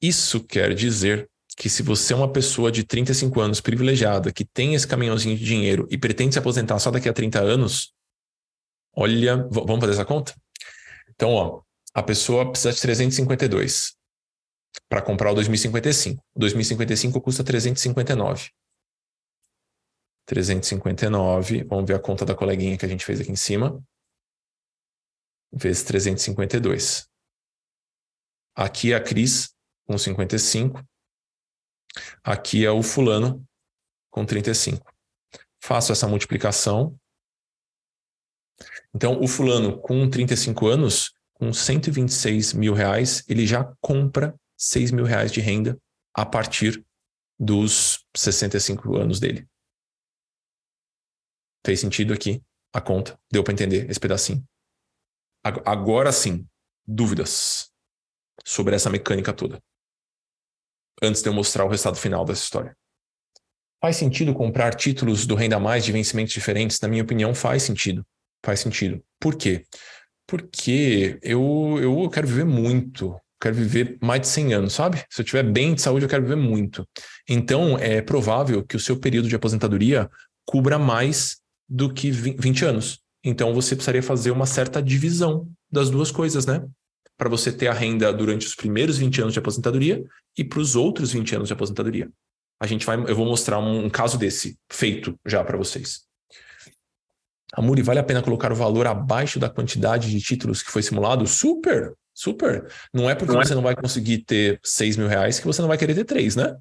Isso 0.00 0.42
quer 0.44 0.74
dizer 0.74 1.28
que 1.56 1.68
se 1.68 1.82
você 1.82 2.12
é 2.12 2.16
uma 2.16 2.30
pessoa 2.30 2.70
de 2.70 2.84
35 2.84 3.40
anos 3.40 3.60
privilegiada, 3.60 4.32
que 4.32 4.44
tem 4.44 4.74
esse 4.74 4.86
caminhãozinho 4.86 5.36
de 5.36 5.44
dinheiro 5.44 5.88
e 5.90 5.98
pretende 5.98 6.32
se 6.32 6.38
aposentar 6.38 6.78
só 6.78 6.90
daqui 6.90 7.08
a 7.08 7.12
30 7.12 7.40
anos, 7.40 7.92
olha, 8.94 9.36
vamos 9.50 9.80
fazer 9.80 9.92
essa 9.92 10.04
conta? 10.04 10.34
Então, 11.10 11.32
ó, 11.32 11.62
a 11.92 12.02
pessoa 12.02 12.48
precisa 12.48 12.72
de 12.72 12.80
352 12.80 13.96
para 14.88 15.02
comprar 15.02 15.32
o 15.32 15.34
2055. 15.34 16.22
O 16.34 16.38
2055 16.38 17.20
custa 17.20 17.42
359. 17.42 18.50
359, 20.28 21.64
vamos 21.64 21.86
ver 21.86 21.94
a 21.94 21.98
conta 21.98 22.22
da 22.22 22.34
coleguinha 22.34 22.76
que 22.76 22.84
a 22.84 22.88
gente 22.88 23.04
fez 23.04 23.18
aqui 23.18 23.32
em 23.32 23.36
cima. 23.36 23.82
Vezes 25.50 25.82
352. 25.84 27.08
Aqui 28.54 28.92
é 28.92 28.96
a 28.96 29.02
Cris 29.02 29.54
com 29.86 29.96
55. 29.96 30.86
Aqui 32.22 32.66
é 32.66 32.70
o 32.70 32.82
fulano 32.82 33.42
com 34.10 34.26
35. 34.26 34.92
Faço 35.62 35.92
essa 35.92 36.06
multiplicação. 36.06 36.94
Então, 38.94 39.22
o 39.22 39.26
fulano 39.26 39.80
com 39.80 40.10
35 40.10 40.66
anos 40.66 41.14
com 41.32 41.54
126 41.54 42.52
mil 42.52 42.74
reais, 42.74 43.24
ele 43.28 43.46
já 43.46 43.64
compra 43.80 44.38
6 44.58 44.90
mil 44.90 45.06
reais 45.06 45.32
de 45.32 45.40
renda 45.40 45.80
a 46.12 46.26
partir 46.26 46.84
dos 47.38 48.04
65 48.14 48.94
anos 48.94 49.18
dele. 49.18 49.48
Fez 51.64 51.80
sentido 51.80 52.12
aqui 52.12 52.42
a 52.72 52.80
conta? 52.80 53.18
Deu 53.30 53.42
para 53.42 53.52
entender 53.52 53.90
esse 53.90 54.00
pedacinho? 54.00 54.44
Agora 55.42 56.12
sim, 56.12 56.46
dúvidas 56.86 57.70
sobre 58.44 58.74
essa 58.74 58.90
mecânica 58.90 59.32
toda. 59.32 59.62
Antes 61.02 61.22
de 61.22 61.28
eu 61.28 61.32
mostrar 61.32 61.64
o 61.64 61.68
resultado 61.68 61.96
final 61.96 62.24
dessa 62.24 62.42
história. 62.42 62.76
Faz 63.80 63.96
sentido 63.96 64.34
comprar 64.34 64.74
títulos 64.74 65.26
do 65.26 65.36
Renda 65.36 65.60
Mais 65.60 65.84
de 65.84 65.92
vencimentos 65.92 66.32
diferentes? 66.32 66.80
Na 66.80 66.88
minha 66.88 67.02
opinião, 67.02 67.34
faz 67.34 67.62
sentido. 67.62 68.04
Faz 68.44 68.60
sentido. 68.60 69.02
Por 69.20 69.36
quê? 69.36 69.64
Porque 70.26 71.18
eu, 71.22 71.78
eu 71.80 72.10
quero 72.10 72.26
viver 72.26 72.44
muito, 72.44 73.18
quero 73.40 73.54
viver 73.54 73.96
mais 74.02 74.20
de 74.20 74.26
100 74.26 74.54
anos, 74.54 74.72
sabe? 74.72 75.04
Se 75.08 75.20
eu 75.20 75.24
tiver 75.24 75.44
bem 75.44 75.74
de 75.74 75.80
saúde, 75.80 76.04
eu 76.04 76.08
quero 76.08 76.22
viver 76.22 76.36
muito. 76.36 76.86
Então, 77.28 77.78
é 77.78 78.02
provável 78.02 78.64
que 78.64 78.76
o 78.76 78.80
seu 78.80 78.98
período 78.98 79.28
de 79.28 79.36
aposentadoria 79.36 80.10
cubra 80.44 80.78
mais 80.78 81.38
do 81.68 81.92
que 81.92 82.10
20 82.10 82.64
anos. 82.64 83.00
Então, 83.22 83.52
você 83.52 83.74
precisaria 83.74 84.02
fazer 84.02 84.30
uma 84.30 84.46
certa 84.46 84.82
divisão 84.82 85.48
das 85.70 85.90
duas 85.90 86.10
coisas, 86.10 86.46
né? 86.46 86.66
Para 87.16 87.28
você 87.28 87.52
ter 87.52 87.66
a 87.66 87.72
renda 87.72 88.12
durante 88.12 88.46
os 88.46 88.54
primeiros 88.54 88.96
20 88.96 89.22
anos 89.22 89.32
de 89.32 89.38
aposentadoria 89.38 90.02
e 90.36 90.44
para 90.44 90.60
os 90.60 90.76
outros 90.76 91.12
20 91.12 91.36
anos 91.36 91.48
de 91.48 91.52
aposentadoria. 91.52 92.08
A 92.60 92.66
gente 92.66 92.86
vai, 92.86 92.96
eu 92.96 93.14
vou 93.14 93.26
mostrar 93.26 93.58
um, 93.58 93.86
um 93.86 93.90
caso 93.90 94.16
desse 94.16 94.56
feito 94.70 95.18
já 95.26 95.44
para 95.44 95.56
vocês. 95.58 96.08
Amuri, 97.54 97.82
vale 97.82 97.98
a 97.98 98.04
pena 98.04 98.22
colocar 98.22 98.52
o 98.52 98.56
valor 98.56 98.86
abaixo 98.86 99.38
da 99.38 99.48
quantidade 99.48 100.10
de 100.10 100.20
títulos 100.20 100.62
que 100.62 100.70
foi 100.70 100.82
simulado? 100.82 101.26
Super, 101.26 101.94
super. 102.14 102.70
Não 102.92 103.08
é 103.08 103.14
porque 103.14 103.32
não 103.32 103.40
é. 103.40 103.44
você 103.44 103.54
não 103.54 103.62
vai 103.62 103.74
conseguir 103.74 104.18
ter 104.18 104.60
6 104.62 104.96
mil 104.96 105.08
reais 105.08 105.38
que 105.38 105.46
você 105.46 105.60
não 105.60 105.68
vai 105.68 105.78
querer 105.78 105.94
ter 105.94 106.04
3, 106.04 106.36
né? 106.36 106.56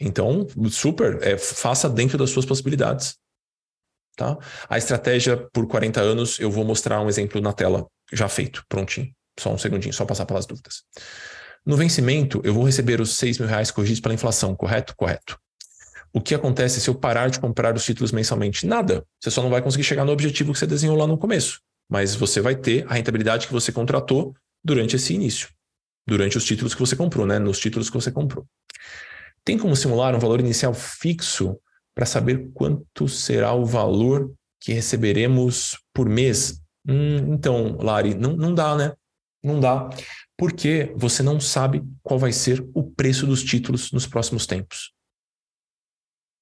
Então, 0.00 0.46
super, 0.70 1.22
é, 1.22 1.38
faça 1.38 1.88
dentro 1.88 2.18
das 2.18 2.30
suas 2.30 2.44
possibilidades. 2.44 3.16
Tá? 4.16 4.38
A 4.68 4.78
estratégia 4.78 5.36
por 5.52 5.66
40 5.66 6.00
anos, 6.00 6.38
eu 6.38 6.50
vou 6.50 6.64
mostrar 6.64 7.00
um 7.00 7.08
exemplo 7.08 7.40
na 7.40 7.52
tela 7.52 7.86
já 8.12 8.28
feito, 8.28 8.64
prontinho. 8.68 9.10
Só 9.38 9.52
um 9.52 9.58
segundinho, 9.58 9.92
só 9.92 10.04
passar 10.04 10.26
pelas 10.26 10.46
dúvidas. 10.46 10.82
No 11.66 11.76
vencimento, 11.76 12.40
eu 12.44 12.54
vou 12.54 12.64
receber 12.64 13.00
os 13.00 13.16
6 13.16 13.38
mil 13.38 13.48
reais 13.48 13.70
corrigidos 13.70 14.00
pela 14.00 14.14
inflação, 14.14 14.54
correto? 14.54 14.94
Correto. 14.96 15.38
O 16.12 16.20
que 16.20 16.34
acontece 16.34 16.80
se 16.80 16.88
eu 16.88 16.94
parar 16.94 17.28
de 17.28 17.40
comprar 17.40 17.74
os 17.74 17.84
títulos 17.84 18.12
mensalmente? 18.12 18.66
Nada. 18.66 19.04
Você 19.20 19.30
só 19.30 19.42
não 19.42 19.50
vai 19.50 19.60
conseguir 19.60 19.82
chegar 19.82 20.04
no 20.04 20.12
objetivo 20.12 20.52
que 20.52 20.58
você 20.58 20.66
desenhou 20.66 20.96
lá 20.96 21.06
no 21.06 21.18
começo. 21.18 21.60
Mas 21.90 22.14
você 22.14 22.40
vai 22.40 22.54
ter 22.54 22.86
a 22.88 22.94
rentabilidade 22.94 23.48
que 23.48 23.52
você 23.52 23.72
contratou 23.72 24.32
durante 24.62 24.94
esse 24.94 25.12
início. 25.12 25.48
Durante 26.06 26.38
os 26.38 26.44
títulos 26.44 26.72
que 26.72 26.80
você 26.80 26.94
comprou, 26.94 27.26
né? 27.26 27.40
Nos 27.40 27.58
títulos 27.58 27.90
que 27.90 27.96
você 27.96 28.12
comprou. 28.12 28.46
Tem 29.44 29.58
como 29.58 29.74
simular 29.74 30.14
um 30.14 30.18
valor 30.18 30.38
inicial 30.38 30.72
fixo 30.72 31.58
para 31.94 32.06
saber 32.06 32.50
quanto 32.52 33.08
será 33.08 33.52
o 33.52 33.64
valor 33.64 34.32
que 34.60 34.72
receberemos 34.72 35.78
por 35.92 36.08
mês? 36.08 36.60
Hum, 36.86 37.34
então, 37.34 37.76
Lari, 37.78 38.14
não, 38.14 38.36
não 38.36 38.54
dá, 38.54 38.76
né? 38.76 38.92
Não 39.42 39.60
dá. 39.60 39.88
Porque 40.36 40.92
você 40.96 41.22
não 41.22 41.38
sabe 41.38 41.84
qual 42.02 42.18
vai 42.18 42.32
ser 42.32 42.66
o 42.74 42.82
preço 42.82 43.26
dos 43.26 43.42
títulos 43.42 43.92
nos 43.92 44.06
próximos 44.06 44.46
tempos. 44.46 44.92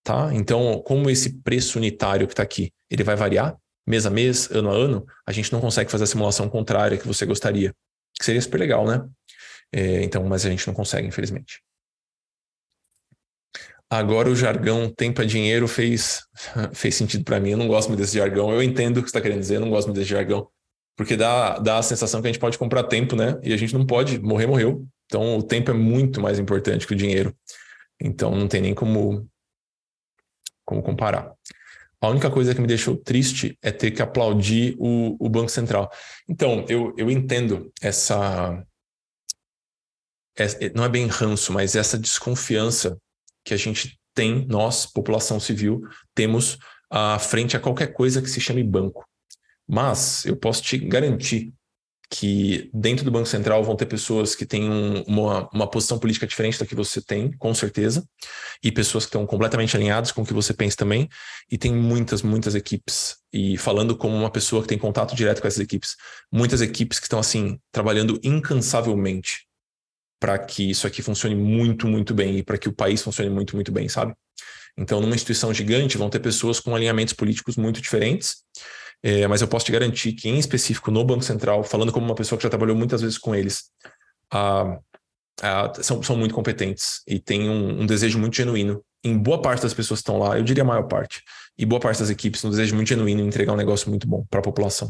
Tá? 0.05 0.35
Então, 0.35 0.83
como 0.85 1.11
esse 1.11 1.41
preço 1.41 1.79
unitário 1.79 2.27
que 2.27 2.33
está 2.33 2.43
aqui, 2.43 2.73
ele 2.91 3.05
vai 3.05 3.15
variar 3.15 3.57
mês 3.87 4.07
a 4.07 4.11
mês, 4.11 4.51
ano 4.51 4.71
a 4.71 4.75
ano, 4.75 5.07
a 5.27 5.33
gente 5.33 5.53
não 5.53 5.61
consegue 5.61 5.91
fazer 5.91 6.05
a 6.05 6.07
simulação 6.07 6.49
contrária 6.49 6.97
que 6.97 7.07
você 7.07 7.27
gostaria. 7.27 7.75
Que 8.19 8.25
seria 8.25 8.41
super 8.41 8.59
legal, 8.59 8.87
né? 8.87 9.07
É, 9.73 10.03
então, 10.03 10.25
mas 10.25 10.45
a 10.47 10.51
gente 10.51 10.67
não 10.67 10.75
consegue, 10.75 11.09
infelizmente. 11.09 11.63
Agora 13.93 14.31
o 14.31 14.35
jargão 14.35 14.89
tempo 14.89 15.21
é 15.21 15.27
dinheiro 15.27 15.69
fez, 15.69 16.23
fez 16.73 16.95
sentido 16.95 17.25
para 17.25 17.39
mim. 17.39 17.51
Eu 17.51 17.59
não 17.59 17.69
gosto 17.69 17.89
muito 17.89 18.01
desse 18.01 18.17
jargão. 18.17 18.51
Eu 18.51 18.63
entendo 18.63 18.97
o 18.97 19.03
que 19.03 19.11
você 19.11 19.11
está 19.11 19.21
querendo 19.21 19.41
dizer, 19.41 19.57
eu 19.57 19.61
não 19.61 19.69
gosto 19.69 19.89
muito 19.89 19.99
desse 19.99 20.09
jargão. 20.09 20.49
Porque 20.97 21.15
dá, 21.15 21.59
dá 21.59 21.77
a 21.77 21.83
sensação 21.83 22.23
que 22.23 22.27
a 22.27 22.33
gente 22.33 22.41
pode 22.41 22.57
comprar 22.57 22.85
tempo, 22.85 23.15
né? 23.15 23.39
E 23.43 23.53
a 23.53 23.57
gente 23.59 23.75
não 23.75 23.85
pode. 23.85 24.19
Morrer, 24.19 24.47
morreu. 24.47 24.87
Então 25.05 25.37
o 25.37 25.43
tempo 25.43 25.71
é 25.71 25.75
muito 25.75 26.23
mais 26.23 26.39
importante 26.39 26.87
que 26.87 26.95
o 26.95 26.97
dinheiro. 26.97 27.37
Então 28.01 28.35
não 28.35 28.49
tem 28.49 28.63
nem 28.63 28.73
como, 28.73 29.29
como 30.65 30.83
comparar. 30.83 31.31
A 32.01 32.09
única 32.09 32.31
coisa 32.31 32.55
que 32.55 32.63
me 32.63 32.67
deixou 32.67 32.97
triste 32.97 33.59
é 33.61 33.71
ter 33.71 33.91
que 33.91 34.01
aplaudir 34.01 34.75
o, 34.79 35.19
o 35.21 35.29
Banco 35.29 35.51
Central. 35.51 35.93
Então, 36.27 36.65
eu, 36.67 36.95
eu 36.97 37.11
entendo 37.11 37.71
essa. 37.83 38.65
É, 40.39 40.71
não 40.75 40.83
é 40.83 40.89
bem 40.89 41.07
ranço, 41.09 41.53
mas 41.53 41.77
essa 41.77 41.99
desconfiança 41.99 42.99
que 43.45 43.55
a 43.55 43.57
gente 43.57 43.99
tem, 44.15 44.47
nós, 44.47 44.87
população 44.87 45.41
civil, 45.41 45.83
temos 46.15 46.59
à 46.91 47.19
frente 47.19 47.57
a 47.57 47.61
qualquer 47.61 47.89
coisa 47.89 48.21
que 48.21 48.29
se 48.29 48.41
chame 48.41 48.63
banco. 48.63 49.07
Mas 49.67 50.25
eu 50.27 50.37
posso 50.37 50.63
te 50.63 50.77
garantir 50.77 51.53
que 52.11 52.71
dentro 52.75 53.07
do 53.07 53.11
Banco 53.11 53.27
Central 53.27 53.65
vão 53.65 53.75
ter 53.75 53.87
pessoas 53.87 54.35
que 54.35 54.45
têm 54.45 54.69
um, 54.69 55.03
uma, 55.05 55.49
uma 55.51 55.67
posição 55.67 55.99
política 55.99 56.27
diferente 56.27 56.59
da 56.59 56.67
que 56.67 56.75
você 56.75 57.01
tem, 57.01 57.33
com 57.39 57.55
certeza, 57.55 58.07
e 58.63 58.71
pessoas 58.71 59.05
que 59.05 59.09
estão 59.09 59.27
completamente 59.27 59.75
alinhadas 59.75 60.13
com 60.13 60.21
o 60.21 60.27
que 60.27 60.35
você 60.35 60.53
pensa 60.53 60.77
também, 60.77 61.09
e 61.51 61.57
tem 61.57 61.75
muitas, 61.75 62.21
muitas 62.21 62.55
equipes. 62.55 63.17
E 63.33 63.57
falando 63.57 63.97
como 63.97 64.15
uma 64.15 64.31
pessoa 64.31 64.61
que 64.61 64.69
tem 64.69 64.77
contato 64.77 65.17
direto 65.17 65.41
com 65.41 65.49
essas 65.49 65.61
equipes, 65.61 65.97
muitas 66.31 66.61
equipes 66.61 66.99
que 66.99 67.07
estão 67.07 67.19
assim, 67.19 67.59
trabalhando 67.73 68.21
incansavelmente 68.23 69.47
para 70.23 70.39
que 70.39 70.71
isso 70.71 70.87
aqui 70.87 71.03
funcione 71.03 71.35
muito, 71.35 71.89
muito 71.89 72.15
bem 72.15 72.39
e 72.39 72.43
para 72.45 72.57
que 72.57 72.69
o 72.69 72.73
país 72.73 73.03
funcione 73.03 73.29
muito, 73.29 73.57
muito 73.57 73.73
bem, 73.73 73.89
sabe? 73.89 74.15
Então, 74.79 75.01
numa 75.01 75.17
instituição 75.17 75.53
gigante, 75.53 75.99
vão 75.99 76.09
ter 76.09 76.21
pessoas 76.21 76.61
com 76.61 76.77
alinhamentos 76.77 77.13
políticos 77.13 77.57
muito 77.57 77.83
diferentes, 77.83 78.37
é, 79.03 79.27
mas 79.27 79.41
eu 79.41 79.49
posso 79.49 79.65
te 79.65 79.73
garantir 79.73 80.13
que, 80.13 80.29
em 80.29 80.39
específico, 80.39 80.93
no 80.93 81.05
Banco 81.05 81.25
Central, 81.25 81.65
falando 81.65 81.91
como 81.91 82.07
uma 82.07 82.15
pessoa 82.15 82.37
que 82.39 82.45
já 82.45 82.49
trabalhou 82.49 82.77
muitas 82.77 83.01
vezes 83.01 83.19
com 83.19 83.35
eles, 83.35 83.65
são, 85.83 86.01
são 86.05 86.17
muito 86.17 86.37
competentes 86.37 87.03
e 87.05 87.19
têm 87.19 87.51
um, 87.51 87.81
um, 87.81 87.87
desejo 87.87 88.17
muito 88.17 88.37
genuíno. 88.37 88.81
Em 89.03 89.19
boa 89.19 89.43
parte 89.43 89.63
das 89.63 89.75
pessoas 89.75 89.99
que 89.99 90.03
estão 90.03 90.19
lá, 90.19 90.39
eu 90.39 90.45
diria 90.45 90.63
a 90.63 90.67
maior 90.67 90.85
parte, 90.85 91.21
e 91.59 91.67
boa 91.67 91.81
parte 91.81 91.99
das 91.99 92.11
equipes, 92.11 92.45
um 92.45 92.51
desejo 92.51 92.77
muito 92.77 92.87
genuíno 92.87 93.23
em 93.23 93.27
entregar 93.27 93.55
um 93.55 93.57
negócio 93.57 93.91
muito 93.91 94.07
bom 94.07 94.25
para 94.31 94.39
a 94.39 94.43
população. 94.43 94.89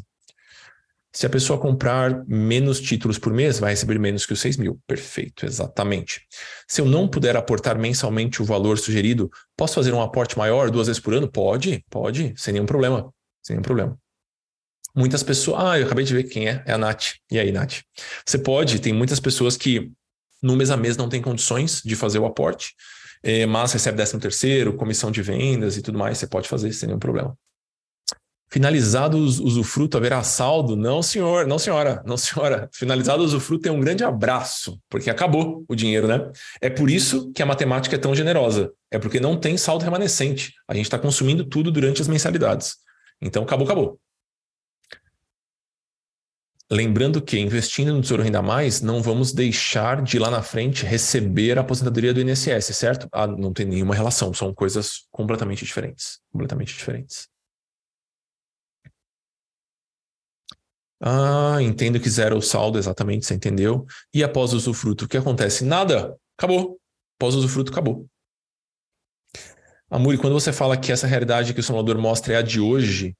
Se 1.15 1.27
a 1.27 1.31
pessoa 1.31 1.59
comprar 1.59 2.25
menos 2.27 2.81
títulos 2.81 3.19
por 3.19 3.33
mês, 3.35 3.59
vai 3.59 3.71
receber 3.71 3.99
menos 3.99 4.25
que 4.25 4.33
os 4.33 4.41
6 4.41 4.57
mil. 4.57 4.81
Perfeito, 4.87 5.45
exatamente. 5.45 6.23
Se 6.67 6.81
eu 6.81 6.87
não 6.87 7.07
puder 7.07 7.37
aportar 7.37 7.79
mensalmente 7.79 8.41
o 8.41 8.45
valor 8.45 8.79
sugerido, 8.79 9.31
posso 9.55 9.75
fazer 9.75 9.93
um 9.93 10.01
aporte 10.01 10.39
maior 10.39 10.71
duas 10.71 10.87
vezes 10.87 11.01
por 11.01 11.13
ano? 11.13 11.31
Pode, 11.31 11.85
pode, 11.91 12.33
sem 12.37 12.55
nenhum 12.55 12.65
problema. 12.65 13.13
Sem 13.43 13.55
nenhum 13.55 13.63
problema. 13.63 13.99
Muitas 14.95 15.23
pessoas. 15.23 15.63
Ah, 15.63 15.79
eu 15.79 15.85
acabei 15.85 16.05
de 16.05 16.15
ver 16.15 16.25
quem 16.25 16.49
é. 16.49 16.63
É 16.67 16.73
a 16.73 16.79
Nath. 16.79 17.15
E 17.31 17.39
aí, 17.39 17.53
Nath? 17.53 17.81
Você 18.25 18.39
pode, 18.39 18.81
tem 18.81 18.93
muitas 18.93 19.21
pessoas 19.21 19.57
que 19.57 19.93
no 20.43 20.57
mês 20.57 20.71
a 20.71 20.77
mês 20.77 20.97
não 20.97 21.09
tem 21.09 21.21
condições 21.21 21.83
de 21.85 21.95
fazer 21.95 22.19
o 22.19 22.27
aporte, 22.27 22.75
eh, 23.23 23.47
mas 23.47 23.73
recebe 23.73 23.97
13 23.97 24.19
terceiro, 24.19 24.75
comissão 24.75 25.11
de 25.11 25.23
vendas 25.23 25.77
e 25.77 25.83
tudo 25.83 25.99
mais, 25.99 26.19
você 26.19 26.27
pode 26.27 26.49
fazer 26.49 26.73
sem 26.73 26.89
nenhum 26.89 26.99
problema. 26.99 27.37
Finalizado 28.53 29.17
o 29.17 29.23
usufruto, 29.23 29.97
haverá 29.97 30.23
saldo? 30.23 30.77
Não, 30.77 31.03
senhor, 31.03 31.47
não, 31.47 31.59
senhora, 31.59 32.03
não, 32.05 32.19
senhora. 32.19 32.69
Finalizado 32.71 33.23
o 33.23 33.25
usufruto, 33.25 33.63
tem 33.63 33.73
um 33.73 33.81
grande 33.81 34.05
abraço, 34.05 34.79
porque 34.91 35.09
acabou 35.09 35.65
o 35.67 35.75
dinheiro, 35.75 36.07
né? 36.07 36.31
É 36.61 36.69
por 36.69 36.91
isso 36.91 37.33
que 37.33 37.43
a 37.43 37.47
matemática 37.47 37.97
é 37.97 37.99
tão 37.99 38.15
generosa. 38.15 38.71
É 38.91 38.99
porque 38.99 39.19
não 39.19 39.39
tem 39.39 39.57
saldo 39.57 39.83
remanescente. 39.83 40.53
A 40.69 40.75
gente 40.75 40.85
está 40.85 40.99
consumindo 40.99 41.47
tudo 41.47 41.73
durante 41.73 42.03
as 42.03 42.09
mensalidades. 42.09 42.77
Então, 43.23 43.43
acabou, 43.43 43.65
acabou. 43.65 43.99
Lembrando 46.71 47.23
que, 47.23 47.39
investindo 47.39 47.95
no 47.95 48.03
Tesouro 48.03 48.23
Renda 48.23 48.43
Mais, 48.43 48.83
não 48.83 49.03
vamos 49.03 49.33
deixar 49.33 50.03
de 50.03 50.19
lá 50.19 50.31
na 50.31 50.43
frente 50.43 50.85
receber 50.85 51.57
a 51.57 51.63
aposentadoria 51.63 52.13
do 52.13 52.21
INSS, 52.21 52.77
certo? 52.77 53.09
Ah, 53.13 53.27
não 53.27 53.51
tem 53.51 53.65
nenhuma 53.65 53.95
relação, 53.95 54.35
são 54.35 54.53
coisas 54.53 55.07
completamente 55.11 55.65
diferentes. 55.65 56.19
Completamente 56.31 56.77
diferentes. 56.77 57.32
Ah, 61.05 61.59
entendo 61.61 61.99
que 61.99 62.09
zero 62.09 62.37
o 62.37 62.43
saldo, 62.43 62.79
exatamente, 62.79 63.27
você 63.27 63.35
entendeu. 63.35 63.85
E 64.15 64.23
após 64.23 64.53
o 64.53 64.57
usufruto, 64.57 65.05
o 65.05 65.09
que 65.09 65.17
acontece? 65.17 65.65
Nada, 65.65 66.17
acabou. 66.39 66.79
Após 67.19 67.35
o 67.35 67.39
usufruto, 67.39 67.73
acabou. 67.73 68.07
Amuri, 69.91 70.17
quando 70.17 70.33
você 70.33 70.53
fala 70.53 70.77
que 70.77 70.93
essa 70.93 71.09
realidade 71.09 71.53
que 71.53 71.61
o 71.61 71.63
simulador 71.63 71.99
mostra 71.99 72.35
é 72.35 72.37
a 72.37 72.43
de 72.43 72.61
hoje, 72.61 73.17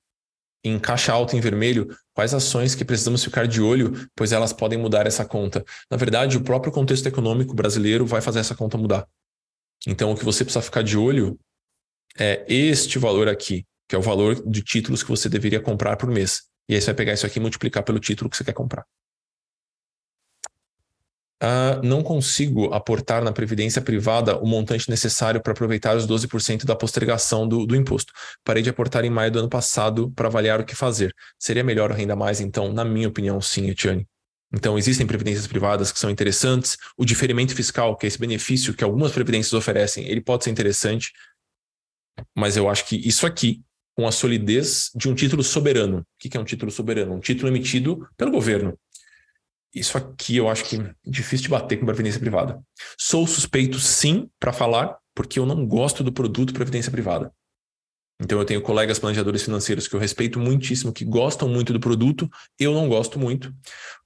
em 0.65 0.79
caixa 0.79 1.13
alta 1.13 1.37
em 1.37 1.41
vermelho, 1.41 1.89
quais 2.15 2.33
ações 2.33 2.77
que 2.77 2.85
precisamos 2.85 3.25
ficar 3.25 3.49
de 3.49 3.61
olho, 3.61 4.09
pois 4.15 4.31
elas 4.31 4.53
podem 4.53 4.79
mudar 4.79 5.05
essa 5.07 5.25
conta? 5.25 5.65
Na 5.91 5.97
verdade, 5.97 6.37
o 6.37 6.45
próprio 6.45 6.73
contexto 6.73 7.07
econômico 7.07 7.53
brasileiro 7.53 8.07
vai 8.07 8.21
fazer 8.21 8.39
essa 8.39 8.55
conta 8.55 8.79
mudar. 8.79 9.09
Então, 9.89 10.13
o 10.13 10.17
que 10.17 10.25
você 10.25 10.45
precisa 10.45 10.63
ficar 10.63 10.83
de 10.83 10.97
olho 10.97 11.37
é 12.17 12.45
este 12.49 12.97
valor 12.97 13.29
aqui, 13.29 13.67
que 13.89 13.97
é 13.97 13.99
o 13.99 14.03
valor 14.03 14.41
de 14.49 14.63
títulos 14.63 15.03
que 15.03 15.11
você 15.11 15.29
deveria 15.29 15.61
comprar 15.61 15.97
por 15.97 16.09
mês. 16.09 16.52
E 16.69 16.75
aí 16.75 16.81
você 16.81 16.87
vai 16.87 16.95
pegar 16.95 17.13
isso 17.13 17.27
aqui 17.27 17.39
e 17.39 17.43
multiplicar 17.43 17.83
pelo 17.83 17.99
título 17.99 18.31
que 18.31 18.37
você 18.37 18.45
quer 18.45 18.53
comprar. 18.53 18.87
Uh, 21.43 21.83
não 21.85 22.05
consigo 22.05 22.73
aportar 22.73 23.25
na 23.25 23.33
previdência 23.33 23.83
privada 23.83 24.39
o 24.39 24.47
montante 24.47 24.89
necessário 24.89 25.43
para 25.43 25.51
aproveitar 25.51 25.97
os 25.97 26.07
12% 26.07 26.65
da 26.65 26.77
postergação 26.77 27.49
do, 27.49 27.67
do, 27.67 27.75
imposto. 27.75 28.13
Parei 28.45 28.63
de 28.63 28.71
aportar 28.71 29.05
em 29.05 29.11
maio 29.11 29.33
do 29.33 29.41
ano 29.41 29.49
passado 29.49 30.13
para 30.13 30.29
avaliar 30.29 30.61
o 30.61 30.65
que 30.65 30.77
fazer. 30.77 31.13
Seria 31.37 31.65
melhor 31.65 31.91
renda 31.91 32.15
mais, 32.15 32.41
então? 32.41 32.73
Na 32.73 32.85
minha 32.85 33.09
opinião, 33.09 33.41
sim, 33.41 33.69
Etiane. 33.69 34.07
Então, 34.55 34.79
existem 34.79 35.05
previdências 35.05 35.49
privadas 35.49 35.91
que 35.91 35.99
são 35.99 36.11
interessantes. 36.11 36.77
O 36.97 37.05
diferimento 37.05 37.57
fiscal, 37.57 37.97
que 37.97 38.07
é 38.07 38.09
esse 38.09 38.21
benefício 38.21 38.73
que 38.73 38.85
algumas 38.85 39.11
previdências 39.11 39.53
oferecem, 39.53 40.07
ele 40.07 40.21
pode 40.21 40.45
ser 40.45 40.51
interessante. 40.51 41.11
Mas 42.37 42.57
eu 42.57 42.69
acho 42.69 42.87
que 42.87 42.97
isso 42.97 43.27
aqui 43.27 43.65
com 43.95 44.07
a 44.07 44.13
solidez 44.13 44.91
de 44.95 45.09
um 45.09 45.15
título 45.15 45.43
soberano. 45.43 45.99
O 45.99 46.05
que 46.19 46.37
é 46.37 46.41
um 46.41 46.45
título 46.45 46.71
soberano? 46.71 47.15
Um 47.15 47.21
título 47.21 47.49
emitido 47.49 48.09
pelo 48.17 48.31
governo. 48.31 48.79
Isso 49.75 49.97
aqui 49.97 50.37
eu 50.37 50.49
acho 50.49 50.65
que 50.65 50.77
é 50.77 50.95
difícil 51.05 51.45
de 51.45 51.49
bater 51.49 51.79
com 51.79 51.87
previdência 51.87 52.21
privada. 52.21 52.63
Sou 52.99 53.27
suspeito, 53.27 53.79
sim, 53.79 54.29
para 54.39 54.53
falar, 54.53 54.99
porque 55.15 55.39
eu 55.39 55.47
não 55.47 55.67
gosto 55.67 56.05
do 56.05 56.13
produto 56.13 56.53
previdência 56.53 56.93
privada. 56.93 57.33
Então 58.21 58.39
eu 58.39 58.45
tenho 58.45 58.63
colegas 58.63 58.99
planejadores 58.99 59.43
financeiros 59.43 59.89
que 59.89 59.97
eu 59.97 60.01
respeito 60.01 60.39
muitíssimo, 60.39 60.93
que 60.93 61.05
gostam 61.05 61.49
muito 61.49 61.73
do 61.73 61.81
produto, 61.81 62.31
eu 62.59 62.73
não 62.73 62.89
gosto 62.89 63.19
muito, 63.19 63.53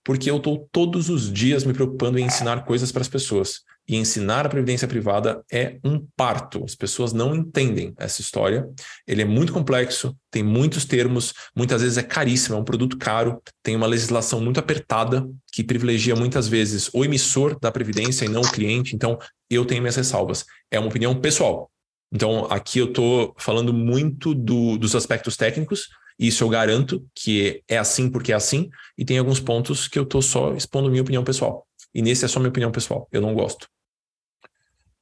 porque 0.03 0.31
eu 0.31 0.39
estou 0.39 0.69
todos 0.73 1.11
os 1.11 1.31
dias 1.31 1.65
me 1.65 1.75
preocupando 1.75 2.19
em 2.19 2.25
ensinar 2.25 2.65
coisas 2.65 2.91
para 2.91 3.03
as 3.03 3.09
pessoas. 3.09 3.63
E 3.89 3.97
ensinar 3.97 4.45
a 4.45 4.49
previdência 4.49 4.89
privada 4.89 5.45
é 5.51 5.79
um 5.85 6.05
parto. 6.17 6.65
As 6.65 6.75
pessoas 6.75 7.13
não 7.13 7.35
entendem 7.35 7.95
essa 7.97 8.21
história. 8.21 8.69
Ele 9.07 9.23
é 9.23 9.25
muito 9.25 9.53
complexo, 9.53 10.17
tem 10.31 10.43
muitos 10.43 10.85
termos, 10.85 11.33
muitas 11.55 11.83
vezes 11.83 11.97
é 11.97 12.03
caríssimo, 12.03 12.57
é 12.57 12.59
um 12.59 12.65
produto 12.65 12.97
caro, 12.97 13.41
tem 13.63 13.77
uma 13.77 13.87
legislação 13.87 14.41
muito 14.41 14.59
apertada 14.59 15.29
que 15.53 15.63
privilegia 15.63 16.17
muitas 16.17 16.49
vezes 16.49 16.91
o 16.93 17.05
emissor 17.05 17.59
da 17.61 17.71
previdência 17.71 18.25
e 18.25 18.29
não 18.29 18.41
o 18.41 18.51
cliente. 18.51 18.95
Então, 18.95 19.19
eu 19.49 19.65
tenho 19.65 19.81
minhas 19.81 19.97
ressalvas. 19.97 20.45
É 20.71 20.79
uma 20.79 20.89
opinião 20.89 21.15
pessoal. 21.21 21.71
Então, 22.13 22.47
aqui 22.51 22.79
eu 22.79 22.87
estou 22.87 23.35
falando 23.39 23.73
muito 23.73 24.35
do, 24.35 24.77
dos 24.79 24.95
aspectos 24.95 25.37
técnicos, 25.37 25.89
isso 26.19 26.43
eu 26.43 26.49
garanto 26.49 27.07
que 27.15 27.63
é 27.69 27.77
assim 27.77 28.11
porque 28.11 28.33
é 28.33 28.35
assim, 28.35 28.71
e 28.97 29.05
tem 29.05 29.19
alguns 29.19 29.39
pontos 29.39 29.87
que 29.87 29.99
eu 29.99 30.05
estou 30.05 30.23
só 30.23 30.55
expondo 30.55 30.89
minha 30.89 31.03
opinião 31.03 31.23
pessoal. 31.23 31.67
E 31.95 32.03
nesse 32.03 32.25
é 32.25 32.29
só 32.29 32.39
minha 32.39 32.49
opinião 32.49 32.71
pessoal. 32.71 33.09
Eu 33.13 33.21
não 33.21 33.35
gosto. 33.35 33.69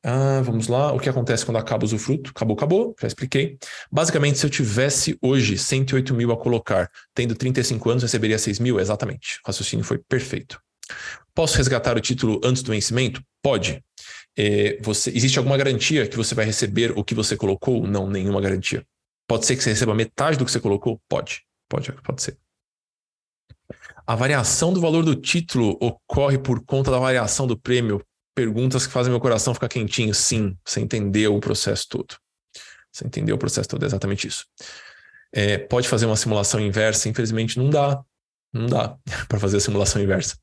Ah, 0.07 0.43
vamos 0.43 0.69
lá. 0.69 0.93
O 0.93 1.01
que 1.01 1.09
acontece 1.09 1.47
quando 1.47 1.57
acaba 1.57 1.83
o 1.83 1.87
usufruto? 1.87 2.31
Acabou, 2.31 2.55
acabou. 2.55 2.95
Já 3.01 3.07
expliquei. 3.07 3.57
Basicamente, 3.91 4.39
se 4.39 4.45
eu 4.45 4.51
tivesse 4.51 5.17
hoje 5.23 5.57
108 5.57 6.15
mil 6.15 6.31
a 6.31 6.37
colocar, 6.37 6.91
tendo 7.15 7.35
35 7.35 7.89
anos, 7.89 8.03
receberia 8.03 8.39
6 8.39 8.59
mil? 8.59 8.79
Exatamente. 8.79 9.41
O 9.43 9.47
raciocínio 9.47 9.83
foi 9.83 9.97
perfeito. 9.97 10.61
Posso 11.35 11.57
resgatar 11.57 11.97
o 11.97 12.01
título 12.03 12.39
antes 12.45 12.63
do 12.63 12.73
vencimento? 12.73 13.23
Pode. 13.43 13.83
É, 14.37 14.79
você, 14.83 15.11
existe 15.11 15.39
alguma 15.39 15.57
garantia 15.57 16.07
que 16.07 16.19
você 16.19 16.35
vai 16.35 16.45
receber 16.45 16.93
o 16.95 17.03
que 17.03 17.15
você 17.15 17.35
colocou? 17.35 17.87
Não, 17.87 18.07
nenhuma 18.07 18.43
garantia. 18.43 18.85
Pode 19.27 19.47
ser 19.47 19.57
que 19.57 19.63
você 19.63 19.71
receba 19.71 19.95
metade 19.95 20.37
do 20.37 20.45
que 20.45 20.53
você 20.53 20.61
colocou? 20.61 21.01
Pode. 21.09 21.43
Pode, 21.67 21.91
pode 22.03 22.23
ser. 22.23 22.37
A 24.07 24.15
variação 24.15 24.71
do 24.71 24.83
valor 24.83 25.03
do 25.03 25.15
título 25.15 25.79
ocorre 25.81 26.37
por 26.37 26.63
conta 26.63 26.91
da 26.91 26.99
variação 26.99 27.47
do 27.47 27.59
prêmio 27.59 28.05
perguntas 28.35 28.87
que 28.87 28.93
fazem 28.93 29.11
meu 29.11 29.21
coração 29.21 29.55
ficar 29.55 29.69
quentinho. 29.69 30.15
Sim, 30.15 30.57
você 30.65 30.81
entendeu 30.81 31.35
o 31.37 31.41
processo 31.41 31.87
todo. 31.89 32.17
Você 32.93 33.07
entendeu 33.07 33.37
o 33.37 33.39
processo 33.39 33.69
todo, 33.69 33.83
é 33.83 33.87
exatamente 33.87 34.27
isso. 34.27 34.45
É, 35.33 35.59
pode 35.59 35.89
fazer 35.89 36.07
uma 36.07 36.17
simulação 36.17 36.61
inversa? 36.61 37.09
Infelizmente, 37.09 37.59
não 37.59 37.69
dá. 37.69 38.03
Não 38.53 38.67
dá 38.67 38.97
para 39.29 39.41
fazer 39.41 39.57
a 39.57 39.61
simulação 39.61 40.01
inversa. 40.01 40.37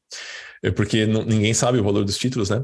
É 0.61 0.69
porque 0.69 1.05
ninguém 1.05 1.53
sabe 1.53 1.79
o 1.79 1.83
valor 1.83 2.03
dos 2.03 2.17
títulos, 2.17 2.49
né? 2.49 2.63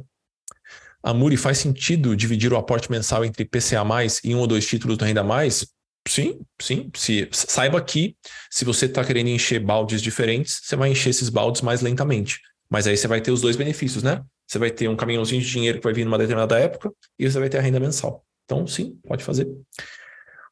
A 1.01 1.13
Muri 1.13 1.37
faz 1.37 1.59
sentido 1.59 2.15
dividir 2.15 2.51
o 2.51 2.57
aporte 2.57 2.91
mensal 2.91 3.23
entre 3.23 3.45
PCA 3.45 3.83
e 4.23 4.35
um 4.35 4.39
ou 4.39 4.47
dois 4.47 4.67
títulos 4.67 4.97
do 4.97 5.05
Renda 5.05 5.23
Mais? 5.23 5.65
Sim, 6.07 6.39
sim. 6.61 6.89
Se, 6.95 7.29
saiba 7.31 7.81
que 7.81 8.15
se 8.49 8.65
você 8.65 8.85
está 8.85 9.03
querendo 9.03 9.27
encher 9.27 9.59
baldes 9.59 10.01
diferentes, 10.01 10.59
você 10.63 10.75
vai 10.75 10.89
encher 10.89 11.09
esses 11.09 11.29
baldes 11.29 11.61
mais 11.61 11.81
lentamente. 11.81 12.41
Mas 12.69 12.87
aí 12.87 12.97
você 12.97 13.07
vai 13.07 13.21
ter 13.21 13.31
os 13.31 13.41
dois 13.41 13.55
benefícios, 13.55 14.03
né? 14.03 14.21
Você 14.47 14.57
vai 14.57 14.71
ter 14.71 14.87
um 14.87 14.95
caminhãozinho 14.95 15.41
de 15.41 15.49
dinheiro 15.49 15.77
que 15.79 15.83
vai 15.83 15.93
vir 15.93 16.05
numa 16.05 16.17
determinada 16.17 16.57
época 16.57 16.91
e 17.19 17.29
você 17.29 17.39
vai 17.39 17.49
ter 17.49 17.57
a 17.57 17.61
renda 17.61 17.79
mensal. 17.79 18.23
Então, 18.45 18.65
sim, 18.65 18.97
pode 19.05 19.23
fazer. 19.23 19.47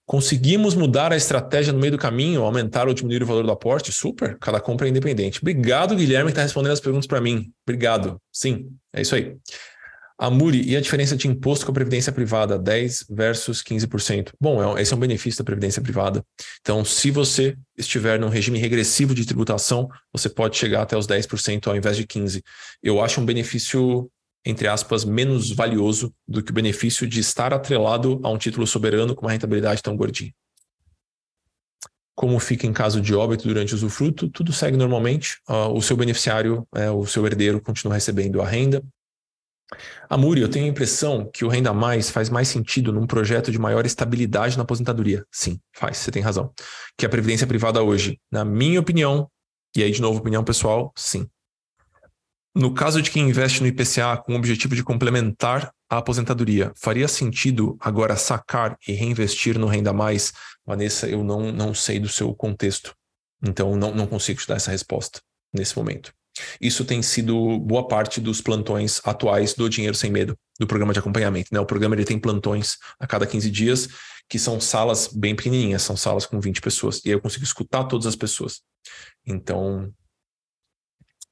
Conseguimos 0.05 0.75
mudar 0.75 1.11
a 1.11 1.17
estratégia 1.17 1.73
no 1.73 1.79
meio 1.79 1.93
do 1.93 1.97
caminho, 1.97 2.43
aumentar 2.43 2.87
ou 2.87 2.93
diminuir 2.93 3.23
o 3.23 3.25
valor 3.25 3.43
do 3.43 3.51
aporte? 3.51 3.91
Super, 3.91 4.37
cada 4.37 4.59
compra 4.59 4.85
é 4.85 4.89
independente. 4.89 5.39
Obrigado, 5.41 5.95
Guilherme, 5.95 6.25
que 6.25 6.31
está 6.33 6.43
respondendo 6.43 6.73
as 6.73 6.79
perguntas 6.79 7.07
para 7.07 7.19
mim. 7.19 7.51
Obrigado. 7.65 8.21
Sim, 8.31 8.69
é 8.93 9.01
isso 9.01 9.15
aí. 9.15 9.35
A 10.17 10.29
Muri, 10.29 10.61
e 10.63 10.77
a 10.77 10.81
diferença 10.81 11.17
de 11.17 11.27
imposto 11.27 11.65
com 11.65 11.71
a 11.71 11.73
previdência 11.73 12.09
privada, 12.09 12.57
10 12.57 13.07
versus 13.09 13.61
15%? 13.61 14.31
Bom, 14.39 14.77
é 14.77 14.81
esse 14.81 14.93
é 14.93 14.95
um 14.95 14.99
benefício 14.99 15.39
da 15.39 15.43
previdência 15.43 15.81
privada. 15.81 16.23
Então, 16.61 16.85
se 16.85 17.11
você 17.11 17.57
estiver 17.77 18.17
num 18.17 18.29
regime 18.29 18.57
regressivo 18.57 19.13
de 19.13 19.25
tributação, 19.25 19.89
você 20.13 20.29
pode 20.29 20.55
chegar 20.55 20.83
até 20.83 20.97
os 20.97 21.05
10% 21.05 21.67
ao 21.67 21.75
invés 21.75 21.97
de 21.97 22.07
15%. 22.07 22.41
Eu 22.81 23.01
acho 23.01 23.19
um 23.19 23.25
benefício, 23.25 24.09
entre 24.45 24.69
aspas, 24.69 25.03
menos 25.03 25.51
valioso 25.51 26.13
do 26.25 26.41
que 26.41 26.51
o 26.51 26.55
benefício 26.55 27.05
de 27.05 27.19
estar 27.19 27.53
atrelado 27.53 28.21
a 28.23 28.29
um 28.29 28.37
título 28.37 28.65
soberano 28.65 29.15
com 29.15 29.25
uma 29.25 29.33
rentabilidade 29.33 29.83
tão 29.83 29.97
gordinha. 29.97 30.31
Como 32.15 32.39
fica 32.39 32.65
em 32.65 32.71
caso 32.71 33.01
de 33.01 33.13
óbito 33.13 33.45
durante 33.45 33.73
o 33.73 33.75
usufruto, 33.75 34.29
tudo 34.29 34.53
segue 34.53 34.77
normalmente. 34.77 35.39
Uh, 35.49 35.73
o 35.73 35.81
seu 35.81 35.97
beneficiário, 35.97 36.65
é, 36.73 36.89
o 36.89 37.05
seu 37.05 37.25
herdeiro, 37.25 37.59
continua 37.59 37.95
recebendo 37.95 38.41
a 38.41 38.47
renda 38.47 38.81
Amuri, 40.09 40.41
eu 40.41 40.49
tenho 40.49 40.65
a 40.65 40.69
impressão 40.69 41.29
que 41.31 41.43
o 41.43 41.47
Renda 41.47 41.73
Mais 41.73 42.09
faz 42.09 42.29
mais 42.29 42.47
sentido 42.47 42.93
num 42.93 43.07
projeto 43.07 43.51
de 43.51 43.59
maior 43.59 43.85
estabilidade 43.85 44.57
na 44.57 44.63
aposentadoria. 44.63 45.25
Sim, 45.31 45.59
faz, 45.73 45.97
você 45.97 46.11
tem 46.11 46.21
razão. 46.21 46.53
Que 46.97 47.05
a 47.05 47.09
Previdência 47.09 47.47
Privada 47.47 47.81
hoje, 47.81 48.19
na 48.31 48.45
minha 48.45 48.79
opinião, 48.79 49.29
e 49.75 49.83
aí 49.83 49.91
de 49.91 50.01
novo 50.01 50.19
opinião 50.19 50.43
pessoal, 50.43 50.93
sim. 50.95 51.27
No 52.55 52.73
caso 52.73 53.01
de 53.01 53.11
quem 53.11 53.27
investe 53.27 53.59
no 53.61 53.67
IPCA 53.67 54.15
com 54.23 54.33
o 54.33 54.37
objetivo 54.37 54.75
de 54.75 54.83
complementar 54.83 55.73
a 55.89 55.97
aposentadoria, 55.97 56.71
faria 56.77 57.07
sentido 57.07 57.75
agora 57.81 58.15
sacar 58.15 58.77
e 58.87 58.93
reinvestir 58.93 59.59
no 59.59 59.67
Renda 59.67 59.91
Mais? 59.91 60.31
Vanessa, 60.65 61.07
eu 61.07 61.23
não, 61.23 61.51
não 61.51 61.73
sei 61.73 61.99
do 61.99 62.07
seu 62.07 62.33
contexto, 62.33 62.95
então 63.43 63.75
não, 63.75 63.93
não 63.93 64.07
consigo 64.07 64.39
te 64.39 64.47
dar 64.47 64.55
essa 64.55 64.71
resposta 64.71 65.19
nesse 65.53 65.75
momento. 65.77 66.13
Isso 66.59 66.83
tem 66.83 67.01
sido 67.01 67.59
boa 67.59 67.87
parte 67.87 68.19
dos 68.19 68.41
plantões 68.41 69.01
atuais 69.03 69.53
do 69.53 69.69
Dinheiro 69.69 69.95
Sem 69.95 70.11
Medo, 70.11 70.37
do 70.59 70.67
programa 70.67 70.93
de 70.93 70.99
acompanhamento. 70.99 71.49
Né? 71.51 71.59
O 71.59 71.65
programa 71.65 71.95
ele 71.95 72.05
tem 72.05 72.19
plantões 72.19 72.77
a 72.99 73.07
cada 73.07 73.25
15 73.25 73.49
dias, 73.49 73.87
que 74.27 74.39
são 74.39 74.59
salas 74.59 75.07
bem 75.07 75.35
pequenininhas, 75.35 75.81
são 75.81 75.95
salas 75.95 76.25
com 76.25 76.39
20 76.39 76.61
pessoas. 76.61 77.01
E 77.05 77.09
aí 77.09 77.13
eu 77.13 77.21
consigo 77.21 77.43
escutar 77.43 77.85
todas 77.85 78.05
as 78.05 78.15
pessoas. 78.15 78.61
Então, 79.25 79.91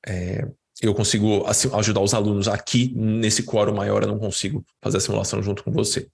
é, 0.05 0.47
eu 0.81 0.93
consigo 0.93 1.45
assim, 1.45 1.69
ajudar 1.73 2.01
os 2.01 2.13
alunos 2.13 2.47
aqui 2.47 2.93
nesse 2.95 3.43
quórum 3.43 3.75
maior, 3.75 4.03
eu 4.03 4.07
não 4.07 4.19
consigo 4.19 4.65
fazer 4.81 4.97
a 4.97 4.99
simulação 4.99 5.41
junto 5.41 5.63
com 5.63 5.71
você. 5.71 6.07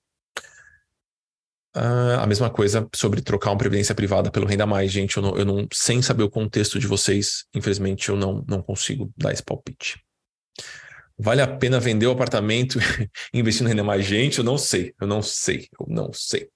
Uh, 1.75 2.17
a 2.19 2.25
mesma 2.25 2.49
coisa 2.49 2.87
sobre 2.95 3.21
trocar 3.21 3.51
uma 3.51 3.57
previdência 3.57 3.93
privada 3.93 4.31
pelo 4.31 4.47
Renda 4.47 4.65
Mais, 4.65 4.91
gente. 4.91 5.17
Eu 5.17 5.23
não, 5.23 5.37
eu 5.37 5.45
não, 5.45 5.67
sem 5.71 6.01
saber 6.01 6.23
o 6.23 6.29
contexto 6.29 6.79
de 6.79 6.87
vocês, 6.87 7.45
infelizmente 7.53 8.09
eu 8.09 8.15
não, 8.15 8.43
não 8.47 8.61
consigo 8.61 9.11
dar 9.15 9.31
esse 9.31 9.43
palpite. 9.43 10.01
Vale 11.17 11.41
a 11.41 11.47
pena 11.47 11.79
vender 11.79 12.07
o 12.07 12.11
apartamento 12.11 12.79
e 13.33 13.39
investir 13.39 13.63
no 13.63 13.69
Renda 13.69 13.83
Mais? 13.83 14.03
Gente, 14.03 14.39
eu 14.39 14.43
não 14.43 14.57
sei, 14.57 14.93
eu 14.99 15.05
não 15.05 15.21
sei, 15.21 15.67
eu 15.79 15.85
não 15.87 16.11
sei. 16.11 16.49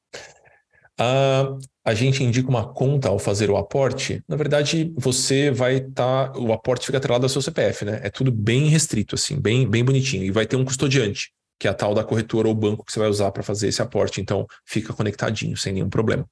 Uh, 0.99 1.59
a 1.85 1.93
gente 1.93 2.23
indica 2.23 2.49
uma 2.49 2.73
conta 2.73 3.09
ao 3.09 3.19
fazer 3.19 3.51
o 3.51 3.57
aporte. 3.57 4.23
Na 4.27 4.35
verdade, 4.35 4.91
você 4.95 5.51
vai 5.51 5.77
estar. 5.77 6.31
Tá, 6.31 6.39
o 6.39 6.51
aporte 6.53 6.85
fica 6.85 6.97
atrelado 6.97 7.25
ao 7.25 7.29
seu 7.29 7.41
CPF, 7.41 7.85
né? 7.85 7.99
É 8.03 8.09
tudo 8.09 8.31
bem 8.31 8.67
restrito, 8.67 9.15
assim, 9.15 9.39
bem, 9.39 9.67
bem 9.67 9.83
bonitinho. 9.83 10.23
E 10.23 10.31
vai 10.31 10.45
ter 10.45 10.55
um 10.55 10.65
custodiante 10.65 11.31
que 11.63 11.67
é 11.69 11.71
a 11.71 11.73
tal 11.73 11.93
da 11.93 12.03
corretora 12.03 12.49
ou 12.49 12.53
banco 12.53 12.83
que 12.83 12.91
você 12.91 12.99
vai 12.99 13.07
usar 13.07 13.31
para 13.31 13.41
fazer 13.41 13.69
esse 13.69 13.81
aporte. 13.81 14.19
Então, 14.19 14.45
fica 14.65 14.91
conectadinho, 14.91 15.55
sem 15.55 15.71
nenhum 15.71 15.89
problema. 15.89 16.29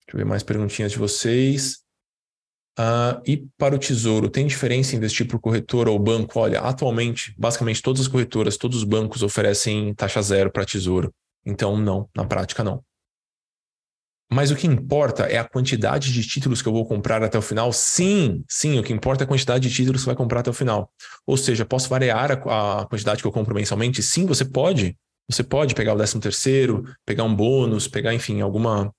Deixa 0.00 0.14
eu 0.14 0.18
ver 0.18 0.24
mais 0.24 0.42
perguntinhas 0.42 0.90
de 0.90 0.98
vocês. 0.98 1.76
Uh, 2.76 3.22
e 3.24 3.46
para 3.56 3.76
o 3.76 3.78
tesouro, 3.78 4.28
tem 4.28 4.44
diferença 4.44 4.96
investir 4.96 5.28
por 5.28 5.38
corretora 5.38 5.92
ou 5.92 5.98
banco? 6.00 6.40
Olha, 6.40 6.58
atualmente, 6.58 7.32
basicamente 7.38 7.80
todas 7.80 8.02
as 8.02 8.08
corretoras, 8.08 8.56
todos 8.56 8.78
os 8.78 8.84
bancos 8.84 9.22
oferecem 9.22 9.94
taxa 9.94 10.20
zero 10.20 10.50
para 10.50 10.64
tesouro. 10.64 11.14
Então, 11.44 11.76
não, 11.76 12.10
na 12.12 12.24
prática, 12.24 12.64
não. 12.64 12.82
Mas 14.30 14.50
o 14.50 14.56
que 14.56 14.66
importa 14.66 15.24
é 15.24 15.38
a 15.38 15.44
quantidade 15.44 16.12
de 16.12 16.26
títulos 16.26 16.60
que 16.60 16.68
eu 16.68 16.72
vou 16.72 16.86
comprar 16.86 17.22
até 17.22 17.38
o 17.38 17.42
final? 17.42 17.72
Sim, 17.72 18.44
sim, 18.48 18.78
o 18.78 18.82
que 18.82 18.92
importa 18.92 19.22
é 19.22 19.24
a 19.24 19.28
quantidade 19.28 19.68
de 19.68 19.74
títulos 19.74 20.02
que 20.02 20.06
vai 20.06 20.16
comprar 20.16 20.40
até 20.40 20.50
o 20.50 20.54
final. 20.54 20.90
Ou 21.24 21.36
seja, 21.36 21.64
posso 21.64 21.88
variar 21.88 22.32
a, 22.32 22.80
a 22.82 22.86
quantidade 22.86 23.22
que 23.22 23.26
eu 23.26 23.32
compro 23.32 23.54
mensalmente? 23.54 24.02
Sim, 24.02 24.26
você 24.26 24.44
pode. 24.44 24.96
Você 25.30 25.42
pode 25.42 25.74
pegar 25.74 25.94
o 25.94 25.96
13 25.96 26.20
terceiro, 26.20 26.84
pegar 27.04 27.24
um 27.24 27.34
bônus, 27.34 27.88
pegar, 27.88 28.14
enfim, 28.14 28.40
alguma, 28.40 28.92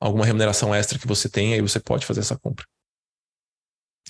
alguma 0.00 0.24
remuneração 0.24 0.74
extra 0.74 0.98
que 0.98 1.06
você 1.06 1.28
tenha 1.28 1.56
e 1.56 1.60
você 1.60 1.80
pode 1.80 2.06
fazer 2.06 2.20
essa 2.20 2.38
compra. 2.38 2.64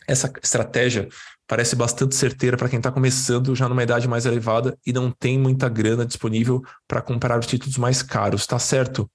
Essa 0.07 0.33
estratégia 0.43 1.09
parece 1.47 1.77
bastante 1.77 2.15
certeira 2.15 2.57
para 2.57 2.69
quem 2.69 2.79
está 2.79 2.91
começando 2.91 3.55
já 3.55 3.69
numa 3.69 3.83
idade 3.83 4.09
mais 4.09 4.25
elevada 4.25 4.79
e 4.87 4.93
não 4.93 5.11
tem 5.11 5.39
muita 5.39 5.69
grana 5.69 6.07
disponível 6.07 6.63
para 6.87 7.03
comprar 7.03 7.39
os 7.39 7.47
títulos 7.47 7.77
mais 7.77 8.03
caros, 8.03 8.47
tá 8.47 8.59
certo? 8.59 9.11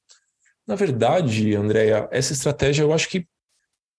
Na 0.67 0.75
verdade, 0.75 1.55
Andréia, 1.55 2.07
essa 2.11 2.33
estratégia 2.33 2.83
eu 2.83 2.93
acho 2.93 3.09
que 3.09 3.27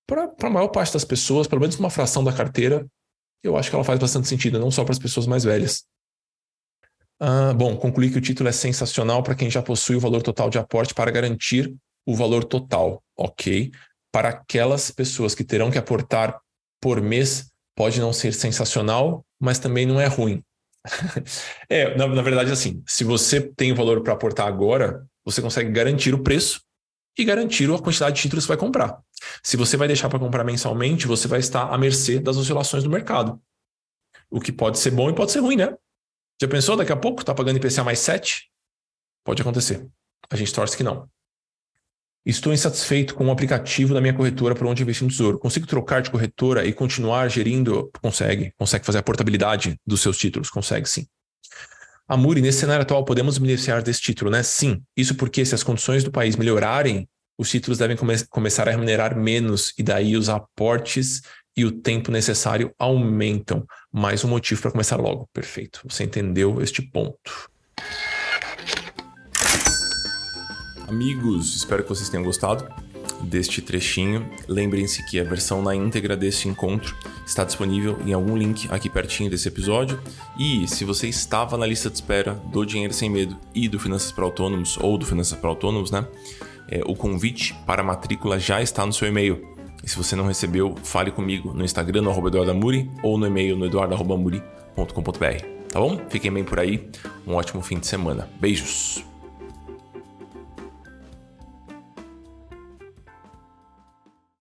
para 0.07 0.33
a 0.43 0.51
maior 0.51 0.69
parte 0.69 0.93
das 0.93 1.05
pessoas, 1.05 1.47
pelo 1.47 1.61
menos 1.61 1.79
uma 1.79 1.91
fração 1.91 2.23
da 2.23 2.33
carteira, 2.33 2.87
eu 3.43 3.57
acho 3.57 3.69
que 3.69 3.77
ela 3.77 3.85
faz 3.85 3.99
bastante 3.99 4.29
sentido, 4.29 4.59
não 4.59 4.71
só 4.71 4.85
para 4.85 4.93
as 4.93 4.99
pessoas 4.99 5.27
mais 5.27 5.45
velhas. 5.45 5.85
Ah, 7.21 7.53
bom, 7.55 7.77
concluí 7.77 8.11
que 8.11 8.19
o 8.19 8.21
título 8.21 8.49
é 8.49 8.53
sensacional 8.53 9.23
para 9.23 9.35
quem 9.35 9.51
já 9.51 9.63
possui 9.63 9.97
o 9.97 10.01
valor 10.01 10.23
total 10.23 10.51
de 10.51 10.59
aporte 10.59 10.95
para 10.95 11.11
garantir 11.11 11.75
o 12.07 12.15
valor 12.15 12.45
total, 12.45 13.03
ok? 13.17 13.71
Para 14.13 14.31
aquelas 14.31 14.91
pessoas 14.91 15.35
que 15.35 15.45
terão 15.45 15.71
que 15.71 15.79
aportar 15.79 16.41
por 16.81 17.01
mês, 17.01 17.51
pode 17.75 18.01
não 18.01 18.13
ser 18.13 18.33
sensacional, 18.35 19.25
mas 19.41 19.59
também 19.59 19.87
não 19.87 20.01
é 20.01 20.07
ruim. 20.07 20.43
é, 21.69 21.97
na, 21.97 22.07
na 22.07 22.23
verdade, 22.23 22.53
assim, 22.53 22.83
se 22.87 23.05
você 23.05 23.41
tem 23.41 23.73
o 23.73 23.77
valor 23.77 24.03
para 24.03 24.13
aportar 24.13 24.47
agora, 24.47 25.07
você 25.25 25.41
consegue 25.41 25.71
garantir 25.71 26.15
o 26.15 26.23
preço 26.23 26.61
e 27.17 27.25
garantir 27.25 27.71
a 27.71 27.79
quantidade 27.79 28.17
de 28.17 28.23
títulos 28.23 28.45
que 28.45 28.49
vai 28.49 28.57
comprar. 28.57 29.01
Se 29.43 29.57
você 29.57 29.77
vai 29.77 29.87
deixar 29.87 30.09
para 30.09 30.19
comprar 30.19 30.45
mensalmente, 30.45 31.07
você 31.07 31.29
vai 31.29 31.39
estar 31.39 31.73
à 31.73 31.79
mercê 31.79 32.19
das 32.19 32.37
oscilações 32.37 32.83
do 32.83 32.91
mercado. 32.91 33.41
O 34.31 34.41
que 34.41 34.53
pode 34.53 34.79
ser 34.79 34.91
bom 34.91 35.09
e 35.11 35.15
pode 35.15 35.31
ser 35.33 35.41
ruim, 35.41 35.57
né? 35.57 35.75
Já 36.41 36.49
pensou 36.49 36.77
daqui 36.77 36.93
a 36.93 36.97
pouco? 36.97 37.21
Está 37.21 37.33
pagando 37.33 37.57
IPCA 37.57 37.85
mais 37.85 38.01
7? 38.01 38.51
Pode 39.25 39.41
acontecer. 39.41 39.89
A 40.31 40.37
gente 40.37 40.53
torce 40.53 40.77
que 40.77 40.83
não. 40.83 41.09
Estou 42.27 42.53
insatisfeito 42.53 43.15
com 43.15 43.27
o 43.27 43.31
aplicativo 43.31 43.93
da 43.93 44.01
minha 44.01 44.15
corretora 44.15 44.55
para 44.55 44.67
onde 44.67 44.83
investir 44.83 45.05
no 45.05 45.11
tesouro. 45.11 45.39
Consigo 45.39 45.67
trocar 45.67 46.01
de 46.01 46.11
corretora 46.11 46.65
e 46.65 46.73
continuar 46.73 47.29
gerindo? 47.29 47.91
Consegue. 48.01 48.53
Consegue 48.57 48.85
fazer 48.85 48.99
a 48.99 49.03
portabilidade 49.03 49.79
dos 49.87 50.01
seus 50.01 50.17
títulos? 50.17 50.49
Consegue 50.49 50.89
sim. 50.89 51.07
Amuri, 52.07 52.43
nesse 52.43 52.61
cenário 52.61 52.83
atual, 52.83 53.03
podemos 53.03 53.39
beneficiar 53.39 53.83
desse 53.83 54.01
título, 54.03 54.31
né? 54.31 54.43
Sim. 54.43 54.83
Isso 54.95 55.15
porque, 55.15 55.45
se 55.45 55.55
as 55.55 55.63
condições 55.63 56.05
do 56.05 56.11
país 56.11 56.37
melhorarem, 56.37 57.09
os 57.39 57.49
títulos 57.49 57.79
devem 57.79 57.97
come 57.97 58.15
começar 58.27 58.69
a 58.69 58.71
remunerar 58.71 59.17
menos 59.17 59.73
e 59.79 59.83
daí 59.83 60.15
os 60.15 60.29
aportes 60.29 61.23
e 61.57 61.65
o 61.65 61.73
tempo 61.73 62.11
necessário 62.11 62.75
aumentam. 62.79 63.65
Mais 63.91 64.23
um 64.23 64.29
motivo 64.29 64.61
para 64.61 64.71
começar 64.71 64.97
logo. 64.97 65.29
Perfeito. 65.33 65.81
Você 65.89 66.05
entendeu 66.05 66.61
este 66.61 66.83
ponto. 66.83 67.51
Amigos, 70.87 71.57
espero 71.57 71.83
que 71.83 71.89
vocês 71.89 72.11
tenham 72.11 72.25
gostado 72.25 72.69
deste 73.25 73.61
trechinho. 73.61 74.29
Lembrem-se 74.47 75.05
que 75.07 75.19
a 75.19 75.25
versão 75.25 75.63
na 75.63 75.75
íntegra 75.75 76.17
deste 76.17 76.49
encontro 76.49 76.95
está 77.27 77.45
disponível 77.45 77.99
em 78.05 78.13
algum 78.13 78.37
link 78.37 78.69
aqui 78.71 78.89
pertinho 78.89 79.31
desse 79.31 79.49
episódio. 79.49 80.01
E 80.39 80.67
se 80.69 80.85
você 80.85 81.09
estava 81.09 81.57
na 81.57 81.67
lista 81.67 81.89
de 81.89 81.97
espera 81.97 82.35
do 82.35 82.65
Dinheiro 82.65 82.93
Sem 82.93 83.11
Medo 83.11 83.37
e 83.55 83.69
do 83.69 83.79
Finanças 83.79 84.13
para 84.13 84.25
Autônomos, 84.25 84.77
ou 84.81 84.99
do 84.99 85.07
Finanças 85.07 85.39
para 85.39 85.49
Autônomos, 85.49 85.91
né? 85.91 86.07
É, 86.69 86.83
o 86.87 86.95
convite 86.95 87.55
para 87.67 87.83
a 87.83 87.85
matrícula 87.85 88.39
já 88.39 88.63
está 88.63 88.85
no 88.87 88.93
seu 88.93 89.09
e-mail. 89.09 89.55
E 89.83 89.89
se 89.89 89.97
você 89.97 90.17
não 90.17 90.27
recebeu, 90.27 90.75
fale 90.83 91.11
comigo 91.11 91.53
no 91.53 91.65
Instagram, 91.65 92.03
no 92.03 92.11
arroba 92.11 92.29
eduardamuri, 92.29 92.91
ou 93.03 93.19
no 93.19 93.27
e-mail 93.27 93.57
no 93.57 93.67
eduardo.muri.com.br. 93.67 95.45
Tá 95.71 95.81
bom? 95.81 96.01
Fiquem 96.09 96.33
bem 96.33 96.45
por 96.45 96.59
aí. 96.59 96.89
Um 97.27 97.35
ótimo 97.35 97.61
fim 97.61 97.79
de 97.79 97.87
semana. 97.87 98.31
Beijos! 98.41 99.14